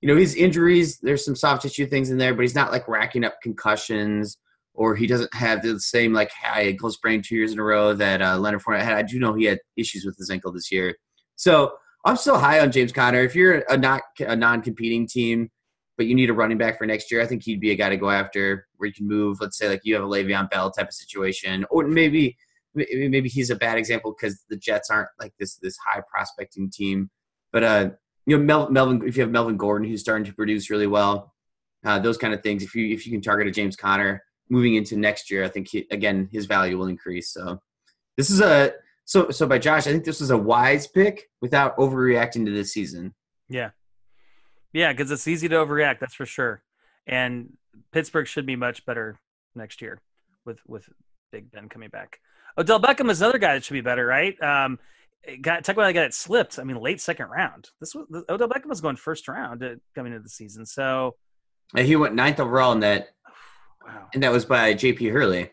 You 0.00 0.08
know, 0.08 0.16
his 0.16 0.34
injuries, 0.34 0.98
there's 1.00 1.24
some 1.24 1.36
soft 1.36 1.62
tissue 1.62 1.86
things 1.86 2.10
in 2.10 2.16
there, 2.16 2.34
but 2.34 2.42
he's 2.42 2.54
not 2.54 2.72
like 2.72 2.88
racking 2.88 3.24
up 3.24 3.34
concussions, 3.42 4.38
or 4.72 4.96
he 4.96 5.06
doesn't 5.06 5.32
have 5.34 5.62
the 5.62 5.78
same 5.78 6.14
like 6.14 6.30
high 6.30 6.62
ankle 6.62 6.90
sprain 6.90 7.20
two 7.22 7.36
years 7.36 7.52
in 7.52 7.58
a 7.58 7.62
row 7.62 7.92
that 7.92 8.22
uh, 8.22 8.38
Leonard 8.38 8.62
Fournette 8.62 8.82
had. 8.82 8.96
I 8.96 9.02
do 9.02 9.18
know 9.18 9.34
he 9.34 9.44
had 9.44 9.58
issues 9.76 10.06
with 10.06 10.16
his 10.16 10.30
ankle 10.30 10.52
this 10.52 10.72
year, 10.72 10.96
so 11.36 11.74
I'm 12.06 12.16
still 12.16 12.38
high 12.38 12.60
on 12.60 12.72
James 12.72 12.92
Conner. 12.92 13.20
If 13.20 13.34
you're 13.34 13.62
a 13.68 13.76
not 13.76 14.02
a 14.20 14.34
non-competing 14.34 15.06
team, 15.06 15.50
but 15.98 16.06
you 16.06 16.14
need 16.14 16.30
a 16.30 16.34
running 16.34 16.56
back 16.56 16.78
for 16.78 16.86
next 16.86 17.12
year, 17.12 17.20
I 17.20 17.26
think 17.26 17.42
he'd 17.42 17.60
be 17.60 17.72
a 17.72 17.76
guy 17.76 17.90
to 17.90 17.98
go 17.98 18.08
after 18.08 18.66
where 18.78 18.86
you 18.86 18.94
can 18.94 19.06
move. 19.06 19.38
Let's 19.42 19.58
say 19.58 19.68
like 19.68 19.82
you 19.84 19.94
have 19.96 20.04
a 20.04 20.06
Le'Veon 20.06 20.48
Bell 20.48 20.70
type 20.70 20.88
of 20.88 20.94
situation, 20.94 21.66
or 21.70 21.86
maybe 21.86 22.38
maybe 22.74 23.28
he's 23.28 23.50
a 23.50 23.56
bad 23.56 23.78
example 23.78 24.14
because 24.18 24.44
the 24.48 24.56
Jets 24.56 24.90
aren't 24.90 25.08
like 25.18 25.32
this 25.38 25.56
this 25.56 25.76
high 25.76 26.02
prospecting 26.10 26.70
team. 26.70 27.10
But 27.52 27.64
uh, 27.64 27.90
you 28.26 28.36
know 28.36 28.44
Mel, 28.44 28.70
Melvin, 28.70 29.02
if 29.06 29.16
you 29.16 29.22
have 29.22 29.30
Melvin 29.30 29.56
Gordon 29.56 29.88
who's 29.88 30.00
starting 30.00 30.24
to 30.26 30.34
produce 30.34 30.70
really 30.70 30.86
well, 30.86 31.34
uh, 31.84 31.98
those 31.98 32.16
kind 32.16 32.34
of 32.34 32.42
things. 32.42 32.62
If 32.62 32.74
you 32.74 32.92
if 32.92 33.06
you 33.06 33.12
can 33.12 33.20
target 33.20 33.48
a 33.48 33.50
James 33.50 33.76
Conner 33.76 34.22
moving 34.48 34.74
into 34.74 34.96
next 34.96 35.30
year, 35.30 35.44
I 35.44 35.48
think 35.48 35.68
he, 35.68 35.86
again 35.90 36.28
his 36.32 36.46
value 36.46 36.78
will 36.78 36.86
increase. 36.86 37.32
So 37.32 37.60
this 38.16 38.30
is 38.30 38.40
a 38.40 38.72
so 39.04 39.30
so 39.30 39.46
by 39.46 39.58
Josh, 39.58 39.86
I 39.86 39.92
think 39.92 40.04
this 40.04 40.20
was 40.20 40.30
a 40.30 40.38
wise 40.38 40.86
pick 40.86 41.28
without 41.40 41.76
overreacting 41.76 42.44
to 42.46 42.52
this 42.52 42.72
season. 42.72 43.14
Yeah. 43.48 43.70
Yeah, 44.72 44.92
because 44.92 45.10
it's 45.10 45.26
easy 45.26 45.48
to 45.48 45.56
overreact, 45.56 45.98
that's 45.98 46.14
for 46.14 46.26
sure. 46.26 46.62
And 47.06 47.56
Pittsburgh 47.92 48.28
should 48.28 48.46
be 48.46 48.54
much 48.54 48.86
better 48.86 49.18
next 49.54 49.82
year 49.82 50.00
with 50.44 50.60
with 50.66 50.88
Big 51.30 51.50
Ben 51.50 51.68
coming 51.68 51.88
back. 51.88 52.20
Odell 52.58 52.80
Beckham 52.80 53.10
is 53.10 53.20
another 53.20 53.38
guy 53.38 53.54
that 53.54 53.64
should 53.64 53.74
be 53.74 53.80
better, 53.80 54.04
right? 54.04 54.40
Um, 54.42 54.78
got 55.40 55.64
talk 55.64 55.76
about 55.76 55.90
a 55.90 55.92
guy 55.92 56.02
that 56.02 56.14
slipped. 56.14 56.58
I 56.58 56.64
mean, 56.64 56.76
late 56.76 57.00
second 57.00 57.26
round. 57.28 57.70
This 57.80 57.94
was 57.94 58.06
Odell 58.28 58.48
Beckham 58.48 58.66
was 58.68 58.80
going 58.80 58.96
first 58.96 59.28
round 59.28 59.62
uh, 59.62 59.74
coming 59.94 60.12
into 60.12 60.22
the 60.22 60.28
season. 60.28 60.66
So, 60.66 61.16
And 61.76 61.86
he 61.86 61.96
went 61.96 62.14
ninth 62.14 62.40
overall 62.40 62.72
in 62.72 62.80
that, 62.80 63.08
wow. 63.86 64.08
and 64.14 64.22
that 64.22 64.32
was 64.32 64.44
by 64.44 64.74
J.P. 64.74 65.08
Hurley, 65.08 65.50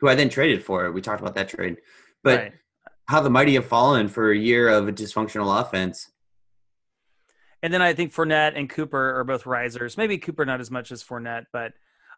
who 0.00 0.08
I 0.08 0.14
then 0.14 0.28
traded 0.28 0.62
for. 0.62 0.90
We 0.92 1.00
talked 1.00 1.20
about 1.20 1.34
that 1.34 1.48
trade, 1.48 1.78
but 2.22 2.38
Right. 2.38 2.52
how 3.06 3.20
the 3.20 3.30
mighty 3.30 3.54
have 3.54 3.66
fallen 3.66 4.08
for 4.08 4.30
a 4.30 4.36
year 4.36 4.68
of 4.68 4.88
a 4.88 4.92
dysfunctional 4.92 5.60
offense. 5.60 6.10
And 7.62 7.72
then 7.72 7.80
I 7.80 7.94
think 7.94 8.12
Fournette 8.12 8.58
and 8.58 8.68
Cooper 8.68 9.18
are 9.18 9.24
both 9.24 9.46
risers. 9.46 9.96
Maybe 9.96 10.18
Cooper 10.18 10.44
not 10.44 10.60
as 10.60 10.70
much 10.70 10.92
as 10.92 11.02
Fournette, 11.02 11.46
but 11.50 11.72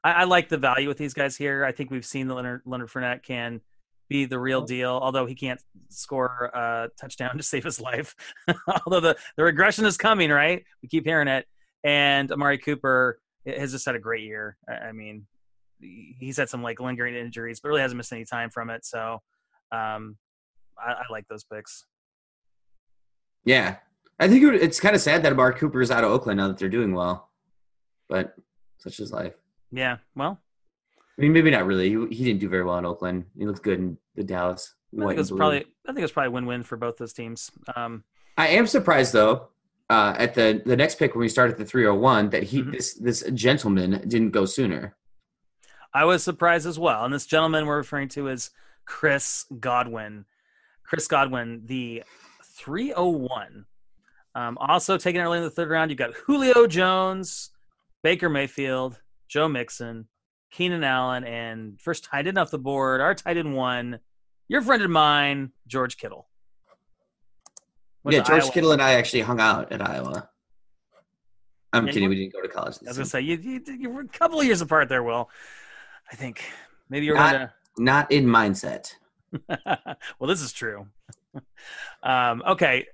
I, 0.06 0.12
I 0.12 0.24
like 0.24 0.48
the 0.48 0.56
value 0.56 0.86
with 0.86 0.98
these 0.98 1.14
guys 1.14 1.36
here. 1.36 1.64
I 1.64 1.72
think 1.72 1.90
we've 1.90 2.06
seen 2.06 2.28
that 2.28 2.34
Leonard, 2.34 2.62
Leonard 2.64 2.90
Fournette 2.90 3.24
can 3.24 3.60
be 4.08 4.24
the 4.24 4.38
real 4.38 4.62
deal, 4.62 4.90
although 4.90 5.26
he 5.26 5.34
can't 5.34 5.60
score 5.88 6.52
a 6.54 6.88
touchdown 6.96 7.36
to 7.36 7.42
save 7.42 7.64
his 7.64 7.80
life. 7.80 8.14
although 8.86 9.00
the, 9.00 9.16
the 9.36 9.42
regression 9.42 9.84
is 9.84 9.96
coming, 9.96 10.30
right? 10.30 10.62
We 10.80 10.88
keep 10.88 11.04
hearing 11.04 11.26
it. 11.26 11.46
And 11.82 12.30
Amari 12.30 12.58
Cooper 12.58 13.18
has 13.46 13.72
just 13.72 13.84
had 13.84 13.96
a 13.96 13.98
great 13.98 14.22
year. 14.22 14.56
I, 14.68 14.74
I 14.74 14.92
mean, 14.92 15.26
he's 15.80 16.36
had 16.36 16.48
some 16.48 16.62
like 16.62 16.78
lingering 16.78 17.16
injuries, 17.16 17.58
but 17.58 17.70
really 17.70 17.80
hasn't 17.80 17.96
missed 17.96 18.12
any 18.12 18.24
time 18.24 18.50
from 18.50 18.70
it. 18.70 18.84
So 18.84 19.20
um, 19.72 20.16
I, 20.78 20.92
I 20.92 21.04
like 21.10 21.26
those 21.26 21.42
picks. 21.42 21.84
Yeah, 23.44 23.76
I 24.20 24.28
think 24.28 24.44
it's 24.44 24.78
kind 24.78 24.94
of 24.94 25.00
sad 25.00 25.24
that 25.24 25.32
Amari 25.32 25.54
Cooper 25.54 25.80
is 25.80 25.90
out 25.90 26.04
of 26.04 26.12
Oakland 26.12 26.38
now 26.38 26.46
that 26.46 26.58
they're 26.58 26.68
doing 26.68 26.94
well, 26.94 27.28
but 28.08 28.36
such 28.78 29.00
is 29.00 29.10
life. 29.10 29.34
Yeah. 29.72 29.98
Well, 30.14 30.40
I 31.18 31.22
mean, 31.22 31.32
maybe 31.32 31.50
not 31.50 31.66
really. 31.66 31.88
He, 31.88 32.14
he 32.14 32.24
didn't 32.24 32.40
do 32.40 32.48
very 32.48 32.64
well 32.64 32.78
in 32.78 32.84
Oakland. 32.86 33.24
He 33.36 33.46
looks 33.46 33.60
good 33.60 33.78
in 33.78 33.98
the 34.14 34.24
Dallas. 34.24 34.74
I 34.92 34.96
think 34.96 35.04
white 35.06 35.16
it 35.16 35.18
was 35.18 35.30
probably 35.30 35.58
I 35.58 35.88
think 35.88 35.98
it 35.98 36.02
was 36.02 36.12
probably 36.12 36.30
win-win 36.30 36.62
for 36.62 36.76
both 36.76 36.96
those 36.96 37.12
teams. 37.12 37.50
Um, 37.74 38.04
I 38.36 38.48
am 38.48 38.66
surprised 38.66 39.12
though. 39.12 39.48
Uh, 39.88 40.14
at 40.18 40.34
the 40.34 40.62
the 40.66 40.76
next 40.76 40.98
pick 40.98 41.14
when 41.14 41.20
we 41.20 41.28
start 41.28 41.50
at 41.50 41.58
the 41.58 41.64
301 41.64 42.30
that 42.30 42.42
he 42.42 42.62
Mhm. 42.62 42.72
this 42.72 42.94
this 42.94 43.22
gentleman 43.34 44.02
didn't 44.08 44.30
go 44.30 44.44
sooner. 44.44 44.96
I 45.94 46.04
was 46.04 46.22
surprised 46.22 46.66
as 46.66 46.78
well. 46.78 47.04
And 47.04 47.14
this 47.14 47.24
gentleman 47.26 47.66
we're 47.66 47.76
referring 47.78 48.08
to 48.10 48.28
is 48.28 48.50
Chris 48.84 49.46
Godwin. 49.60 50.24
Chris 50.82 51.06
Godwin, 51.08 51.62
the 51.66 52.02
301. 52.44 53.64
Um, 54.34 54.58
also 54.58 54.98
taken 54.98 55.20
early 55.22 55.38
in 55.38 55.44
the 55.44 55.50
third 55.50 55.70
round, 55.70 55.90
you've 55.90 55.98
got 55.98 56.14
Julio 56.14 56.66
Jones, 56.66 57.50
Baker 58.02 58.28
Mayfield, 58.28 59.00
Joe 59.28 59.48
Mixon, 59.48 60.06
Keenan 60.50 60.84
Allen, 60.84 61.24
and 61.24 61.80
first 61.80 62.04
tight 62.04 62.26
end 62.26 62.38
off 62.38 62.50
the 62.50 62.58
board, 62.58 63.00
our 63.00 63.14
tight 63.14 63.36
end 63.36 63.54
one, 63.54 63.98
your 64.48 64.62
friend 64.62 64.82
of 64.82 64.90
mine, 64.90 65.52
George 65.66 65.96
Kittle. 65.96 66.28
Went 68.04 68.16
yeah, 68.16 68.22
George 68.22 68.42
Iowa. 68.44 68.52
Kittle 68.52 68.72
and 68.72 68.82
I 68.82 68.92
actually 68.92 69.22
hung 69.22 69.40
out 69.40 69.72
at 69.72 69.82
Iowa. 69.82 70.28
I'm 71.72 71.86
Yeah, 71.86 71.92
kidding. 71.92 72.02
you- 72.04 72.08
We 72.10 72.16
didn't 72.16 72.32
go 72.32 72.42
to 72.42 72.48
college. 72.48 72.76
I 72.84 72.88
was 72.88 72.96
gonna 72.96 73.06
say 73.06 73.20
you, 73.20 73.36
you, 73.36 73.60
you 73.78 73.90
were 73.90 74.02
a 74.02 74.08
couple 74.08 74.38
of 74.40 74.46
years 74.46 74.60
apart 74.60 74.88
there, 74.88 75.02
Will. 75.02 75.28
I 76.10 76.14
think 76.16 76.42
maybe 76.88 77.06
you're 77.06 77.16
Not- 77.16 77.32
gonna. 77.32 77.54
Not 77.78 78.10
in 78.12 78.24
mindset. 78.24 78.94
well, 80.18 80.28
this 80.28 80.40
is 80.40 80.52
true. 80.52 80.86
um, 82.02 82.42
okay, 82.46 82.86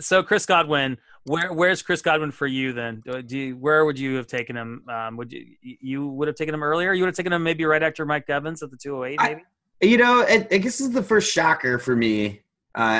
so 0.00 0.22
Chris 0.22 0.46
Godwin, 0.46 0.98
where 1.24 1.52
where's 1.52 1.82
Chris 1.82 2.02
Godwin 2.02 2.30
for 2.30 2.46
you 2.46 2.72
then? 2.72 3.02
Do 3.26 3.38
you, 3.38 3.56
where 3.56 3.84
would 3.84 3.98
you 3.98 4.16
have 4.16 4.26
taken 4.26 4.56
him? 4.56 4.84
Um, 4.88 5.16
would 5.16 5.32
you 5.32 5.46
you 5.62 6.08
would 6.08 6.28
have 6.28 6.36
taken 6.36 6.54
him 6.54 6.62
earlier? 6.62 6.92
You 6.92 7.02
would 7.02 7.08
have 7.08 7.16
taken 7.16 7.32
him 7.32 7.42
maybe 7.42 7.64
right 7.64 7.82
after 7.82 8.04
Mike 8.04 8.28
Evans 8.28 8.62
at 8.62 8.70
the 8.70 8.76
208, 8.76 9.20
maybe. 9.20 9.42
I, 9.82 9.84
you 9.84 9.96
know, 9.96 10.22
I, 10.22 10.46
I, 10.50 10.58
guess 10.58 10.78
this 10.78 10.80
is 10.80 10.90
the 10.90 11.02
first 11.02 11.32
shocker 11.32 11.78
for 11.78 11.96
me 11.96 12.42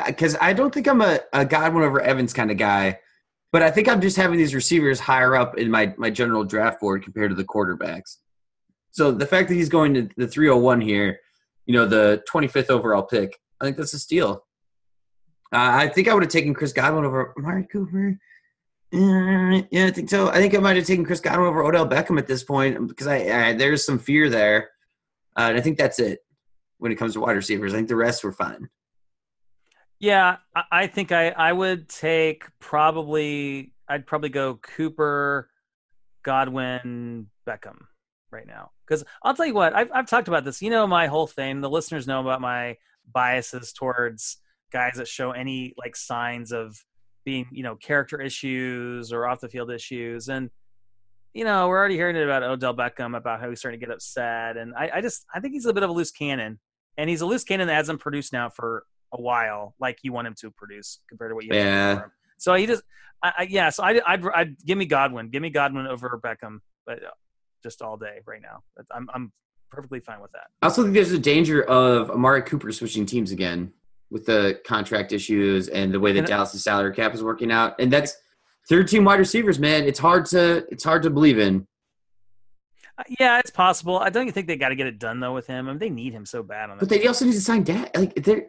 because 0.07 0.35
uh, 0.35 0.39
I 0.41 0.53
don't 0.53 0.73
think 0.73 0.89
I'm 0.89 1.01
a, 1.01 1.21
a 1.33 1.45
Godwin 1.45 1.85
over 1.85 2.01
Evans 2.01 2.33
kind 2.33 2.51
of 2.51 2.57
guy, 2.57 2.99
but 3.53 3.63
I 3.63 3.71
think 3.71 3.89
I'm 3.89 4.01
just 4.01 4.17
having 4.17 4.39
these 4.39 4.55
receivers 4.55 5.01
higher 5.01 5.35
up 5.37 5.59
in 5.59 5.71
my 5.71 5.95
my 5.97 6.11
general 6.11 6.45
draft 6.45 6.81
board 6.81 7.03
compared 7.05 7.31
to 7.31 7.37
the 7.37 7.45
quarterbacks. 7.45 8.19
So 8.91 9.11
the 9.11 9.27
fact 9.27 9.49
that 9.49 9.55
he's 9.55 9.71
going 9.71 9.95
to 9.95 10.09
the 10.17 10.29
301 10.29 10.81
here, 10.83 11.19
you 11.65 11.75
know, 11.75 11.87
the 11.87 12.23
25th 12.31 12.69
overall 12.69 13.03
pick, 13.03 13.39
I 13.61 13.65
think 13.65 13.79
that's 13.79 13.95
a 13.95 13.99
steal. 13.99 14.45
Uh, 15.53 15.71
I 15.75 15.88
think 15.88 16.09
I 16.09 16.15
would 16.15 16.23
have 16.23 16.33
taken 16.33 16.55
Chris 16.55 16.73
Godwin 16.73 17.05
over 17.05 17.35
Amari 17.37 17.65
Cooper. 17.65 18.19
Uh, 18.95 19.62
yeah, 19.71 19.87
I 19.87 19.91
think 19.91 20.09
so. 20.09 20.29
I 20.29 20.35
think 20.35 20.55
I 20.55 20.59
might 20.59 20.77
have 20.77 20.87
taken 20.87 21.05
Chris 21.05 21.21
Godwin 21.21 21.49
over 21.49 21.62
Odell 21.62 21.88
Beckham 21.88 22.19
at 22.19 22.27
this 22.27 22.43
point 22.43 22.88
because 22.88 23.07
I, 23.07 23.49
I 23.49 23.53
there's 23.55 23.85
some 23.85 23.99
fear 23.99 24.29
there, 24.29 24.71
uh, 25.37 25.43
and 25.49 25.57
I 25.57 25.61
think 25.61 25.79
that's 25.79 25.99
it 25.99 26.21
when 26.79 26.93
it 26.93 26.97
comes 26.97 27.15
to 27.15 27.21
wide 27.21 27.37
receivers. 27.37 27.73
I 27.73 27.77
think 27.77 27.88
the 27.88 27.97
rest 27.97 28.25
were 28.25 28.33
fine. 28.33 28.69
Yeah, 29.99 30.38
I 30.71 30.88
think 30.88 31.12
I 31.12 31.31
I 31.31 31.53
would 31.53 31.88
take 31.88 32.45
probably 32.59 33.73
I'd 33.88 34.07
probably 34.07 34.31
go 34.31 34.57
Cooper, 34.57 35.49
Godwin, 36.23 37.29
Beckham 37.47 37.79
right 38.31 38.47
now 38.47 38.71
because 38.87 39.05
I'll 39.23 39.35
tell 39.35 39.47
you 39.47 39.55
what 39.55 39.75
I've 39.75 39.91
I've 39.95 40.09
talked 40.09 40.29
about 40.29 40.45
this. 40.45 40.61
You 40.61 40.71
know 40.71 40.87
my 40.87 41.07
whole 41.07 41.27
thing. 41.27 41.61
The 41.61 41.71
listeners 41.71 42.07
know 42.07 42.21
about 42.21 42.41
my 42.41 42.77
biases 43.11 43.73
towards 43.73 44.38
guys 44.73 44.95
that 44.97 45.09
show 45.09 45.33
any 45.33 45.75
like 45.77 45.97
signs 45.97 46.53
of 46.53 46.77
being 47.25 47.47
you 47.53 47.63
know 47.63 47.77
character 47.77 48.21
issues 48.21 49.13
or 49.13 49.27
off 49.27 49.41
the 49.41 49.49
field 49.49 49.71
issues. 49.71 50.29
And 50.29 50.51
you 51.35 51.45
know 51.45 51.69
we're 51.69 51.79
already 51.79 51.97
hearing 51.97 52.17
it 52.17 52.25
about 52.25 52.43
odell 52.43 52.75
beckham 52.75 53.17
about 53.17 53.41
how 53.41 53.49
he's 53.49 53.59
starting 53.59 53.81
to 53.81 53.87
get 53.87 53.95
upset. 53.95 54.57
And 54.57 54.75
I, 54.75 54.91
I 54.95 55.01
just 55.01 55.25
i 55.35 55.41
think 55.41 55.55
he's 55.55 55.67
a 55.67 55.73
bit 55.73 55.83
of 55.83 55.91
a 55.91 55.93
loose 55.93 56.11
cannon. 56.11 56.59
And 56.99 57.09
he's 57.09 57.23
a 57.23 57.27
loose 57.27 57.45
cannon 57.45 57.69
that 57.69 57.75
hasn't 57.75 58.01
produced 58.01 58.33
now 58.33 58.51
for 58.51 58.85
a 59.15 59.21
while 59.21 59.75
like 59.81 59.99
you 60.03 60.13
want 60.13 60.27
him 60.27 60.35
to 60.41 60.51
produce 60.51 61.01
compared 61.09 61.31
to 61.31 61.35
what 61.35 61.45
you 61.45 61.51
yeah. 61.53 62.03
so 62.39 62.55
he 62.55 62.67
just 62.67 62.83
I, 63.23 63.33
I, 63.39 63.43
yeah 63.43 63.69
so 63.69 63.83
I, 63.83 64.01
I'd, 64.07 64.25
I'd 64.35 64.65
give 64.65 64.79
me 64.79 64.87
godwin. 64.87 65.29
Give 65.29 65.43
me 65.43 65.51
godwin 65.51 65.87
over 65.87 66.19
beckham 66.23 66.59
but 66.87 67.03
uh, 67.05 67.11
just 67.63 67.83
all 67.83 67.97
day 67.97 68.19
right 68.27 68.43
now. 68.43 68.63
I'm, 68.91 69.09
I'm 69.15 69.33
perfectly 69.71 70.01
fine 70.01 70.21
with 70.21 70.33
that. 70.33 70.49
I 70.61 70.67
also 70.67 70.83
think 70.83 70.95
there's 70.95 71.13
a 71.13 71.19
danger 71.19 71.63
of 71.63 72.11
amari 72.11 72.43
cooper 72.43 72.73
switching 72.73 73.07
teams 73.07 73.31
again 73.31 73.73
with 74.12 74.27
the 74.27 74.61
contract 74.64 75.12
issues 75.12 75.68
and 75.68 75.92
the 75.92 75.98
way 75.98 76.12
that 76.12 76.27
Dallas' 76.27 76.62
salary 76.62 76.94
cap 76.94 77.14
is 77.14 77.22
working 77.22 77.51
out. 77.51 77.75
And 77.81 77.90
that's 77.90 78.16
third 78.68 78.87
team 78.87 79.05
wide 79.05 79.18
receivers, 79.18 79.59
man. 79.59 79.85
It's 79.85 79.98
hard 79.98 80.27
to 80.27 80.66
it's 80.70 80.85
hard 80.85 81.03
to 81.03 81.11
believe 81.11 81.38
in. 81.38 81.66
Uh, 82.98 83.05
yeah, 83.18 83.38
it's 83.38 83.51
possible. 83.51 83.98
I 83.98 84.11
don't 84.11 84.31
think 84.31 84.46
they 84.46 84.57
got 84.57 84.68
to 84.68 84.77
get 84.77 84.87
it 84.87 84.98
done 84.98 85.18
though 85.18 85.33
with 85.33 85.46
him. 85.46 85.66
I 85.66 85.72
mean, 85.72 85.79
they 85.79 85.90
need 85.90 86.12
him 86.12 86.27
so 86.27 86.42
bad 86.42 86.70
on. 86.70 86.79
But 86.79 86.90
they 86.90 87.07
also 87.07 87.25
need 87.25 87.33
to 87.33 87.40
sign 87.40 87.64
Dak. 87.64 87.96
Like 87.96 88.14
there, 88.16 88.48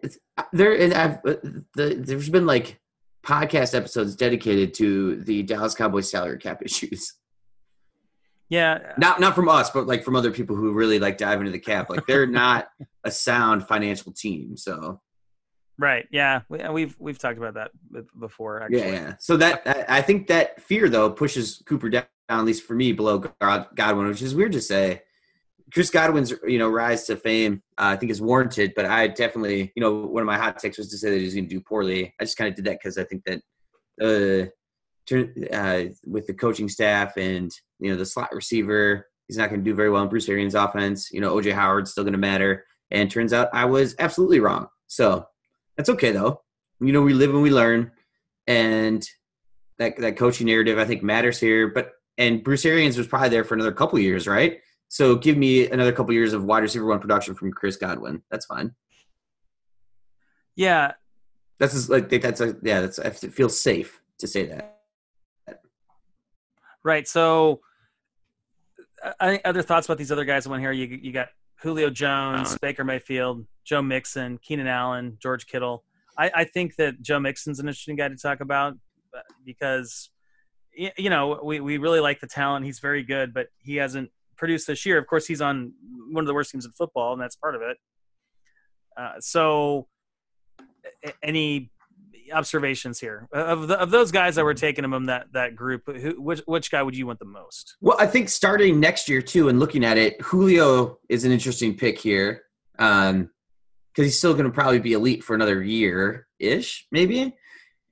there, 0.51 0.79
and 0.79 0.93
I've 0.93 1.15
uh, 1.25 1.35
the, 1.75 1.95
there's 1.97 2.29
been 2.29 2.45
like 2.45 2.79
podcast 3.25 3.73
episodes 3.73 4.15
dedicated 4.15 4.73
to 4.75 5.21
the 5.21 5.43
Dallas 5.43 5.73
Cowboys 5.73 6.11
salary 6.11 6.37
cap 6.37 6.61
issues. 6.65 7.13
Yeah, 8.49 8.93
not 8.97 9.21
not 9.21 9.33
from 9.33 9.47
us, 9.47 9.69
but 9.69 9.87
like 9.87 10.03
from 10.03 10.17
other 10.17 10.29
people 10.29 10.57
who 10.57 10.73
really 10.73 10.99
like 10.99 11.17
dive 11.17 11.39
into 11.39 11.51
the 11.51 11.59
cap. 11.59 11.89
Like 11.89 12.05
they're 12.05 12.27
not 12.27 12.67
a 13.05 13.09
sound 13.09 13.67
financial 13.67 14.11
team. 14.11 14.57
So 14.57 14.99
Right. 15.79 16.07
Yeah. 16.11 16.41
We, 16.49 16.59
we've 16.69 16.95
we've 16.99 17.17
talked 17.17 17.37
about 17.37 17.55
that 17.55 17.71
before. 18.19 18.61
Actually. 18.61 18.79
Yeah. 18.79 18.91
Yeah. 18.91 19.13
So 19.19 19.37
that 19.37 19.85
I 19.89 20.01
think 20.01 20.27
that 20.27 20.61
fear 20.61 20.89
though 20.89 21.09
pushes 21.09 21.61
Cooper 21.65 21.89
down, 21.89 22.05
at 22.29 22.45
least 22.45 22.63
for 22.63 22.75
me, 22.75 22.93
below 22.93 23.19
Godwin, 23.39 24.07
which 24.07 24.21
is 24.21 24.35
weird 24.35 24.51
to 24.53 24.61
say. 24.61 25.01
Chris 25.73 25.89
Godwin's 25.89 26.31
you 26.45 26.59
know 26.59 26.69
rise 26.69 27.05
to 27.05 27.15
fame, 27.15 27.63
uh, 27.79 27.93
I 27.93 27.95
think 27.95 28.11
is 28.11 28.21
warranted, 28.21 28.73
but 28.75 28.85
I 28.85 29.07
definitely 29.07 29.71
you 29.75 29.81
know 29.81 30.05
one 30.05 30.21
of 30.21 30.27
my 30.27 30.37
hot 30.37 30.59
takes 30.59 30.77
was 30.77 30.89
to 30.89 30.97
say 30.97 31.09
that 31.09 31.19
he's 31.19 31.33
going 31.33 31.49
to 31.49 31.55
do 31.55 31.61
poorly. 31.61 32.13
I 32.19 32.25
just 32.25 32.37
kind 32.37 32.49
of 32.49 32.55
did 32.55 32.65
that 32.65 32.79
because 32.81 32.97
I 32.97 33.05
think 33.05 33.23
that 33.25 33.41
uh, 34.01 34.49
uh, 35.55 35.89
with 36.05 36.27
the 36.27 36.33
coaching 36.33 36.69
staff 36.69 37.17
and 37.17 37.51
you 37.79 37.89
know 37.89 37.97
the 37.97 38.05
slot 38.05 38.33
receiver, 38.33 39.07
he's 39.27 39.37
not 39.37 39.49
going 39.49 39.61
to 39.61 39.69
do 39.69 39.75
very 39.75 39.89
well 39.89 40.03
in 40.03 40.09
Bruce 40.09 40.29
Arians' 40.29 40.53
offense. 40.53 41.11
You 41.11 41.21
know 41.21 41.35
OJ 41.35 41.53
Howard's 41.53 41.91
still 41.91 42.03
going 42.03 42.13
to 42.13 42.19
matter, 42.19 42.65
and 42.91 43.09
turns 43.09 43.33
out 43.33 43.49
I 43.51 43.65
was 43.65 43.95
absolutely 43.97 44.39
wrong. 44.39 44.67
So 44.87 45.25
that's 45.77 45.89
okay 45.89 46.11
though. 46.11 46.41
You 46.79 46.91
know, 46.91 47.01
we 47.01 47.13
live 47.13 47.31
and 47.31 47.41
we 47.41 47.51
learn, 47.51 47.91
and 48.47 49.07
that 49.79 49.97
that 49.97 50.17
coaching 50.17 50.47
narrative 50.47 50.77
I 50.77 50.85
think 50.85 51.03
matters 51.03 51.39
here. 51.39 51.67
But 51.67 51.91
and 52.17 52.43
Bruce 52.43 52.65
Arians 52.65 52.97
was 52.97 53.07
probably 53.07 53.29
there 53.29 53.43
for 53.43 53.55
another 53.55 53.71
couple 53.71 53.99
years, 53.99 54.27
right? 54.27 54.59
So 54.89 55.15
give 55.15 55.37
me 55.37 55.69
another 55.69 55.91
couple 55.91 56.13
years 56.13 56.33
of 56.33 56.43
wide 56.43 56.63
receiver 56.63 56.85
one 56.85 56.99
production 56.99 57.33
from 57.33 57.51
Chris 57.51 57.77
Godwin. 57.77 58.21
That's 58.29 58.45
fine. 58.45 58.75
Yeah, 60.55 60.93
that's 61.59 61.73
just 61.73 61.89
like 61.89 62.09
that's 62.09 62.41
a 62.41 62.55
yeah. 62.61 62.81
That's 62.81 62.99
it 62.99 63.33
feels 63.33 63.59
safe 63.59 64.01
to 64.19 64.27
say 64.27 64.45
that. 64.47 64.73
Right. 66.83 67.07
So, 67.07 67.61
uh, 69.01 69.37
other 69.45 69.61
thoughts 69.61 69.87
about 69.87 69.97
these 69.97 70.11
other 70.11 70.25
guys? 70.25 70.45
I 70.45 70.59
here, 70.59 70.71
you. 70.71 70.99
You 71.01 71.11
got 71.11 71.29
Julio 71.61 71.89
Jones, 71.89 72.57
Baker 72.61 72.83
Mayfield, 72.83 73.45
Joe 73.63 73.81
Mixon, 73.81 74.37
Keenan 74.39 74.67
Allen, 74.67 75.17
George 75.21 75.47
Kittle. 75.47 75.83
I, 76.17 76.31
I, 76.35 76.43
think 76.43 76.75
that 76.75 77.01
Joe 77.01 77.19
Mixon's 77.19 77.59
an 77.59 77.67
interesting 77.67 77.95
guy 77.95 78.07
to 78.07 78.15
talk 78.15 78.39
about 78.39 78.73
uh, 79.15 79.21
because, 79.45 80.09
you 80.75 81.09
know, 81.09 81.39
we, 81.43 81.59
we 81.59 81.77
really 81.77 81.99
like 81.99 82.19
the 82.19 82.27
talent. 82.27 82.65
He's 82.65 82.79
very 82.79 83.03
good, 83.03 83.33
but 83.33 83.47
he 83.57 83.77
hasn't 83.77 84.11
produced 84.37 84.67
this 84.67 84.85
year. 84.85 84.97
Of 84.97 85.07
course, 85.07 85.25
he's 85.25 85.41
on 85.41 85.73
one 86.11 86.23
of 86.23 86.27
the 86.27 86.33
worst 86.33 86.51
teams 86.51 86.65
in 86.65 86.71
football, 86.71 87.13
and 87.13 87.21
that's 87.21 87.35
part 87.35 87.55
of 87.55 87.61
it. 87.61 87.77
Uh, 88.95 89.13
so, 89.19 89.87
any 91.23 91.71
observations 92.31 92.99
here 92.99 93.27
of 93.33 93.67
the, 93.67 93.79
of 93.79 93.91
those 93.91 94.11
guys 94.11 94.35
that 94.35 94.43
were 94.43 94.53
taking 94.53 94.83
him 94.83 95.05
that 95.05 95.27
that 95.33 95.55
group? 95.55 95.83
Who, 95.85 96.21
which 96.21 96.41
which 96.45 96.71
guy 96.71 96.83
would 96.83 96.95
you 96.95 97.07
want 97.07 97.19
the 97.19 97.25
most? 97.25 97.75
Well, 97.81 97.97
I 97.99 98.05
think 98.05 98.29
starting 98.29 98.79
next 98.79 99.09
year 99.09 99.21
too, 99.21 99.49
and 99.49 99.59
looking 99.59 99.83
at 99.83 99.97
it, 99.97 100.21
Julio 100.21 100.99
is 101.09 101.25
an 101.25 101.31
interesting 101.31 101.75
pick 101.75 101.99
here 101.99 102.43
because 103.93 104.07
he's 104.07 104.17
still 104.17 104.33
going 104.33 104.45
to 104.45 104.51
probably 104.51 104.79
be 104.79 104.93
elite 104.93 105.23
for 105.23 105.35
another 105.35 105.61
year 105.61 106.27
ish, 106.39 106.87
maybe. 106.91 107.35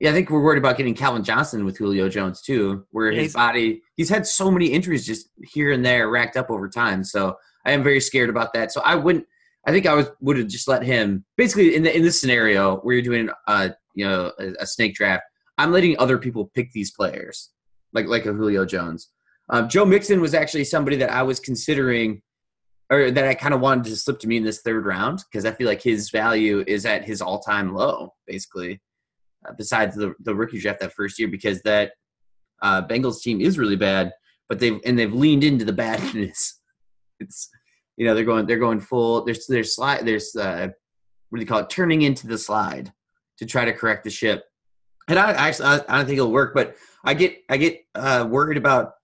Yeah, 0.00 0.10
I 0.10 0.12
think 0.14 0.30
we're 0.30 0.42
worried 0.42 0.58
about 0.58 0.76
getting 0.76 0.94
Calvin 0.94 1.22
Johnson 1.22 1.64
with 1.64 1.78
Julio 1.78 2.08
Jones 2.08 2.42
too, 2.42 2.84
where 2.90 3.12
his 3.12 3.34
body 3.34 3.82
he's 3.94 4.08
had 4.08 4.26
so 4.26 4.50
many 4.50 4.66
injuries 4.66 5.06
just 5.06 5.28
here 5.44 5.70
and 5.70 5.86
there 5.86 6.10
racked 6.10 6.36
up 6.36 6.50
over 6.50 6.68
time. 6.68 7.04
So 7.04 7.36
I 7.64 7.70
am 7.70 7.84
very 7.84 8.00
scared 8.00 8.28
about 8.28 8.52
that. 8.54 8.72
So 8.72 8.80
I 8.80 8.96
wouldn't. 8.96 9.26
I 9.64 9.70
think 9.70 9.86
I 9.86 9.94
was 9.94 10.08
would 10.20 10.38
have 10.38 10.48
just 10.48 10.66
let 10.66 10.82
him 10.82 11.24
basically 11.36 11.76
in 11.76 11.84
the 11.84 11.96
in 11.96 12.02
this 12.02 12.20
scenario 12.20 12.78
where 12.78 12.96
you're 12.96 13.02
doing 13.02 13.30
uh 13.46 13.68
you 13.94 14.04
know 14.04 14.32
a, 14.40 14.54
a, 14.58 14.66
snake 14.66 14.94
draft. 14.94 15.22
I'm 15.56 15.70
letting 15.70 15.96
other 16.00 16.18
people 16.18 16.50
pick 16.52 16.72
these 16.72 16.90
players, 16.90 17.50
like 17.92 18.06
like 18.06 18.26
a 18.26 18.32
Julio 18.32 18.64
Jones. 18.64 19.08
Um, 19.50 19.68
Joe 19.68 19.84
Mixon 19.84 20.20
was 20.20 20.34
actually 20.34 20.64
somebody 20.64 20.96
that 20.96 21.12
I 21.12 21.22
was 21.22 21.38
considering, 21.38 22.22
or 22.92 23.10
that 23.10 23.26
I 23.26 23.34
kind 23.34 23.54
of 23.54 23.60
wanted 23.60 23.84
to 23.84 23.96
slip 23.96 24.20
to 24.20 24.28
me 24.28 24.36
in 24.36 24.44
this 24.44 24.60
third 24.60 24.84
round 24.84 25.24
because 25.30 25.46
I 25.46 25.52
feel 25.52 25.66
like 25.66 25.82
his 25.82 26.10
value 26.10 26.62
is 26.66 26.84
at 26.84 27.04
his 27.04 27.22
all 27.22 27.40
time 27.40 27.74
low, 27.74 28.12
basically. 28.26 28.82
Uh, 29.48 29.52
besides 29.56 29.96
the 29.96 30.14
the 30.20 30.34
rookie 30.34 30.60
draft 30.60 30.80
that 30.80 30.92
first 30.92 31.18
year, 31.18 31.26
because 31.26 31.62
that 31.62 31.92
uh, 32.60 32.86
Bengals 32.86 33.22
team 33.22 33.40
is 33.40 33.58
really 33.58 33.76
bad, 33.76 34.12
but 34.48 34.58
they've 34.58 34.78
and 34.84 34.98
they've 34.98 35.12
leaned 35.12 35.42
into 35.42 35.64
the 35.64 35.72
badness. 35.72 36.58
It's 37.20 37.50
you 37.96 38.04
know 38.04 38.16
they're 38.16 38.24
going 38.24 38.46
they're 38.46 38.58
going 38.58 38.80
full. 38.80 39.24
There's 39.24 39.46
there's 39.46 39.76
slide 39.76 40.04
there's 40.04 40.34
uh, 40.34 40.68
what 41.28 41.38
do 41.38 41.40
you 41.40 41.46
call 41.46 41.60
it? 41.60 41.70
Turning 41.70 42.02
into 42.02 42.26
the 42.26 42.36
slide 42.36 42.92
to 43.38 43.46
try 43.46 43.64
to 43.64 43.72
correct 43.72 44.02
the 44.02 44.10
ship. 44.10 44.44
And 45.06 45.20
I 45.20 45.30
actually 45.30 45.66
I, 45.66 45.74
I 45.88 45.96
don't 45.98 46.06
think 46.06 46.18
it'll 46.18 46.32
work, 46.32 46.52
but 46.52 46.74
I 47.04 47.14
get 47.14 47.36
I 47.48 47.58
get 47.58 47.80
uh, 47.94 48.26
worried 48.28 48.56
about 48.56 48.94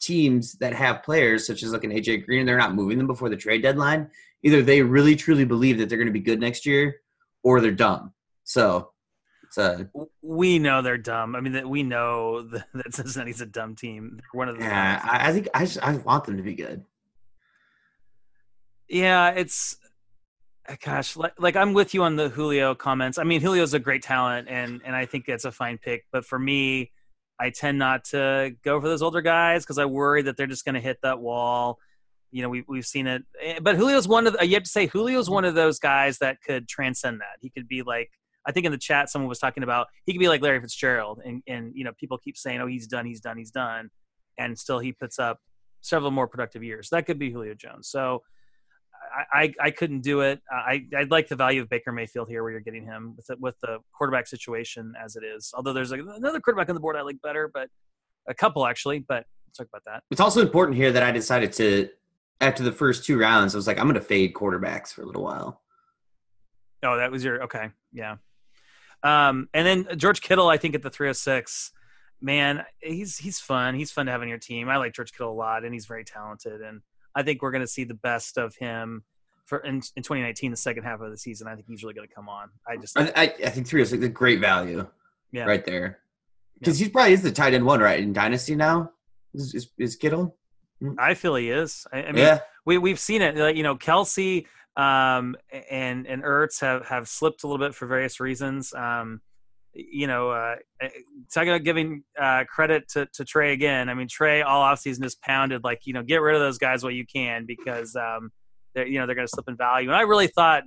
teams 0.00 0.54
that 0.54 0.72
have 0.74 1.02
players 1.02 1.46
such 1.46 1.62
as 1.62 1.72
like 1.72 1.84
an 1.84 1.90
AJ 1.90 2.24
Green, 2.26 2.40
and 2.40 2.48
they're 2.48 2.58
not 2.58 2.74
moving 2.74 2.98
them 2.98 3.06
before 3.06 3.28
the 3.28 3.36
trade 3.36 3.62
deadline. 3.62 4.10
Either 4.42 4.62
they 4.62 4.82
really 4.82 5.14
truly 5.14 5.44
believe 5.44 5.78
that 5.78 5.88
they're 5.88 5.98
going 5.98 6.06
to 6.06 6.12
be 6.12 6.20
good 6.20 6.40
next 6.40 6.64
year, 6.64 7.00
or 7.42 7.60
they're 7.60 7.70
dumb. 7.70 8.12
So 8.44 8.90
a 9.58 9.86
we 10.22 10.58
know 10.58 10.82
they're 10.82 10.98
dumb. 10.98 11.34
I 11.34 11.40
mean, 11.40 11.54
that 11.54 11.68
we 11.68 11.82
know 11.82 12.42
that 12.74 12.94
Cincinnati's 12.94 13.40
a 13.40 13.46
dumb 13.46 13.74
team. 13.74 14.16
They're 14.16 14.38
one 14.38 14.48
of 14.48 14.58
the 14.58 14.64
yeah. 14.64 15.00
I, 15.02 15.28
I 15.28 15.32
think 15.32 15.48
I 15.54 15.64
just, 15.64 15.82
I 15.82 15.94
want 15.96 16.24
them 16.24 16.36
to 16.36 16.42
be 16.42 16.54
good. 16.54 16.84
Yeah, 18.88 19.30
it's 19.30 19.76
uh, 20.68 20.76
gosh, 20.84 21.16
like, 21.16 21.34
like 21.38 21.56
I'm 21.56 21.72
with 21.72 21.94
you 21.94 22.02
on 22.02 22.16
the 22.16 22.28
Julio 22.28 22.74
comments. 22.74 23.18
I 23.18 23.24
mean, 23.24 23.40
Julio's 23.40 23.74
a 23.74 23.78
great 23.78 24.02
talent, 24.02 24.48
and 24.48 24.80
and 24.84 24.94
I 24.94 25.06
think 25.06 25.28
it's 25.28 25.44
a 25.44 25.52
fine 25.52 25.78
pick. 25.78 26.06
But 26.12 26.24
for 26.24 26.38
me, 26.38 26.90
I 27.40 27.50
tend 27.50 27.78
not 27.78 28.04
to 28.06 28.54
go 28.62 28.80
for 28.80 28.88
those 28.88 29.02
older 29.02 29.22
guys 29.22 29.64
because 29.64 29.78
I 29.78 29.86
worry 29.86 30.22
that 30.22 30.36
they're 30.36 30.46
just 30.46 30.64
going 30.64 30.74
to 30.74 30.80
hit 30.80 30.98
that 31.02 31.20
wall. 31.20 31.78
You 32.30 32.42
know, 32.42 32.50
we 32.50 32.64
we've 32.68 32.86
seen 32.86 33.06
it. 33.06 33.22
Eh, 33.40 33.58
but 33.60 33.76
Julio's 33.76 34.06
one 34.06 34.26
of 34.26 34.34
the, 34.34 34.46
you 34.46 34.54
have 34.54 34.62
to 34.64 34.68
say 34.68 34.86
Julio's 34.86 35.30
one 35.30 35.44
of 35.44 35.54
those 35.54 35.78
guys 35.78 36.18
that 36.18 36.42
could 36.46 36.68
transcend 36.68 37.20
that. 37.20 37.38
He 37.40 37.48
could 37.48 37.66
be 37.66 37.82
like 37.82 38.10
I 38.46 38.52
think 38.52 38.66
in 38.66 38.72
the 38.72 38.78
chat 38.78 39.08
someone 39.08 39.28
was 39.28 39.38
talking 39.38 39.62
about 39.62 39.88
he 40.04 40.12
could 40.12 40.20
be 40.20 40.28
like 40.28 40.42
Larry 40.42 40.60
Fitzgerald, 40.60 41.20
and 41.24 41.42
and 41.46 41.72
you 41.74 41.84
know 41.84 41.92
people 41.98 42.18
keep 42.18 42.36
saying, 42.36 42.60
oh, 42.60 42.66
he's 42.66 42.86
done, 42.86 43.06
he's 43.06 43.20
done, 43.20 43.38
he's 43.38 43.50
done, 43.50 43.90
and 44.38 44.58
still 44.58 44.78
he 44.78 44.92
puts 44.92 45.18
up 45.18 45.38
several 45.80 46.10
more 46.10 46.28
productive 46.28 46.62
years. 46.62 46.90
That 46.90 47.06
could 47.06 47.18
be 47.18 47.30
Julio 47.30 47.54
Jones. 47.54 47.88
So. 47.88 48.22
I, 49.32 49.52
I, 49.60 49.70
couldn't 49.70 50.02
do 50.02 50.20
it. 50.20 50.40
I 50.50 50.86
I'd 50.96 51.10
like 51.10 51.28
the 51.28 51.36
value 51.36 51.62
of 51.62 51.68
Baker 51.68 51.90
Mayfield 51.90 52.28
here, 52.28 52.42
where 52.42 52.52
you're 52.52 52.60
getting 52.60 52.84
him 52.84 53.14
with 53.16 53.26
the, 53.26 53.36
with 53.38 53.58
the 53.60 53.78
quarterback 53.92 54.26
situation 54.26 54.92
as 55.02 55.16
it 55.16 55.24
is. 55.24 55.52
Although 55.54 55.72
there's 55.72 55.92
another 55.92 56.40
quarterback 56.40 56.68
on 56.68 56.74
the 56.74 56.80
board 56.80 56.96
I 56.96 57.02
like 57.02 57.20
better, 57.22 57.50
but 57.52 57.68
a 58.28 58.34
couple 58.34 58.66
actually. 58.66 59.00
But 59.00 59.24
let's 59.46 59.58
talk 59.58 59.68
about 59.68 59.82
that. 59.86 60.02
It's 60.10 60.20
also 60.20 60.40
important 60.40 60.76
here 60.76 60.92
that 60.92 61.02
I 61.02 61.10
decided 61.12 61.52
to 61.54 61.88
after 62.40 62.62
the 62.62 62.72
first 62.72 63.04
two 63.04 63.18
rounds, 63.18 63.54
I 63.54 63.58
was 63.58 63.66
like, 63.66 63.78
I'm 63.78 63.84
going 63.84 63.94
to 63.94 64.00
fade 64.00 64.32
quarterbacks 64.34 64.92
for 64.92 65.02
a 65.02 65.06
little 65.06 65.22
while. 65.22 65.60
Oh, 66.82 66.96
that 66.96 67.10
was 67.10 67.22
your 67.22 67.42
okay, 67.44 67.68
yeah. 67.92 68.16
Um, 69.02 69.48
and 69.52 69.66
then 69.66 69.98
George 69.98 70.20
Kittle, 70.20 70.48
I 70.48 70.56
think 70.56 70.74
at 70.74 70.82
the 70.82 70.90
306, 70.90 71.72
man, 72.20 72.64
he's 72.80 73.18
he's 73.18 73.38
fun. 73.38 73.74
He's 73.74 73.90
fun 73.90 74.06
to 74.06 74.12
have 74.12 74.22
on 74.22 74.28
your 74.28 74.38
team. 74.38 74.68
I 74.68 74.78
like 74.78 74.94
George 74.94 75.12
Kittle 75.12 75.32
a 75.32 75.34
lot, 75.34 75.64
and 75.64 75.74
he's 75.74 75.86
very 75.86 76.04
talented. 76.04 76.62
And 76.62 76.80
I 77.14 77.22
think 77.22 77.42
we're 77.42 77.50
going 77.50 77.62
to 77.62 77.68
see 77.68 77.84
the 77.84 77.94
best 77.94 78.38
of 78.38 78.54
him 78.56 79.04
for 79.46 79.58
in, 79.58 79.76
in 79.96 80.02
2019, 80.02 80.50
the 80.50 80.56
second 80.56 80.84
half 80.84 81.00
of 81.00 81.10
the 81.10 81.18
season. 81.18 81.48
I 81.48 81.54
think 81.54 81.66
he's 81.68 81.82
really 81.82 81.94
going 81.94 82.08
to 82.08 82.14
come 82.14 82.28
on. 82.28 82.50
I 82.66 82.76
just 82.76 82.98
I, 82.98 83.12
I, 83.16 83.22
I 83.22 83.50
think 83.50 83.66
three 83.66 83.82
is 83.82 83.92
like 83.92 84.02
a 84.02 84.08
great 84.08 84.40
value, 84.40 84.86
yeah, 85.32 85.44
right 85.44 85.64
there, 85.64 85.98
because 86.58 86.80
yeah. 86.80 86.86
he 86.86 86.92
probably 86.92 87.12
is 87.12 87.22
the 87.22 87.32
tight 87.32 87.54
end 87.54 87.66
one, 87.66 87.80
right, 87.80 88.00
in 88.00 88.12
Dynasty 88.12 88.54
now. 88.54 88.92
Is, 89.34 89.54
is, 89.54 89.68
is 89.78 89.96
Kittle? 89.96 90.36
I 90.98 91.14
feel 91.14 91.34
he 91.34 91.50
is. 91.50 91.86
I, 91.92 91.98
I 91.98 92.12
mean, 92.12 92.24
yeah. 92.24 92.38
we 92.64 92.78
we've 92.78 92.98
seen 92.98 93.22
it. 93.22 93.36
Like, 93.36 93.56
you 93.56 93.62
know, 93.62 93.76
Kelce 93.76 94.46
um, 94.76 95.36
and 95.70 96.06
and 96.06 96.22
Ertz 96.22 96.60
have 96.60 96.86
have 96.86 97.08
slipped 97.08 97.42
a 97.42 97.46
little 97.46 97.64
bit 97.64 97.74
for 97.74 97.86
various 97.86 98.20
reasons. 98.20 98.72
Um, 98.72 99.20
you 99.90 100.06
know, 100.06 100.30
uh, 100.30 100.56
eh, 100.80 100.88
talking 101.32 101.50
about 101.50 101.64
giving 101.64 102.02
uh, 102.20 102.44
credit 102.44 102.88
to, 102.90 103.06
to 103.14 103.24
Trey 103.24 103.52
again. 103.52 103.88
I 103.88 103.94
mean, 103.94 104.08
Trey 104.08 104.42
all 104.42 104.62
offseason 104.62 105.02
just 105.02 105.20
pounded 105.22 105.64
like, 105.64 105.80
you 105.84 105.92
know, 105.92 106.02
get 106.02 106.20
rid 106.20 106.34
of 106.34 106.40
those 106.40 106.58
guys 106.58 106.82
while 106.82 106.92
you 106.92 107.06
can 107.06 107.46
because 107.46 107.96
um, 107.96 108.30
they're 108.74 108.86
you 108.86 108.98
know 108.98 109.06
they're 109.06 109.14
going 109.14 109.26
to 109.26 109.32
slip 109.32 109.48
in 109.48 109.56
value. 109.56 109.88
And 109.88 109.96
I 109.96 110.02
really 110.02 110.28
thought 110.28 110.64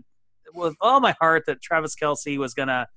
with 0.53 0.76
all 0.82 0.99
my 0.99 1.16
heart 1.20 1.43
that 1.47 1.61
Travis 1.61 1.95
Kelce 1.95 2.38
was 2.38 2.53
going 2.53 2.68
to 2.68 2.88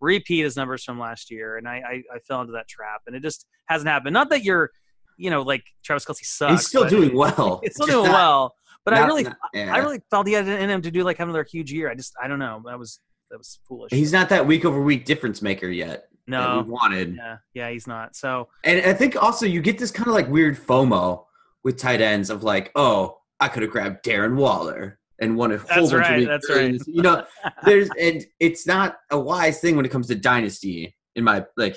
repeat 0.00 0.42
his 0.42 0.56
numbers 0.56 0.84
from 0.84 0.98
last 0.98 1.30
year, 1.30 1.56
and 1.56 1.68
I, 1.68 1.76
I, 1.76 2.02
I 2.14 2.18
fell 2.26 2.40
into 2.40 2.52
that 2.52 2.68
trap, 2.68 3.02
and 3.06 3.16
it 3.16 3.22
just 3.22 3.46
hasn't 3.66 3.88
happened. 3.88 4.14
Not 4.14 4.30
that 4.30 4.44
you're 4.44 4.70
you 5.16 5.30
know, 5.30 5.42
like 5.42 5.64
Travis 5.84 6.04
Kelce 6.04 6.24
sucks. 6.24 6.52
He's 6.52 6.68
still 6.68 6.88
doing 6.88 7.14
well. 7.14 7.60
He's 7.62 7.74
still 7.74 7.86
doing 7.86 8.06
not, 8.06 8.12
well. 8.12 8.54
But 8.84 8.92
not, 8.92 9.02
I 9.02 9.06
really, 9.06 9.22
not, 9.24 9.36
yeah. 9.52 9.74
I 9.74 9.78
really 9.78 10.00
felt 10.10 10.26
he 10.26 10.34
had 10.34 10.46
it 10.46 10.60
in 10.60 10.70
him 10.70 10.82
to 10.82 10.90
do 10.90 11.02
like 11.02 11.18
another 11.18 11.44
huge 11.44 11.72
year. 11.72 11.90
I 11.90 11.94
just, 11.94 12.14
I 12.22 12.28
don't 12.28 12.38
know. 12.38 12.62
That 12.66 12.78
was 12.78 13.00
that 13.30 13.38
was 13.38 13.58
foolish. 13.66 13.92
He's 13.92 14.12
not 14.12 14.28
that 14.30 14.46
week 14.46 14.64
over 14.64 14.80
week 14.80 15.04
difference 15.04 15.42
maker 15.42 15.68
yet. 15.68 16.08
No, 16.26 16.62
we 16.66 16.70
wanted. 16.70 17.16
Yeah, 17.16 17.36
yeah, 17.54 17.70
he's 17.70 17.86
not. 17.86 18.16
So, 18.16 18.48
and 18.64 18.84
I 18.84 18.92
think 18.92 19.22
also 19.22 19.46
you 19.46 19.60
get 19.60 19.78
this 19.78 19.90
kind 19.90 20.08
of 20.08 20.14
like 20.14 20.28
weird 20.28 20.56
FOMO 20.56 21.24
with 21.62 21.78
tight 21.78 22.00
ends 22.00 22.30
of 22.30 22.42
like, 22.42 22.72
oh, 22.74 23.18
I 23.38 23.48
could 23.48 23.62
have 23.62 23.70
grabbed 23.70 24.04
Darren 24.04 24.36
Waller 24.36 24.98
and 25.20 25.36
won 25.36 25.52
a 25.52 25.58
whole 25.58 25.66
that's 25.66 25.92
bunch 25.92 25.92
right, 25.92 26.22
of 26.22 26.28
That's 26.28 26.50
right. 26.50 26.80
You 26.86 27.02
know, 27.02 27.24
there's 27.64 27.88
and 28.00 28.24
it's 28.40 28.66
not 28.66 28.96
a 29.10 29.18
wise 29.18 29.60
thing 29.60 29.76
when 29.76 29.84
it 29.84 29.90
comes 29.90 30.08
to 30.08 30.14
dynasty. 30.14 30.96
In 31.14 31.24
my 31.24 31.44
like, 31.56 31.76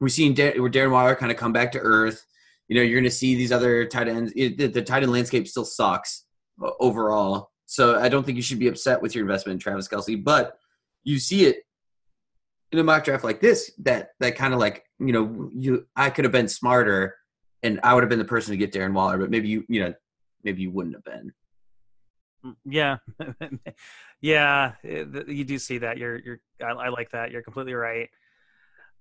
we've 0.00 0.12
seen 0.12 0.34
Dar- 0.34 0.52
where 0.52 0.70
Darren 0.70 0.92
Waller 0.92 1.14
kind 1.14 1.32
of 1.32 1.36
come 1.36 1.52
back 1.52 1.72
to 1.72 1.78
earth 1.78 2.24
you 2.68 2.76
know, 2.76 2.82
you're 2.82 3.00
going 3.00 3.04
to 3.04 3.10
see 3.10 3.34
these 3.34 3.50
other 3.50 3.86
tight 3.86 4.08
ends. 4.08 4.32
It, 4.36 4.58
the, 4.58 4.66
the 4.66 4.82
tight 4.82 5.02
end 5.02 5.12
landscape 5.12 5.48
still 5.48 5.64
sucks 5.64 6.26
overall. 6.80 7.50
So 7.70 8.00
I 8.00 8.08
don't 8.08 8.24
think 8.24 8.36
you 8.36 8.42
should 8.42 8.58
be 8.58 8.68
upset 8.68 9.02
with 9.02 9.14
your 9.14 9.22
investment 9.22 9.56
in 9.56 9.58
Travis 9.60 9.86
Kelce, 9.86 10.24
but 10.24 10.58
you 11.04 11.18
see 11.18 11.44
it 11.44 11.66
in 12.72 12.78
a 12.78 12.82
mock 12.82 13.04
draft 13.04 13.24
like 13.24 13.42
this 13.42 13.70
that 13.78 14.12
that 14.20 14.36
kind 14.36 14.54
of 14.54 14.58
like 14.58 14.84
you 14.98 15.12
know 15.12 15.50
you 15.52 15.86
I 15.94 16.08
could 16.08 16.24
have 16.24 16.32
been 16.32 16.48
smarter 16.48 17.16
and 17.62 17.78
I 17.82 17.92
would 17.92 18.02
have 18.02 18.08
been 18.08 18.18
the 18.18 18.24
person 18.24 18.52
to 18.52 18.56
get 18.56 18.72
Darren 18.72 18.94
Waller, 18.94 19.18
but 19.18 19.30
maybe 19.30 19.48
you 19.48 19.66
you 19.68 19.84
know 19.84 19.92
maybe 20.44 20.62
you 20.62 20.70
wouldn't 20.70 20.96
have 20.96 21.04
been. 21.04 21.32
Mm, 22.46 22.56
yeah, 22.64 22.96
yeah, 24.22 24.72
you 24.82 25.44
do 25.44 25.58
see 25.58 25.76
that. 25.76 25.98
You're 25.98 26.16
you're 26.16 26.40
I, 26.62 26.70
I 26.70 26.88
like 26.88 27.10
that. 27.10 27.30
You're 27.32 27.42
completely 27.42 27.74
right. 27.74 28.08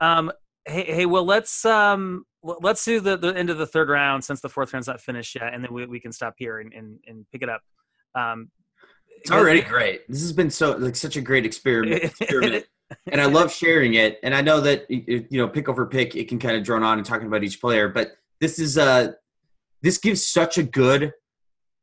Um, 0.02 0.30
hey 0.66 0.84
hey, 0.84 1.06
well 1.06 1.24
let's 1.24 1.64
um 1.64 2.26
let's 2.44 2.84
do 2.84 3.00
the, 3.00 3.16
the 3.16 3.30
end 3.30 3.50
of 3.50 3.58
the 3.58 3.66
third 3.66 3.88
round 3.88 4.26
since 4.26 4.42
the 4.42 4.50
fourth 4.50 4.74
round's 4.74 4.88
not 4.88 5.00
finished 5.00 5.36
yet, 5.36 5.54
and 5.54 5.64
then 5.64 5.74
we, 5.74 5.86
we 5.86 6.02
can 6.02 6.12
stop 6.12 6.36
here 6.38 6.60
and, 6.60 6.74
and, 6.74 7.00
and 7.08 7.26
pick 7.32 7.42
it 7.42 7.50
up. 7.50 7.62
Um, 8.16 8.50
it's 9.18 9.32
already 9.32 9.62
great. 9.62 10.08
This 10.08 10.22
has 10.22 10.32
been 10.34 10.50
so 10.50 10.78
like 10.78 10.96
such 10.96 11.16
a 11.16 11.22
great 11.22 11.46
experiment, 11.46 12.04
experiment. 12.20 12.66
and 13.12 13.20
I 13.20 13.26
love 13.26 13.52
sharing 13.52 13.96
it. 13.96 14.20
And 14.24 14.34
I 14.34 14.42
know 14.42 14.62
that 14.62 14.90
you 14.90 15.26
know, 15.32 15.48
pick 15.48 15.68
over 15.70 15.86
pick, 15.86 16.16
it 16.16 16.28
can 16.28 16.40
kind 16.40 16.56
of 16.56 16.64
drone 16.64 16.84
on 16.84 16.98
and 16.98 17.06
talking 17.06 17.28
about 17.28 17.44
each 17.44 17.60
player, 17.60 17.90
but 17.90 18.12
this 18.40 18.60
is 18.60 18.78
uh 18.78 19.14
this 19.82 19.98
gives 19.98 20.26
such 20.26 20.58
a 20.58 20.64
good 20.64 21.14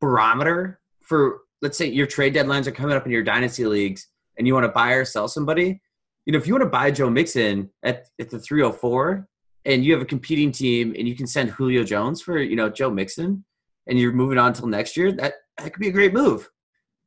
barometer 0.01 0.79
for 1.01 1.41
let's 1.61 1.77
say 1.77 1.87
your 1.87 2.07
trade 2.07 2.35
deadlines 2.35 2.67
are 2.67 2.71
coming 2.71 2.95
up 2.95 3.05
in 3.05 3.11
your 3.11 3.23
dynasty 3.23 3.65
leagues 3.65 4.07
and 4.37 4.47
you 4.47 4.53
want 4.53 4.65
to 4.65 4.71
buy 4.71 4.91
or 4.91 5.05
sell 5.05 5.27
somebody. 5.27 5.81
You 6.25 6.33
know, 6.33 6.39
if 6.39 6.47
you 6.47 6.53
want 6.53 6.63
to 6.63 6.69
buy 6.69 6.91
Joe 6.91 7.09
Mixon 7.09 7.69
at, 7.83 8.07
at 8.19 8.29
the 8.29 8.39
304, 8.39 9.27
and 9.65 9.83
you 9.83 9.93
have 9.93 10.01
a 10.01 10.05
competing 10.05 10.51
team 10.51 10.93
and 10.97 11.07
you 11.07 11.15
can 11.15 11.27
send 11.27 11.49
Julio 11.49 11.83
Jones 11.83 12.21
for, 12.21 12.39
you 12.39 12.55
know, 12.55 12.69
Joe 12.69 12.91
Mixon 12.91 13.43
and 13.87 13.99
you're 13.99 14.11
moving 14.11 14.37
on 14.37 14.47
until 14.47 14.67
next 14.67 14.97
year, 14.97 15.11
that, 15.13 15.33
that 15.57 15.73
could 15.73 15.79
be 15.79 15.89
a 15.89 15.91
great 15.91 16.13
move. 16.13 16.49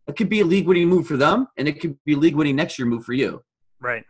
It 0.07 0.17
could 0.17 0.29
be 0.29 0.41
a 0.41 0.45
league 0.45 0.67
winning 0.67 0.89
move 0.89 1.07
for 1.07 1.17
them 1.17 1.49
and 1.57 1.69
it 1.69 1.81
could 1.81 1.99
be 2.05 2.15
a 2.15 2.17
league 2.17 2.35
winning 2.35 2.57
next 2.57 2.79
year 2.79 2.87
move 2.87 3.05
for 3.05 3.13
you. 3.13 3.43
Right. 3.81 4.05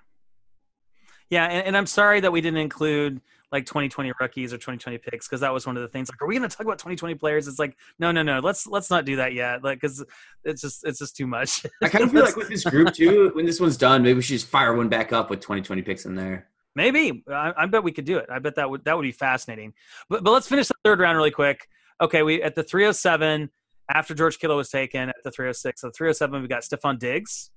Yeah. 1.31 1.47
And, 1.47 1.67
and 1.67 1.77
I'm 1.77 1.87
sorry 1.87 2.21
that 2.21 2.31
we 2.31 2.41
didn't 2.41 2.61
include 2.61 3.21
like 3.51 3.65
2020 3.67 4.13
rookies 4.21 4.53
or 4.53 4.57
2020 4.57 4.99
picks 4.99 5.27
because 5.27 5.41
that 5.41 5.53
was 5.53 5.67
one 5.67 5.77
of 5.77 5.83
the 5.83 5.89
things 5.89 6.11
like 6.11 6.21
are 6.21 6.27
we 6.27 6.37
going 6.37 6.47
to 6.47 6.55
talk 6.55 6.67
about 6.67 6.79
2020 6.79 7.15
players 7.15 7.49
it's 7.49 7.59
like 7.59 7.79
no 7.99 8.13
no 8.13 8.23
no 8.23 8.41
let's 8.41 8.67
let's 8.67 8.91
not 8.91 9.07
do 9.07 9.17
that 9.17 9.33
yet 9.33 9.65
like 9.65 9.81
because 9.81 10.05
it's 10.45 10.61
just 10.61 10.85
it's 10.85 10.99
just 10.99 11.17
too 11.17 11.27
much 11.27 11.65
i 11.83 11.89
kind 11.89 12.05
of 12.05 12.11
feel 12.11 12.23
like 12.23 12.37
with 12.37 12.51
this 12.51 12.63
group 12.65 12.93
too 12.93 13.31
when 13.33 13.47
this 13.47 13.59
one's 13.59 13.79
done 13.79 14.03
maybe 14.03 14.17
we 14.17 14.21
should 14.21 14.35
just 14.35 14.49
fire 14.49 14.75
one 14.75 14.91
back 14.91 15.15
up 15.15 15.31
with 15.31 15.41
2020 15.41 15.81
picks 15.81 16.05
in 16.05 16.15
there 16.15 16.47
Maybe 16.79 17.25
I, 17.29 17.53
I, 17.57 17.67
bet 17.67 17.83
we 17.83 17.91
could 17.91 18.05
do 18.05 18.19
it. 18.19 18.27
I 18.31 18.39
bet 18.39 18.55
that 18.55 18.71
would 18.71 18.85
that 18.85 18.97
would 18.97 19.03
be 19.03 19.11
fascinating. 19.11 19.75
But 20.09 20.23
but 20.23 20.31
let's 20.31 20.47
finish 20.47 20.69
the 20.69 20.75
third 20.85 21.01
round 21.01 21.17
really 21.17 21.33
quick. 21.33 21.69
Okay, 22.01 22.23
we 22.23 22.43
at 22.43 22.55
the 22.55 22.63
307 22.63 23.51
after 23.91 24.15
George 24.15 24.39
Kittle 24.39 24.57
was 24.57 24.71
taken 24.71 25.09
at 25.09 25.17
the 25.25 25.31
306. 25.31 25.81
So 25.81 25.89
the 25.89 25.93
307 25.93 26.43
we 26.43 26.49
got 26.49 26.63
Stefon 26.63 26.99
Diggs. 26.99 27.51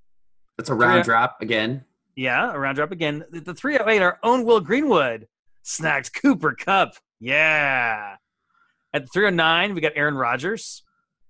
That's 0.58 0.70
a 0.70 0.76
round 0.76 1.04
drop 1.04 1.38
again. 1.42 1.84
Yeah, 2.16 2.52
a 2.54 2.60
round 2.60 2.76
drop 2.76 2.92
again. 2.92 3.24
The, 3.32 3.42
the 3.42 3.54
308 3.54 4.02
our 4.02 4.20
own 4.24 4.44
Will 4.44 4.60
Greenwood 4.60 5.28
snagged 5.64 6.14
Cooper 6.14 6.54
Kupp. 6.54 6.96
Yeah. 7.20 8.16
At 8.94 9.04
the 9.04 9.10
309 9.14 9.76
we 9.76 9.82
got 9.82 9.94
Aaron 9.96 10.16
Rodgers. 10.16 10.84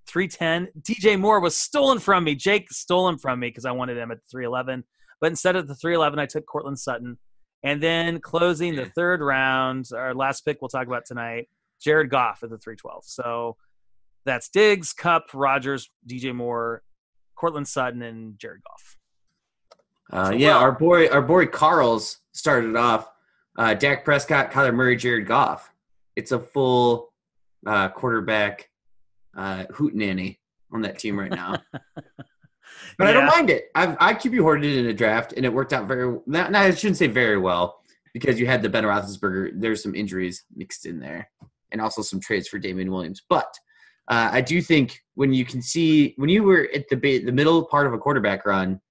310 0.07 0.81
DJ 0.81 1.19
Moore 1.19 1.39
was 1.39 1.55
stolen 1.55 1.99
from 1.99 2.23
me. 2.23 2.35
Jake 2.35 2.71
stole 2.71 3.07
him 3.07 3.17
from 3.17 3.39
me 3.39 3.47
because 3.47 3.65
I 3.65 3.71
wanted 3.71 3.97
him 3.97 4.11
at 4.11 4.17
the 4.17 4.27
311. 4.31 4.83
But 5.19 5.27
instead 5.27 5.55
of 5.55 5.67
the 5.67 5.75
311 5.75 6.19
I 6.19 6.25
took 6.25 6.45
Courtland 6.45 6.79
Sutton. 6.79 7.17
And 7.63 7.81
then 7.81 8.19
closing 8.19 8.75
the 8.75 8.87
third 8.87 9.21
round, 9.21 9.85
our 9.95 10.15
last 10.15 10.41
pick 10.41 10.61
we'll 10.61 10.69
talk 10.69 10.87
about 10.87 11.05
tonight, 11.05 11.47
Jared 11.81 12.09
Goff 12.09 12.43
at 12.43 12.49
the 12.49 12.57
312. 12.57 13.03
So 13.05 13.57
that's 14.25 14.49
Diggs, 14.49 14.93
Kupp, 14.93 15.33
Rodgers, 15.33 15.89
DJ 16.07 16.33
Moore, 16.33 16.83
Courtland 17.35 17.67
Sutton, 17.67 18.01
and 18.01 18.37
Jared 18.37 18.61
Goff. 18.63 18.97
Uh, 20.11 20.25
so, 20.27 20.33
yeah, 20.33 20.49
well, 20.49 20.59
our 20.59 20.71
boy, 20.71 21.07
our 21.07 21.21
boy 21.21 21.45
Carl's 21.45 22.19
started 22.33 22.75
off. 22.75 23.09
Uh, 23.57 23.73
Dak 23.73 24.05
Prescott, 24.05 24.51
Kyler 24.51 24.73
Murray, 24.73 24.95
Jared 24.95 25.27
Goff. 25.27 25.73
It's 26.15 26.31
a 26.31 26.39
full 26.39 27.11
uh, 27.65 27.89
quarterback 27.89 28.69
uh, 29.35 29.65
hootenanny 29.71 30.37
on 30.71 30.81
that 30.81 30.99
team 30.99 31.19
right 31.19 31.31
now. 31.31 31.57
But 32.97 33.05
yeah. 33.05 33.09
I 33.09 33.13
don't 33.13 33.25
mind 33.25 33.49
it. 33.49 33.69
I've 33.75 33.97
I 33.99 34.13
QB 34.13 34.39
hoarded 34.41 34.77
in 34.77 34.85
a 34.87 34.93
draft, 34.93 35.33
and 35.33 35.45
it 35.45 35.53
worked 35.53 35.73
out 35.73 35.87
very. 35.87 36.19
Not, 36.25 36.53
I 36.55 36.71
shouldn't 36.71 36.97
say 36.97 37.07
very 37.07 37.37
well 37.37 37.81
because 38.13 38.39
you 38.39 38.47
had 38.47 38.61
the 38.61 38.69
Ben 38.69 38.83
Roethlisberger. 38.83 39.51
There's 39.55 39.81
some 39.81 39.95
injuries 39.95 40.43
mixed 40.55 40.85
in 40.85 40.99
there, 40.99 41.29
and 41.71 41.81
also 41.81 42.01
some 42.01 42.19
trades 42.19 42.47
for 42.47 42.59
Damien 42.59 42.91
Williams. 42.91 43.21
But 43.29 43.53
uh, 44.07 44.29
I 44.31 44.41
do 44.41 44.61
think 44.61 44.99
when 45.15 45.33
you 45.33 45.45
can 45.45 45.61
see 45.61 46.13
when 46.17 46.29
you 46.29 46.43
were 46.43 46.69
at 46.73 46.89
the 46.89 46.95
the 46.95 47.31
middle 47.31 47.65
part 47.65 47.87
of 47.87 47.93
a 47.93 47.97
quarterback 47.97 48.45
run 48.45 48.81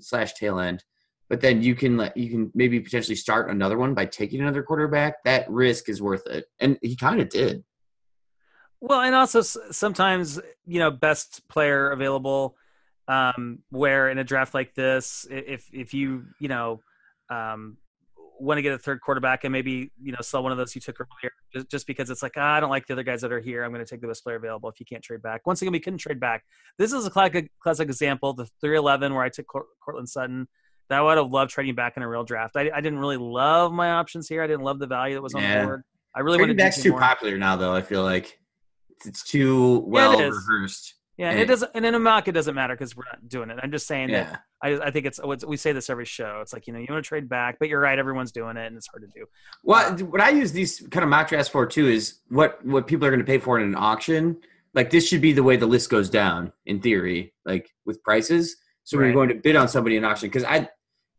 slash 0.00 0.34
tail 0.34 0.58
end, 0.58 0.84
but 1.28 1.40
then 1.40 1.62
you 1.62 1.74
can 1.74 1.96
let 1.96 2.16
you 2.16 2.30
can 2.30 2.50
maybe 2.54 2.80
potentially 2.80 3.14
start 3.14 3.50
another 3.50 3.78
one 3.78 3.94
by 3.94 4.06
taking 4.06 4.40
another 4.40 4.62
quarterback. 4.62 5.22
That 5.24 5.48
risk 5.50 5.88
is 5.88 6.02
worth 6.02 6.26
it, 6.26 6.46
and 6.60 6.78
he 6.82 6.96
kind 6.96 7.20
of 7.20 7.28
did. 7.28 7.64
Well, 8.80 9.00
and 9.00 9.14
also 9.14 9.42
sometimes 9.42 10.40
you 10.66 10.78
know 10.78 10.90
best 10.90 11.46
player 11.48 11.90
available 11.90 12.56
um, 13.08 13.60
where 13.70 14.08
in 14.10 14.18
a 14.18 14.24
draft 14.24 14.54
like 14.54 14.74
this, 14.74 15.26
if 15.30 15.68
if 15.72 15.94
you 15.94 16.24
you 16.38 16.48
know 16.48 16.80
um, 17.30 17.76
want 18.40 18.58
to 18.58 18.62
get 18.62 18.72
a 18.72 18.78
third 18.78 19.00
quarterback 19.00 19.44
and 19.44 19.52
maybe 19.52 19.90
you 20.02 20.12
know 20.12 20.18
sell 20.20 20.42
one 20.42 20.52
of 20.52 20.58
those 20.58 20.74
you 20.74 20.80
took 20.80 20.96
earlier, 21.00 21.32
just, 21.52 21.68
just 21.70 21.86
because 21.86 22.10
it's 22.10 22.22
like 22.22 22.32
ah, 22.36 22.54
I 22.54 22.60
don't 22.60 22.70
like 22.70 22.86
the 22.86 22.92
other 22.94 23.02
guys 23.02 23.20
that 23.22 23.32
are 23.32 23.40
here. 23.40 23.64
I'm 23.64 23.72
going 23.72 23.84
to 23.84 23.90
take 23.90 24.00
the 24.00 24.06
best 24.08 24.22
player 24.24 24.36
available. 24.36 24.68
If 24.68 24.78
you 24.80 24.86
can't 24.86 25.02
trade 25.02 25.22
back, 25.22 25.46
once 25.46 25.60
again 25.62 25.72
we 25.72 25.80
couldn't 25.80 25.98
trade 25.98 26.20
back. 26.20 26.44
This 26.78 26.92
is 26.92 27.06
a 27.06 27.10
classic, 27.10 27.50
classic 27.60 27.88
example, 27.88 28.32
the 28.32 28.46
311 28.60 29.14
where 29.14 29.22
I 29.24 29.28
took 29.28 29.46
Courtland 29.46 30.08
Sutton. 30.08 30.48
that 30.90 31.00
would 31.00 31.18
have 31.18 31.30
loved 31.30 31.50
trading 31.50 31.74
back 31.74 31.96
in 31.96 32.02
a 32.02 32.08
real 32.08 32.24
draft. 32.24 32.56
I, 32.56 32.70
I 32.74 32.80
didn't 32.80 32.98
really 32.98 33.16
love 33.18 33.72
my 33.72 33.90
options 33.92 34.28
here. 34.28 34.42
I 34.42 34.46
didn't 34.46 34.62
love 34.62 34.78
the 34.78 34.86
value 34.86 35.14
that 35.16 35.22
was 35.22 35.34
on 35.34 35.42
Yeah. 35.42 35.60
the 35.60 35.66
board. 35.66 35.82
I 36.16 36.20
really 36.20 36.38
Trading 36.38 36.56
wanted 36.56 36.62
back's 36.64 36.78
DJ 36.78 36.82
too 36.84 36.90
Moore. 36.92 37.00
popular 37.00 37.38
now, 37.38 37.56
though. 37.56 37.74
I 37.74 37.82
feel 37.82 38.02
like 38.02 38.38
it's 39.04 39.22
too 39.22 39.80
well 39.86 40.18
is. 40.20 40.34
rehearsed. 40.48 40.94
Yeah, 41.18 41.30
and 41.30 41.40
Eh. 41.40 41.42
it 41.42 41.46
doesn't. 41.46 41.70
And 41.74 41.84
in 41.84 41.94
a 41.94 41.98
mock, 41.98 42.28
it 42.28 42.32
doesn't 42.32 42.54
matter 42.54 42.74
because 42.74 42.96
we're 42.96 43.04
not 43.04 43.28
doing 43.28 43.50
it. 43.50 43.58
I'm 43.60 43.72
just 43.72 43.86
saying 43.88 44.12
that 44.12 44.42
I, 44.62 44.78
I 44.78 44.90
think 44.92 45.04
it's 45.04 45.20
we 45.44 45.56
say 45.56 45.72
this 45.72 45.90
every 45.90 46.04
show. 46.04 46.38
It's 46.40 46.52
like 46.52 46.66
you 46.68 46.72
know 46.72 46.78
you 46.78 46.86
want 46.88 47.04
to 47.04 47.08
trade 47.08 47.28
back, 47.28 47.58
but 47.58 47.68
you're 47.68 47.80
right. 47.80 47.98
Everyone's 47.98 48.30
doing 48.32 48.56
it, 48.56 48.66
and 48.68 48.76
it's 48.76 48.86
hard 48.86 49.02
to 49.02 49.08
do. 49.08 49.26
Well, 49.64 49.96
what 50.06 50.20
I 50.20 50.30
use 50.30 50.52
these 50.52 50.80
kind 50.90 51.02
of 51.02 51.10
mock 51.10 51.28
drafts 51.28 51.48
for 51.48 51.66
too 51.66 51.88
is 51.88 52.20
what 52.28 52.64
what 52.64 52.86
people 52.86 53.04
are 53.06 53.10
going 53.10 53.18
to 53.20 53.26
pay 53.26 53.38
for 53.38 53.58
in 53.58 53.66
an 53.66 53.74
auction. 53.74 54.36
Like 54.74 54.90
this 54.90 55.08
should 55.08 55.20
be 55.20 55.32
the 55.32 55.42
way 55.42 55.56
the 55.56 55.66
list 55.66 55.90
goes 55.90 56.08
down 56.08 56.52
in 56.66 56.80
theory, 56.80 57.34
like 57.44 57.68
with 57.84 58.02
prices. 58.04 58.56
So 58.84 58.96
when 58.96 59.06
Right. 59.06 59.08
you're 59.12 59.26
going 59.26 59.28
to 59.36 59.42
bid 59.42 59.56
on 59.56 59.66
somebody 59.68 59.96
in 59.96 60.04
auction, 60.04 60.28
because 60.28 60.44
I 60.44 60.68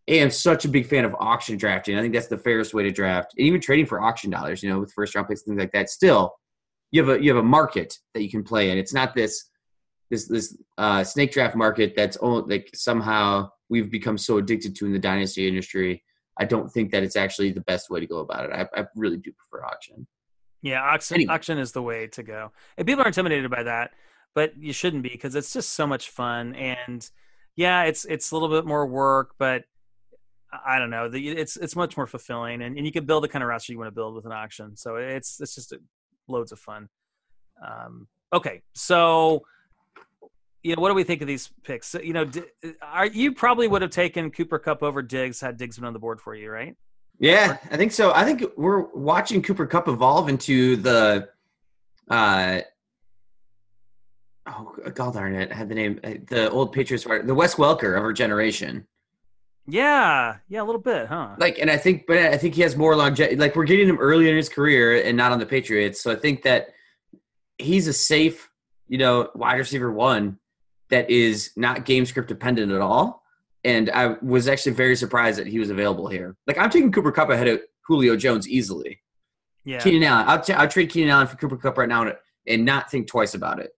am 0.07 0.31
such 0.31 0.63
a 0.65 0.69
big 0.69 0.85
fan 0.87 1.03
of 1.03 1.13
auction 1.19 1.57
drafting. 1.57 1.97
I 1.97 2.01
think 2.01 2.13
that's 2.13 2.27
the 2.27 2.37
fairest 2.37 2.73
way 2.73 2.83
to 2.83 2.91
draft, 2.91 3.33
and 3.37 3.45
even 3.45 3.59
trading 3.59 3.85
for 3.85 4.01
auction 4.01 4.31
dollars. 4.31 4.63
You 4.63 4.69
know, 4.69 4.79
with 4.79 4.93
first 4.93 5.13
round 5.13 5.27
picks 5.27 5.41
and 5.41 5.47
things 5.57 5.59
like 5.59 5.73
that. 5.73 5.89
Still, 5.89 6.35
you 6.91 7.03
have 7.05 7.19
a 7.19 7.21
you 7.21 7.29
have 7.35 7.43
a 7.43 7.47
market 7.47 7.97
that 8.13 8.23
you 8.23 8.29
can 8.31 8.43
play 8.43 8.71
in. 8.71 8.77
It's 8.77 8.93
not 8.93 9.13
this 9.13 9.48
this 10.09 10.27
this 10.27 10.57
uh, 10.77 11.03
snake 11.03 11.31
draft 11.31 11.55
market 11.55 11.93
that's 11.95 12.17
only 12.17 12.57
like 12.57 12.69
somehow 12.73 13.49
we've 13.69 13.91
become 13.91 14.17
so 14.17 14.37
addicted 14.37 14.75
to 14.75 14.85
in 14.85 14.93
the 14.93 14.99
dynasty 14.99 15.47
industry. 15.47 16.03
I 16.39 16.45
don't 16.45 16.69
think 16.71 16.91
that 16.91 17.03
it's 17.03 17.15
actually 17.15 17.51
the 17.51 17.61
best 17.61 17.89
way 17.89 17.99
to 17.99 18.07
go 18.07 18.19
about 18.19 18.45
it. 18.45 18.51
I, 18.53 18.79
I 18.79 18.85
really 18.95 19.17
do 19.17 19.31
prefer 19.31 19.65
auction. 19.65 20.07
Yeah, 20.61 20.81
auction 20.81 21.15
Anyway. 21.15 21.33
auction 21.33 21.57
is 21.57 21.71
the 21.71 21.81
way 21.81 22.07
to 22.07 22.23
go. 22.23 22.51
And 22.77 22.87
people 22.87 23.03
are 23.03 23.07
intimidated 23.07 23.51
by 23.51 23.63
that, 23.63 23.91
but 24.35 24.57
you 24.57 24.73
shouldn't 24.73 25.03
be 25.03 25.09
because 25.09 25.35
it's 25.35 25.53
just 25.53 25.71
so 25.71 25.85
much 25.85 26.09
fun. 26.09 26.55
And 26.55 27.09
yeah, 27.55 27.83
it's 27.83 28.05
it's 28.05 28.31
a 28.31 28.35
little 28.35 28.49
bit 28.49 28.65
more 28.65 28.85
work, 28.87 29.31
but 29.37 29.63
I 30.65 30.79
don't 30.79 30.89
know. 30.89 31.09
The, 31.09 31.29
it's 31.29 31.57
it's 31.57 31.75
much 31.75 31.95
more 31.95 32.07
fulfilling, 32.07 32.61
and, 32.61 32.77
and 32.77 32.85
you 32.85 32.91
can 32.91 33.05
build 33.05 33.23
the 33.23 33.27
kind 33.27 33.43
of 33.43 33.49
roster 33.49 33.71
you 33.71 33.77
want 33.77 33.87
to 33.87 33.95
build 33.95 34.15
with 34.15 34.25
an 34.25 34.31
auction. 34.31 34.75
So 34.75 34.95
it's 34.95 35.39
it's 35.39 35.55
just 35.55 35.73
loads 36.27 36.51
of 36.51 36.59
fun. 36.59 36.89
Um, 37.65 38.07
okay, 38.33 38.61
so 38.73 39.43
you 40.63 40.75
know 40.75 40.81
what 40.81 40.89
do 40.89 40.95
we 40.95 41.03
think 41.03 41.21
of 41.21 41.27
these 41.27 41.49
picks? 41.63 41.93
You 41.93 42.13
know, 42.13 42.29
are 42.81 43.05
you 43.05 43.33
probably 43.33 43.67
would 43.67 43.81
have 43.81 43.91
taken 43.91 44.31
Cooper 44.31 44.59
Kupp 44.59 44.83
over 44.83 45.01
Diggs 45.01 45.39
had 45.39 45.57
Diggs 45.57 45.77
been 45.77 45.85
on 45.85 45.93
the 45.93 45.99
board 45.99 46.19
for 46.19 46.35
you, 46.35 46.49
right? 46.49 46.75
Yeah, 47.19 47.57
I 47.71 47.77
think 47.77 47.91
so. 47.91 48.13
I 48.13 48.23
think 48.23 48.43
we're 48.57 48.91
watching 48.93 49.41
Cooper 49.41 49.65
Kupp 49.65 49.87
evolve 49.87 50.29
into 50.29 50.75
the 50.77 51.29
uh 52.09 52.61
oh 54.47 54.75
god 54.93 55.13
darn 55.13 55.35
it, 55.35 55.51
I 55.51 55.55
had 55.55 55.69
the 55.69 55.75
name 55.75 55.99
uh, 56.03 56.13
the 56.27 56.49
old 56.49 56.73
Patriots 56.73 57.03
the 57.03 57.35
Wes 57.35 57.55
Welker 57.55 57.97
of 57.97 58.03
our 58.03 58.13
generation. 58.13 58.85
Yeah, 59.67 60.37
yeah, 60.47 60.63
a 60.63 60.65
little 60.65 60.81
bit, 60.81 61.07
huh? 61.07 61.35
Like 61.37 61.59
and 61.59 61.69
I 61.69 61.77
think 61.77 62.05
but 62.07 62.17
I 62.17 62.37
think 62.37 62.55
he 62.55 62.63
has 62.63 62.75
more 62.75 62.95
longevity 62.95 63.37
like 63.37 63.55
we're 63.55 63.65
getting 63.65 63.87
him 63.87 63.99
early 63.99 64.29
in 64.29 64.35
his 64.35 64.49
career 64.49 65.03
and 65.03 65.15
not 65.15 65.31
on 65.31 65.39
the 65.39 65.45
Patriots. 65.45 66.01
So 66.01 66.11
I 66.11 66.15
think 66.15 66.43
that 66.43 66.69
he's 67.59 67.87
a 67.87 67.93
safe, 67.93 68.49
you 68.87 68.97
know, 68.97 69.29
wide 69.35 69.57
receiver 69.57 69.91
one 69.91 70.39
that 70.89 71.09
is 71.09 71.51
not 71.55 71.85
game 71.85 72.05
script 72.05 72.27
dependent 72.27 72.71
at 72.71 72.81
all. 72.81 73.23
And 73.63 73.89
I 73.89 74.15
was 74.21 74.47
actually 74.47 74.73
very 74.73 74.95
surprised 74.95 75.39
that 75.39 75.47
he 75.47 75.59
was 75.59 75.69
available 75.69 76.07
here. 76.07 76.35
Like 76.47 76.57
I'm 76.57 76.69
taking 76.69 76.91
Cooper 76.91 77.11
Kupp 77.11 77.29
ahead 77.29 77.47
of 77.47 77.61
Julio 77.87 78.15
Jones 78.15 78.47
easily. 78.47 79.01
yeah. 79.65 79.79
Keenan 79.79 80.03
Allen. 80.03 80.25
I'll, 80.27 80.41
t- 80.41 80.53
I'll 80.53 80.67
trade 80.67 80.89
Keenan 80.89 81.09
Allen 81.09 81.27
for 81.27 81.35
Cooper 81.35 81.57
Kupp 81.57 81.77
right 81.77 81.89
now 81.89 82.03
and, 82.03 82.15
and 82.47 82.65
not 82.65 82.89
think 82.89 83.07
twice 83.07 83.33
about 83.33 83.59
it. 83.59 83.71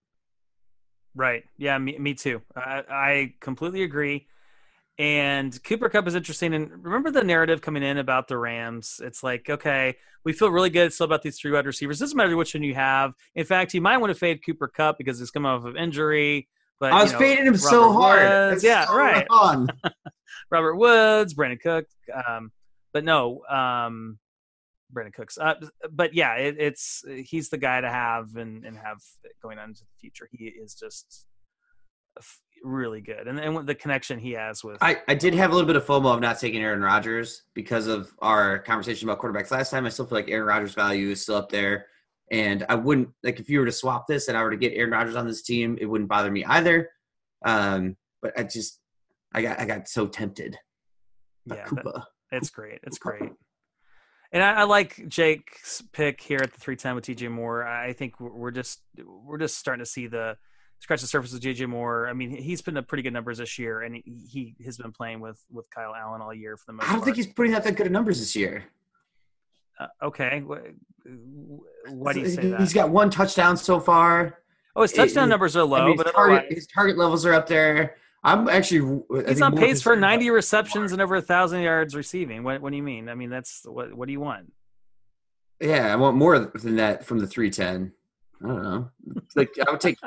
Right. 1.16 1.43
Yeah, 1.57 1.78
me, 1.78 1.97
me 1.97 2.14
too. 2.14 2.41
I, 2.55 2.84
I 2.89 3.34
completely 3.39 3.84
agree. 3.84 4.28
And 4.99 5.62
Cooper 5.64 5.89
Kupp 5.89 6.07
is 6.07 6.16
interesting. 6.16 6.53
And 6.53 6.70
remember 6.84 7.09
the 7.09 7.24
narrative 7.24 7.62
coming 7.62 7.82
in 7.82 7.97
about 7.97 8.28
the 8.28 8.38
Rams? 8.38 9.01
It's 9.03 9.24
like, 9.24 9.49
okay, 9.49 9.95
we 10.24 10.32
feel 10.32 10.51
really 10.51 10.70
good 10.70 10.93
still 10.93 11.05
about 11.05 11.24
these 11.24 11.39
three 11.39 11.51
wide 11.51 11.66
receivers. 11.66 11.99
Doesn't 11.99 12.16
matter 12.16 12.38
which 12.38 12.53
one 12.53 12.64
you 12.64 12.76
have. 12.76 13.14
In 13.34 13.45
fact, 13.45 13.74
you 13.74 13.82
might 13.82 13.97
want 13.97 14.12
to 14.12 14.20
fade 14.20 14.45
Cooper 14.45 14.68
Kupp 14.68 14.97
because 14.99 15.18
he's 15.18 15.32
coming 15.32 15.49
off 15.49 15.66
of 15.66 15.76
injury. 15.76 16.47
But 16.82 16.93
I 16.93 17.03
was 17.03 17.11
you 17.11 17.13
know, 17.13 17.19
fading 17.19 17.45
him 17.45 17.57
so 17.57 17.93
hard. 17.93 18.23
Woods- 18.23 18.63
yeah, 18.63 18.88
so 18.88 18.95
right. 18.95 19.27
wrong. 19.29 19.69
Robert 20.51 20.75
Woods, 20.75 21.36
Brandon 21.36 21.59
Cook. 21.61 21.86
Um, 22.27 22.51
but 22.91 23.05
no, 23.05 23.41
um, 23.49 24.17
Brandon 24.89 25.13
Cooks. 25.13 25.38
Uh, 25.38 25.53
but 25.91 26.15
yeah, 26.15 26.36
it, 26.38 26.55
it's 26.57 27.03
he's 27.23 27.49
the 27.49 27.59
guy 27.59 27.82
to 27.82 27.89
have 27.89 28.36
and, 28.36 28.65
and 28.65 28.75
have 28.75 28.97
going 29.43 29.59
on 29.59 29.69
into 29.69 29.82
the 29.82 29.99
future. 30.01 30.27
He 30.32 30.45
is 30.45 30.73
just 30.73 31.27
really 32.63 33.01
good, 33.01 33.27
and 33.27 33.39
and 33.39 33.67
the 33.67 33.75
connection 33.75 34.17
he 34.17 34.32
has 34.32 34.63
with 34.63 34.77
I, 34.82 34.97
I 35.07 35.13
did 35.13 35.36
have 35.36 35.51
a 35.51 35.53
little 35.53 35.67
bit 35.67 35.75
of 35.75 35.86
FOMO 35.86 36.15
of 36.15 36.19
not 36.19 36.39
taking 36.39 36.63
Aaron 36.63 36.82
Rodgers 36.82 37.43
because 37.53 37.86
of 37.86 38.11
our 38.23 38.57
conversation 38.57 39.07
about 39.07 39.21
quarterbacks 39.21 39.51
last 39.51 39.69
time. 39.69 39.86
I 39.86 39.89
still 39.89 40.07
feel 40.07 40.17
like 40.17 40.29
Aaron 40.29 40.47
Rodgers' 40.47 40.73
value 40.73 41.11
is 41.11 41.21
still 41.21 41.36
up 41.36 41.51
there. 41.51 41.86
And 42.32 42.65
I 42.69 42.75
wouldn't 42.75 43.09
like 43.23 43.39
if 43.39 43.49
you 43.49 43.59
were 43.59 43.65
to 43.65 43.71
swap 43.71 44.07
this 44.07 44.27
and 44.29 44.38
I 44.38 44.41
were 44.43 44.51
to 44.51 44.57
get 44.57 44.73
Aaron 44.73 44.91
Rodgers 44.91 45.15
on 45.17 45.27
this 45.27 45.41
team, 45.43 45.77
it 45.79 45.86
wouldn't 45.86 46.09
bother 46.09 46.32
me 46.32 46.43
either. 46.45 46.89
Um, 47.45 47.97
but 48.21 48.32
I 48.39 48.43
just 48.43 48.79
I 49.34 49.41
got 49.41 49.59
I 49.59 49.65
got 49.65 49.88
so 49.89 50.07
tempted. 50.07 50.57
yeah, 51.45 51.67
that- 51.69 52.03
it's 52.32 52.49
great. 52.49 52.79
It's 52.84 52.97
great. 52.97 53.29
And 54.32 54.41
I, 54.41 54.61
I 54.61 54.63
like 54.63 55.09
Jake's 55.09 55.84
pick 55.91 56.21
here 56.21 56.39
at 56.41 56.53
the 56.53 56.59
three 56.59 56.77
ten 56.77 56.95
with 56.95 57.05
DJ 57.05 57.29
Moore. 57.29 57.67
I 57.67 57.91
think 57.91 58.17
we're 58.21 58.51
just 58.51 58.82
we're 59.05 59.38
just 59.38 59.57
starting 59.57 59.84
to 59.84 59.89
see 59.89 60.07
the 60.07 60.38
scratch 60.79 61.01
the 61.01 61.07
surface 61.07 61.34
of 61.34 61.41
DJ 61.41 61.67
Moore. 61.67 62.07
I 62.07 62.13
mean, 62.13 62.29
he's 62.32 62.61
been 62.61 62.77
up 62.77 62.88
pretty 62.88 63.01
good 63.01 63.11
numbers 63.11 63.39
this 63.39 63.59
year, 63.59 63.82
and 63.82 63.93
he, 63.95 64.03
he 64.32 64.55
has 64.63 64.77
been 64.77 64.93
playing 64.93 65.19
with 65.19 65.43
with 65.51 65.65
Kyle 65.75 65.93
Allen 65.93 66.21
all 66.21 66.34
year 66.34 66.55
for 66.55 66.63
the 66.67 66.73
most 66.73 66.86
I 66.86 66.93
don't 66.93 66.99
part. 67.01 67.05
think 67.07 67.17
he's 67.17 67.27
putting 67.27 67.53
out 67.53 67.65
that 67.65 67.75
good 67.75 67.88
of 67.88 67.91
numbers 67.91 68.19
this 68.19 68.34
year. 68.34 68.63
Uh, 69.80 69.88
okay. 70.03 70.43
Wh- 70.47 71.91
Why 71.91 72.13
do 72.13 72.19
you 72.22 72.30
say 72.30 72.49
that? 72.49 72.59
He's 72.59 72.74
got 72.74 72.89
one 72.89 73.09
touchdown 73.09 73.57
so 73.57 73.80
far. 73.80 74.39
oh, 74.76 74.84
his 74.84 74.93
touchdown 74.93 75.26
it- 75.26 75.30
numbers 75.30 75.55
are 75.55 75.61
I 75.61 75.63
low, 75.63 75.88
mean, 75.88 75.97
but 75.97 76.07
his, 76.07 76.13
target, 76.15 76.45
his 76.53 76.67
target 76.67 76.97
levels 76.97 77.26
are 77.26 77.34
up 77.34 77.47
there. 77.47 77.95
I'm 78.24 78.47
actually. 78.49 79.01
I 79.26 79.30
he's 79.30 79.41
on 79.41 79.57
pace 79.57 79.82
for 79.82 79.95
90 79.95 80.30
receptions 80.30 80.91
and 80.91 81.01
over 81.01 81.15
a 81.15 81.22
thousand 81.24 81.61
yards 81.61 81.95
receiving. 81.95 82.43
What, 82.43 82.61
what 82.61 82.69
do 82.69 82.78
you 82.78 82.84
mean? 82.84 83.09
I 83.09 83.15
mean, 83.15 83.32
that's 83.32 83.61
what. 83.65 83.91
What 83.93 84.05
do 84.05 84.11
you 84.11 84.19
want? 84.19 84.51
Yeah, 85.59 85.91
I 85.91 85.95
want 85.95 86.17
more 86.17 86.38
than 86.39 86.76
that 86.76 87.03
from 87.05 87.17
the 87.19 87.26
310. 87.28 87.91
I 88.43 88.47
don't 88.47 88.63
know. 88.63 88.89
Like 89.36 89.49
I 89.67 89.72
would 89.72 89.82
take. 89.82 89.97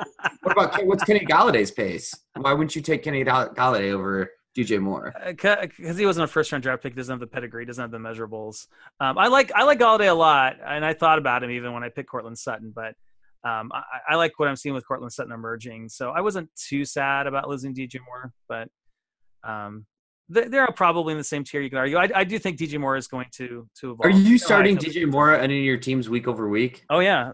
what 0.41 0.51
about 0.53 0.85
what's 0.85 1.03
Kenny 1.03 1.25
Golladay's 1.25 1.71
pace? 1.71 2.13
Why 2.35 2.53
wouldn't 2.53 2.75
you 2.75 2.81
take 2.81 3.03
Kenny 3.03 3.23
Gall- 3.23 3.49
Golladay 3.49 3.91
over 3.91 4.29
DJ 4.55 4.79
Moore? 4.79 5.13
Because 5.25 5.69
Uh, 5.83 5.93
he 5.93 6.05
wasn't 6.05 6.23
a 6.23 6.27
first 6.27 6.51
round 6.51 6.63
draft 6.63 6.81
pick, 6.81 6.95
doesn't 6.95 7.11
have 7.11 7.19
the 7.19 7.27
pedigree, 7.27 7.65
doesn't 7.65 7.81
have 7.81 7.91
the 7.91 7.97
measurables. 7.97 8.67
Um, 8.99 9.17
I 9.17 9.27
like 9.27 9.51
I 9.53 9.63
like 9.63 9.79
Golladay 9.79 10.09
a 10.09 10.13
lot, 10.13 10.55
and 10.65 10.85
I 10.85 10.93
thought 10.93 11.17
about 11.17 11.43
him 11.43 11.51
even 11.51 11.73
when 11.73 11.83
I 11.83 11.89
picked 11.89 12.09
Courtland 12.09 12.37
Sutton. 12.37 12.71
But 12.73 12.95
um, 13.43 13.71
I, 13.73 13.83
I 14.09 14.15
like 14.15 14.39
what 14.39 14.47
I'm 14.47 14.55
seeing 14.55 14.73
with 14.73 14.87
Courtland 14.87 15.11
Sutton 15.11 15.31
emerging, 15.33 15.89
so 15.89 16.11
I 16.11 16.21
wasn't 16.21 16.49
too 16.55 16.85
sad 16.85 17.27
about 17.27 17.49
losing 17.49 17.75
DJ 17.75 17.99
Moore. 18.05 18.31
But 18.47 18.69
um, 19.43 19.85
they, 20.29 20.47
they're 20.47 20.67
probably 20.71 21.11
in 21.11 21.17
the 21.17 21.23
same 21.23 21.43
tier. 21.43 21.61
You 21.61 21.69
can 21.69 21.77
argue. 21.77 21.97
I, 21.97 22.09
I 22.15 22.23
do 22.23 22.39
think 22.39 22.57
DJ 22.57 22.79
Moore 22.79 22.95
is 22.95 23.07
going 23.07 23.27
to 23.33 23.67
to 23.81 23.91
evolve. 23.91 24.05
Are 24.05 24.09
you 24.09 24.37
starting 24.37 24.77
DJ 24.77 25.07
Moore 25.09 25.35
on 25.35 25.43
any 25.43 25.59
of 25.59 25.65
your 25.65 25.77
teams 25.77 26.09
week 26.09 26.27
over 26.27 26.49
week? 26.49 26.83
Oh 26.89 26.99
yeah, 26.99 27.33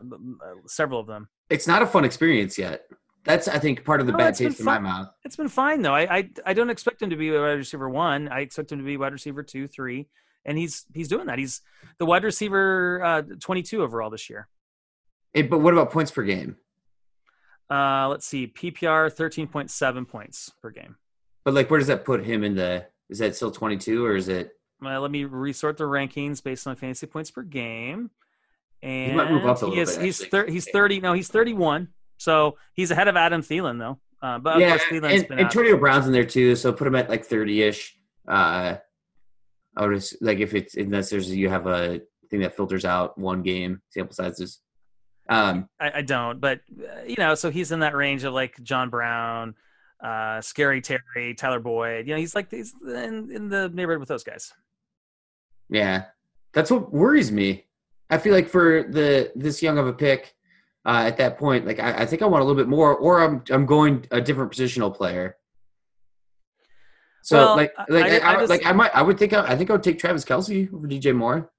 several 0.68 1.00
of 1.00 1.08
them. 1.08 1.30
It's 1.50 1.68
not 1.68 1.82
a 1.82 1.86
fun 1.86 2.04
experience 2.04 2.58
yet. 2.58 2.84
That's 3.24 3.48
I 3.48 3.60
think 3.60 3.86
part 3.86 4.02
of 4.02 4.08
the 4.08 4.14
No, 4.14 4.18
bad 4.18 4.36
taste 4.36 4.60
in 4.60 4.66
my 4.66 4.80
mouth. 4.80 5.10
It's 5.24 5.36
been 5.36 5.50
fine 5.50 5.82
though. 5.82 5.94
I, 5.94 6.18
I 6.18 6.30
I 6.46 6.54
don't 6.54 6.70
expect 6.70 7.02
him 7.02 7.12
to 7.12 7.16
be 7.16 7.30
a 7.30 7.40
wide 7.40 7.52
receiver 7.52 7.90
one. 7.90 8.28
I 8.30 8.40
expect 8.42 8.72
him 8.72 8.80
to 8.80 8.84
be 8.84 8.98
wide 8.98 9.14
receiver 9.14 9.44
two, 9.44 9.68
three, 9.68 10.08
and 10.46 10.58
he's 10.58 10.86
he's 10.94 11.08
doing 11.08 11.28
that. 11.28 11.38
He's 11.38 11.62
the 12.00 12.06
wide 12.06 12.24
receiver 12.24 13.04
uh, 13.04 13.22
22 13.40 13.84
overall 13.84 14.10
this 14.10 14.30
year. 14.30 14.48
Hey, 15.34 15.44
but 15.44 15.60
what 15.60 15.74
about 15.74 15.92
points 15.92 16.12
per 16.12 16.24
game? 16.24 16.58
Uh, 17.70 18.10
let's 18.10 18.26
see, 18.26 18.48
PPR 18.48 19.14
13.7 19.16 20.08
points 20.08 20.52
per 20.62 20.72
game. 20.72 20.98
But 21.46 21.54
like, 21.54 21.70
where 21.70 21.80
does 21.80 21.88
that 21.88 22.04
put 22.04 22.26
him 22.26 22.44
in 22.44 22.56
the? 22.56 22.86
Is 23.10 23.20
that 23.20 23.36
still 23.36 23.52
22 23.52 24.06
or 24.06 24.16
is 24.16 24.28
it? 24.28 24.52
Uh, 24.84 25.00
let 25.00 25.12
me 25.12 25.26
resort 25.26 25.78
the 25.78 25.84
rankings 25.84 26.44
based 26.44 26.66
on 26.68 26.76
fantasy 26.76 27.08
points 27.08 27.30
per 27.32 27.44
game. 27.44 28.10
And 28.82 29.16
might 29.16 29.30
move 29.30 29.46
up 29.46 29.62
a 29.62 29.70
he 29.70 29.80
is, 29.80 29.96
bit, 29.96 30.06
he's 30.06 30.26
thir- 30.26 30.48
he's 30.50 30.70
30. 30.70 31.02
No, 31.02 31.14
he's 31.14 31.28
31. 31.28 31.90
So 32.22 32.58
he's 32.76 32.92
ahead 32.92 33.08
of 33.08 33.18
Adam 33.18 33.42
Thielen 33.42 33.80
though. 33.80 34.00
Uh, 34.22 34.38
but 34.38 34.56
of 34.56 34.62
yeah, 34.62 34.70
course 34.70 34.84
Thielen's 34.84 35.22
and 35.22 35.28
been 35.28 35.40
out. 35.40 35.46
Antonio 35.46 35.76
Brown's 35.76 36.06
in 36.06 36.14
there 36.14 36.24
too, 36.24 36.56
so 36.56 36.72
put 36.72 36.86
him 36.86 36.94
at 36.94 37.10
like 37.10 37.28
30ish. 37.28 37.90
Uh, 38.28 38.76
I 39.76 39.86
would 39.86 39.96
ass- 39.96 40.16
like 40.22 40.38
if 40.38 40.54
it's 40.54 40.76
unless 40.76 41.10
there's 41.10 41.34
you 41.34 41.50
have 41.50 41.66
a 41.66 42.02
thing 42.30 42.42
that 42.42 42.56
filters 42.56 42.86
out 42.86 43.18
one 43.18 43.42
game 43.42 43.82
sample 43.90 44.14
sizes. 44.14 44.60
Um, 45.30 45.68
I, 45.80 45.92
I 45.96 46.02
don't, 46.04 46.40
but 46.40 46.60
uh, 46.80 47.04
you 47.08 47.16
know, 47.18 47.34
so 47.34 47.50
he's 47.50 47.72
in 47.72 47.80
that 47.80 47.96
range 47.96 48.24
of 48.24 48.34
like 48.34 48.62
John 48.62 48.92
Brown, 48.92 49.56
uh, 50.04 50.42
Scary 50.42 50.82
Terry, 50.82 51.34
Tyler 51.36 51.60
Boyd. 51.60 52.08
You 52.08 52.14
know, 52.14 52.20
he's 52.20 52.36
like 52.36 52.52
he's 52.52 52.76
in, 52.86 53.32
in 53.32 53.50
the 53.50 53.70
neighborhood 53.70 54.00
with 54.00 54.10
those 54.10 54.24
guys. 54.24 54.54
Yeah, 55.70 56.06
that's 56.54 56.70
what 56.70 56.94
worries 56.94 57.32
me. 57.32 57.66
I 58.12 58.20
feel 58.20 58.34
like 58.34 58.48
for 58.48 58.84
the 58.84 59.32
this 59.36 59.64
young 59.64 59.80
of 59.80 59.88
a 59.88 59.94
pick 59.94 60.36
uh, 60.86 61.04
at 61.06 61.18
that 61.18 61.38
point, 61.38 61.66
like 61.66 61.80
I, 61.80 62.02
I 62.04 62.06
think 62.06 62.22
I 62.22 62.26
want 62.26 62.42
a 62.42 62.46
little 62.46 62.62
bit 62.62 62.68
more, 62.70 62.96
or 62.96 63.22
I'm 63.22 63.44
I'm 63.52 63.66
going 63.66 64.06
a 64.12 64.20
different 64.22 64.52
positional 64.52 64.96
player. 64.96 65.38
So 67.24 67.38
Well, 67.38 67.56
like 67.56 67.74
I- 67.78 67.86
like 67.90 68.06
I- 68.06 68.18
I, 68.18 68.32
I 68.32 68.36
just- 68.40 68.50
like 68.50 68.66
I 68.66 68.72
might 68.72 68.96
I 68.96 69.02
would 69.02 69.18
think 69.20 69.34
I, 69.34 69.42
I 69.52 69.56
think 69.56 69.70
I 69.70 69.74
would 69.74 69.84
take 69.84 70.00
Travis 70.00 70.26
Kelce 70.26 70.74
over 70.74 70.88
DJ 70.88 71.16
Moore. 71.16 71.52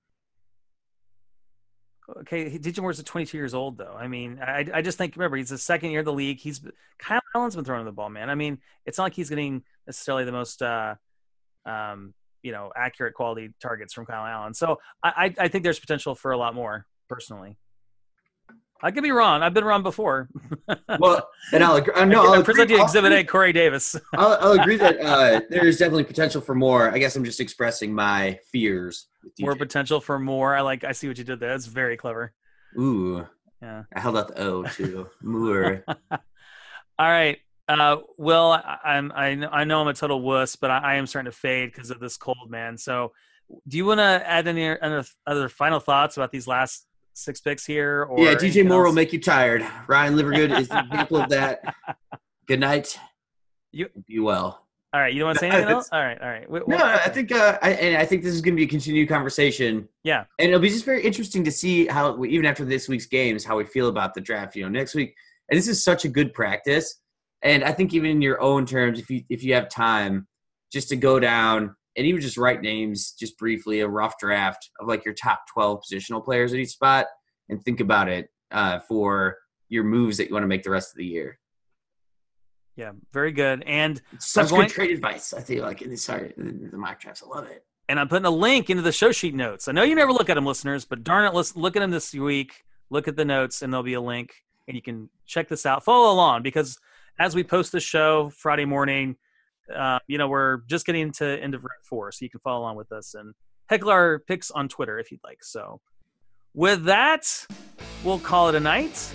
Okay, 2.20 2.58
DJ 2.58 2.80
Moore's 2.80 3.02
22 3.02 3.36
years 3.38 3.54
old, 3.54 3.78
though. 3.78 3.94
I 3.98 4.06
mean, 4.08 4.38
I, 4.42 4.66
I 4.74 4.82
just 4.82 4.98
think 4.98 5.16
remember 5.16 5.36
he's 5.36 5.48
the 5.48 5.56
second 5.56 5.92
year 5.92 6.00
of 6.00 6.04
the 6.06 6.12
league. 6.12 6.40
He's 6.40 6.60
Kyle 6.98 7.20
Allen's 7.34 7.54
been 7.56 7.64
throwing 7.64 7.84
the 7.86 7.92
ball, 7.92 8.10
man. 8.10 8.28
I 8.28 8.34
mean, 8.34 8.58
it's 8.84 8.98
not 8.98 9.04
like 9.04 9.14
he's 9.14 9.30
getting 9.30 9.62
necessarily 9.86 10.24
the 10.24 10.32
most, 10.32 10.60
uh, 10.62 10.96
um, 11.64 12.12
you 12.42 12.52
know, 12.52 12.70
accurate 12.76 13.14
quality 13.14 13.54
targets 13.62 13.94
from 13.94 14.04
Kyle 14.04 14.26
Allen. 14.26 14.52
So 14.52 14.78
I, 15.02 15.32
I 15.38 15.48
think 15.48 15.62
there's 15.64 15.78
potential 15.78 16.14
for 16.14 16.32
a 16.32 16.36
lot 16.36 16.54
more. 16.54 16.86
Personally, 17.08 17.56
I 18.82 18.90
could 18.90 19.02
be 19.02 19.12
wrong. 19.12 19.42
I've 19.42 19.54
been 19.54 19.64
wrong 19.64 19.82
before. 19.82 20.28
Well, 20.98 21.28
and 21.52 21.62
I'll 21.62 21.76
agree. 21.76 21.94
Uh, 21.94 22.04
no, 22.04 22.32
I'll 22.34 22.42
present 22.42 22.68
you 22.70 22.82
Exhibit 22.82 23.12
A, 23.12 23.22
Corey 23.24 23.52
Davis. 23.52 23.94
I'll, 24.14 24.36
I'll 24.40 24.60
agree 24.60 24.76
that 24.76 24.98
uh, 25.04 25.40
there 25.50 25.66
is 25.66 25.78
definitely 25.78 26.04
potential 26.04 26.40
for 26.40 26.54
more. 26.54 26.90
I 26.90 26.98
guess 26.98 27.14
I'm 27.14 27.24
just 27.24 27.40
expressing 27.40 27.94
my 27.94 28.38
fears. 28.50 29.06
With 29.22 29.34
more 29.40 29.54
potential 29.54 30.00
for 30.00 30.18
more. 30.18 30.56
I 30.56 30.62
like. 30.62 30.82
I 30.84 30.92
see 30.92 31.06
what 31.08 31.16
you 31.18 31.24
did 31.24 31.38
there. 31.38 31.50
That's 31.50 31.66
very 31.66 31.96
clever. 31.96 32.32
Ooh, 32.78 33.26
Yeah. 33.60 33.84
I 33.94 34.00
held 34.00 34.16
out 34.16 34.28
the 34.28 34.40
O 34.42 34.64
too. 34.64 35.08
Moore. 35.22 35.84
All 36.10 36.18
right. 36.98 37.38
Uh, 37.68 37.98
Will, 38.18 38.52
I, 38.52 38.78
I'm 38.84 39.12
I 39.14 39.34
know, 39.36 39.48
I 39.48 39.64
know 39.64 39.80
I'm 39.80 39.88
a 39.88 39.94
total 39.94 40.20
wuss, 40.20 40.56
but 40.56 40.70
I, 40.70 40.78
I 40.78 40.94
am 40.96 41.06
starting 41.06 41.30
to 41.30 41.36
fade 41.36 41.72
because 41.72 41.90
of 41.90 42.00
this 42.00 42.16
cold, 42.16 42.50
man. 42.50 42.76
So, 42.76 43.12
do 43.68 43.76
you 43.76 43.84
want 43.86 43.98
to 43.98 44.02
add 44.28 44.48
any 44.48 44.68
other, 44.68 45.04
other 45.26 45.48
final 45.48 45.78
thoughts 45.78 46.16
about 46.16 46.32
these 46.32 46.46
last 46.46 46.86
six 47.14 47.40
picks 47.40 47.64
here? 47.66 48.04
Or 48.04 48.20
yeah, 48.24 48.34
DJ 48.34 48.66
Moore 48.66 48.84
will 48.84 48.92
make 48.92 49.12
you 49.12 49.20
tired. 49.20 49.66
Ryan 49.86 50.14
Livergood 50.16 50.58
is 50.58 50.70
an 50.70 50.86
example 50.90 51.18
of 51.18 51.28
that. 51.30 51.74
Good 52.46 52.60
night. 52.60 52.98
You- 53.72 53.88
be 54.06 54.18
well. 54.18 54.58
All 54.94 55.00
right, 55.00 55.10
you 55.14 55.20
don't 55.20 55.28
want 55.28 55.36
to 55.38 55.40
say 55.40 55.48
anything 55.48 55.70
else? 55.70 55.88
All 55.90 56.02
right, 56.02 56.20
all 56.20 56.28
right. 56.28 56.44
Wh- 56.44 56.68
No, 56.68 56.76
what- 56.76 56.82
I 56.84 57.08
think 57.08 57.32
uh, 57.32 57.58
I, 57.62 57.70
and 57.72 57.96
I 57.96 58.04
think 58.04 58.22
this 58.22 58.34
is 58.34 58.42
going 58.42 58.52
to 58.54 58.56
be 58.60 58.64
a 58.64 58.68
continued 58.68 59.08
conversation. 59.08 59.88
Yeah. 60.04 60.24
and 60.38 60.48
it'll 60.48 60.60
be 60.60 60.68
just 60.68 60.84
very 60.84 61.02
interesting 61.02 61.44
to 61.44 61.50
see 61.50 61.86
how 61.86 62.22
even 62.24 62.44
after 62.44 62.64
this 62.66 62.88
week's 62.90 63.06
games 63.06 63.42
how 63.42 63.56
we 63.56 63.64
feel 63.64 63.88
about 63.88 64.12
the 64.12 64.20
draft. 64.20 64.54
You 64.54 64.64
know, 64.64 64.68
next 64.68 64.94
week, 64.94 65.14
and 65.48 65.56
this 65.56 65.66
is 65.66 65.82
such 65.82 66.04
a 66.04 66.08
good 66.08 66.34
practice. 66.34 67.00
And 67.40 67.64
I 67.64 67.72
think 67.72 67.94
even 67.94 68.10
in 68.10 68.20
your 68.22 68.40
own 68.42 68.66
terms, 68.66 68.98
if 69.00 69.08
you 69.08 69.22
if 69.30 69.42
you 69.42 69.54
have 69.54 69.70
time, 69.70 70.26
just 70.70 70.90
to 70.90 70.96
go 70.96 71.18
down 71.18 71.74
and 71.96 72.06
even 72.06 72.20
just 72.20 72.36
write 72.38 72.60
names, 72.62 73.12
just 73.12 73.38
briefly, 73.38 73.80
a 73.80 73.88
rough 73.88 74.18
draft 74.18 74.70
of 74.80 74.88
like 74.88 75.04
your 75.04 75.14
top 75.14 75.42
twelve 75.52 75.82
positional 75.82 76.24
players 76.24 76.52
at 76.52 76.58
each 76.58 76.70
spot, 76.70 77.06
and 77.48 77.62
think 77.62 77.80
about 77.80 78.08
it 78.08 78.28
uh, 78.50 78.78
for 78.80 79.36
your 79.68 79.84
moves 79.84 80.16
that 80.18 80.28
you 80.28 80.32
want 80.34 80.42
to 80.44 80.48
make 80.48 80.62
the 80.62 80.70
rest 80.70 80.92
of 80.92 80.96
the 80.98 81.06
year. 81.06 81.38
yeah, 82.76 82.92
very 83.12 83.32
good. 83.32 83.62
And 83.66 84.00
It's 84.12 84.30
such 84.30 84.50
going- 84.50 84.66
good 84.66 84.72
trade 84.74 84.90
advice. 84.92 85.32
I 85.34 85.40
feel 85.42 85.62
like 85.64 85.82
in 85.82 85.90
the 85.90 85.96
sorry 85.96 86.32
the 86.36 86.76
mock 86.76 87.00
drafts, 87.00 87.22
I 87.22 87.26
love 87.28 87.46
it. 87.46 87.64
and 87.88 87.98
I'm 88.00 88.08
putting 88.08 88.24
a 88.26 88.30
link 88.30 88.70
into 88.70 88.82
the 88.82 88.92
show 88.92 89.12
sheet 89.12 89.34
notes. 89.34 89.68
I 89.68 89.72
know 89.72 89.82
you 89.82 89.94
never 89.94 90.12
look 90.12 90.30
at 90.30 90.34
them, 90.34 90.46
listeners, 90.46 90.84
but 90.86 91.04
darn 91.04 91.26
it, 91.26 91.34
let's 91.34 91.54
look 91.56 91.76
at 91.76 91.80
them 91.80 91.90
this 91.90 92.14
week. 92.14 92.64
Look 92.90 93.08
at 93.08 93.16
the 93.16 93.24
notes, 93.24 93.60
and 93.62 93.72
there'll 93.72 93.82
be 93.82 93.94
a 93.94 94.00
link, 94.00 94.32
and 94.68 94.74
you 94.74 94.82
can 94.82 95.08
check 95.26 95.48
this 95.48 95.66
out. 95.66 95.84
Follow 95.84 96.12
along 96.12 96.42
because 96.42 96.78
as 97.18 97.34
we 97.34 97.42
post 97.44 97.72
the 97.72 97.80
show 97.80 98.30
Friday 98.30 98.64
morning, 98.64 99.16
uh, 99.72 99.98
you 100.06 100.18
know 100.18 100.28
we're 100.28 100.58
just 100.68 100.86
getting 100.86 101.12
to 101.12 101.42
end 101.42 101.54
of 101.54 101.62
round 101.62 101.84
four, 101.84 102.12
so 102.12 102.24
you 102.24 102.30
can 102.30 102.40
follow 102.40 102.60
along 102.60 102.76
with 102.76 102.92
us 102.92 103.14
and 103.14 103.34
heckle 103.68 103.90
our 103.90 104.20
picks 104.20 104.50
on 104.50 104.68
Twitter 104.68 104.98
if 104.98 105.10
you'd 105.10 105.20
like. 105.24 105.42
So, 105.42 105.80
with 106.54 106.84
that, 106.84 107.24
we'll 108.04 108.18
call 108.18 108.48
it 108.48 108.54
a 108.54 108.60
night 108.60 109.12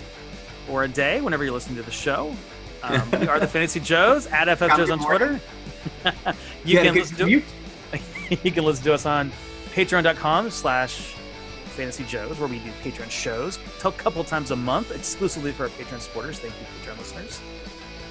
or 0.70 0.84
a 0.84 0.88
day 0.88 1.20
whenever 1.20 1.44
you're 1.44 1.52
listening 1.52 1.76
to 1.76 1.82
the 1.82 1.90
show. 1.90 2.34
Um, 2.82 3.10
we 3.20 3.28
are 3.28 3.40
the 3.40 3.46
Fantasy 3.46 3.80
Joes 3.80 4.26
at 4.26 4.56
FF 4.58 4.76
Joes 4.76 4.90
on 4.90 4.98
Twitter. 4.98 5.40
you 6.64 6.78
a 6.78 6.82
can 6.82 6.94
listen 6.94 7.16
to 7.16 7.42
you 8.42 8.50
can 8.52 8.64
listen 8.64 8.84
to 8.84 8.94
us 8.94 9.06
on 9.06 9.30
patreon.com 9.74 10.50
slash 10.50 11.14
fantasy 11.78 12.04
joes 12.04 12.38
where 12.38 12.48
we 12.48 12.58
do 12.58 12.70
patreon 12.82 13.08
shows 13.08 13.58
a 13.84 13.92
couple 13.92 14.24
times 14.24 14.50
a 14.50 14.56
month 14.56 14.90
exclusively 14.90 15.52
for 15.52 15.64
our 15.64 15.68
patreon 15.70 16.00
supporters 16.00 16.40
thank 16.40 16.52
you 16.54 16.66
patreon 16.82 16.98
listeners 16.98 17.40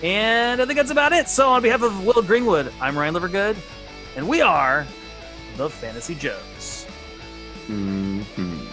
and 0.03 0.61
i 0.61 0.65
think 0.65 0.77
that's 0.77 0.91
about 0.91 1.11
it 1.13 1.27
so 1.27 1.49
on 1.49 1.61
behalf 1.61 1.81
of 1.81 2.05
will 2.05 2.21
greenwood 2.21 2.71
i'm 2.81 2.97
ryan 2.97 3.13
livergood 3.13 3.55
and 4.15 4.27
we 4.27 4.41
are 4.41 4.85
the 5.57 5.69
fantasy 5.69 6.15
joes 6.15 6.85
Mhm. 7.67 8.66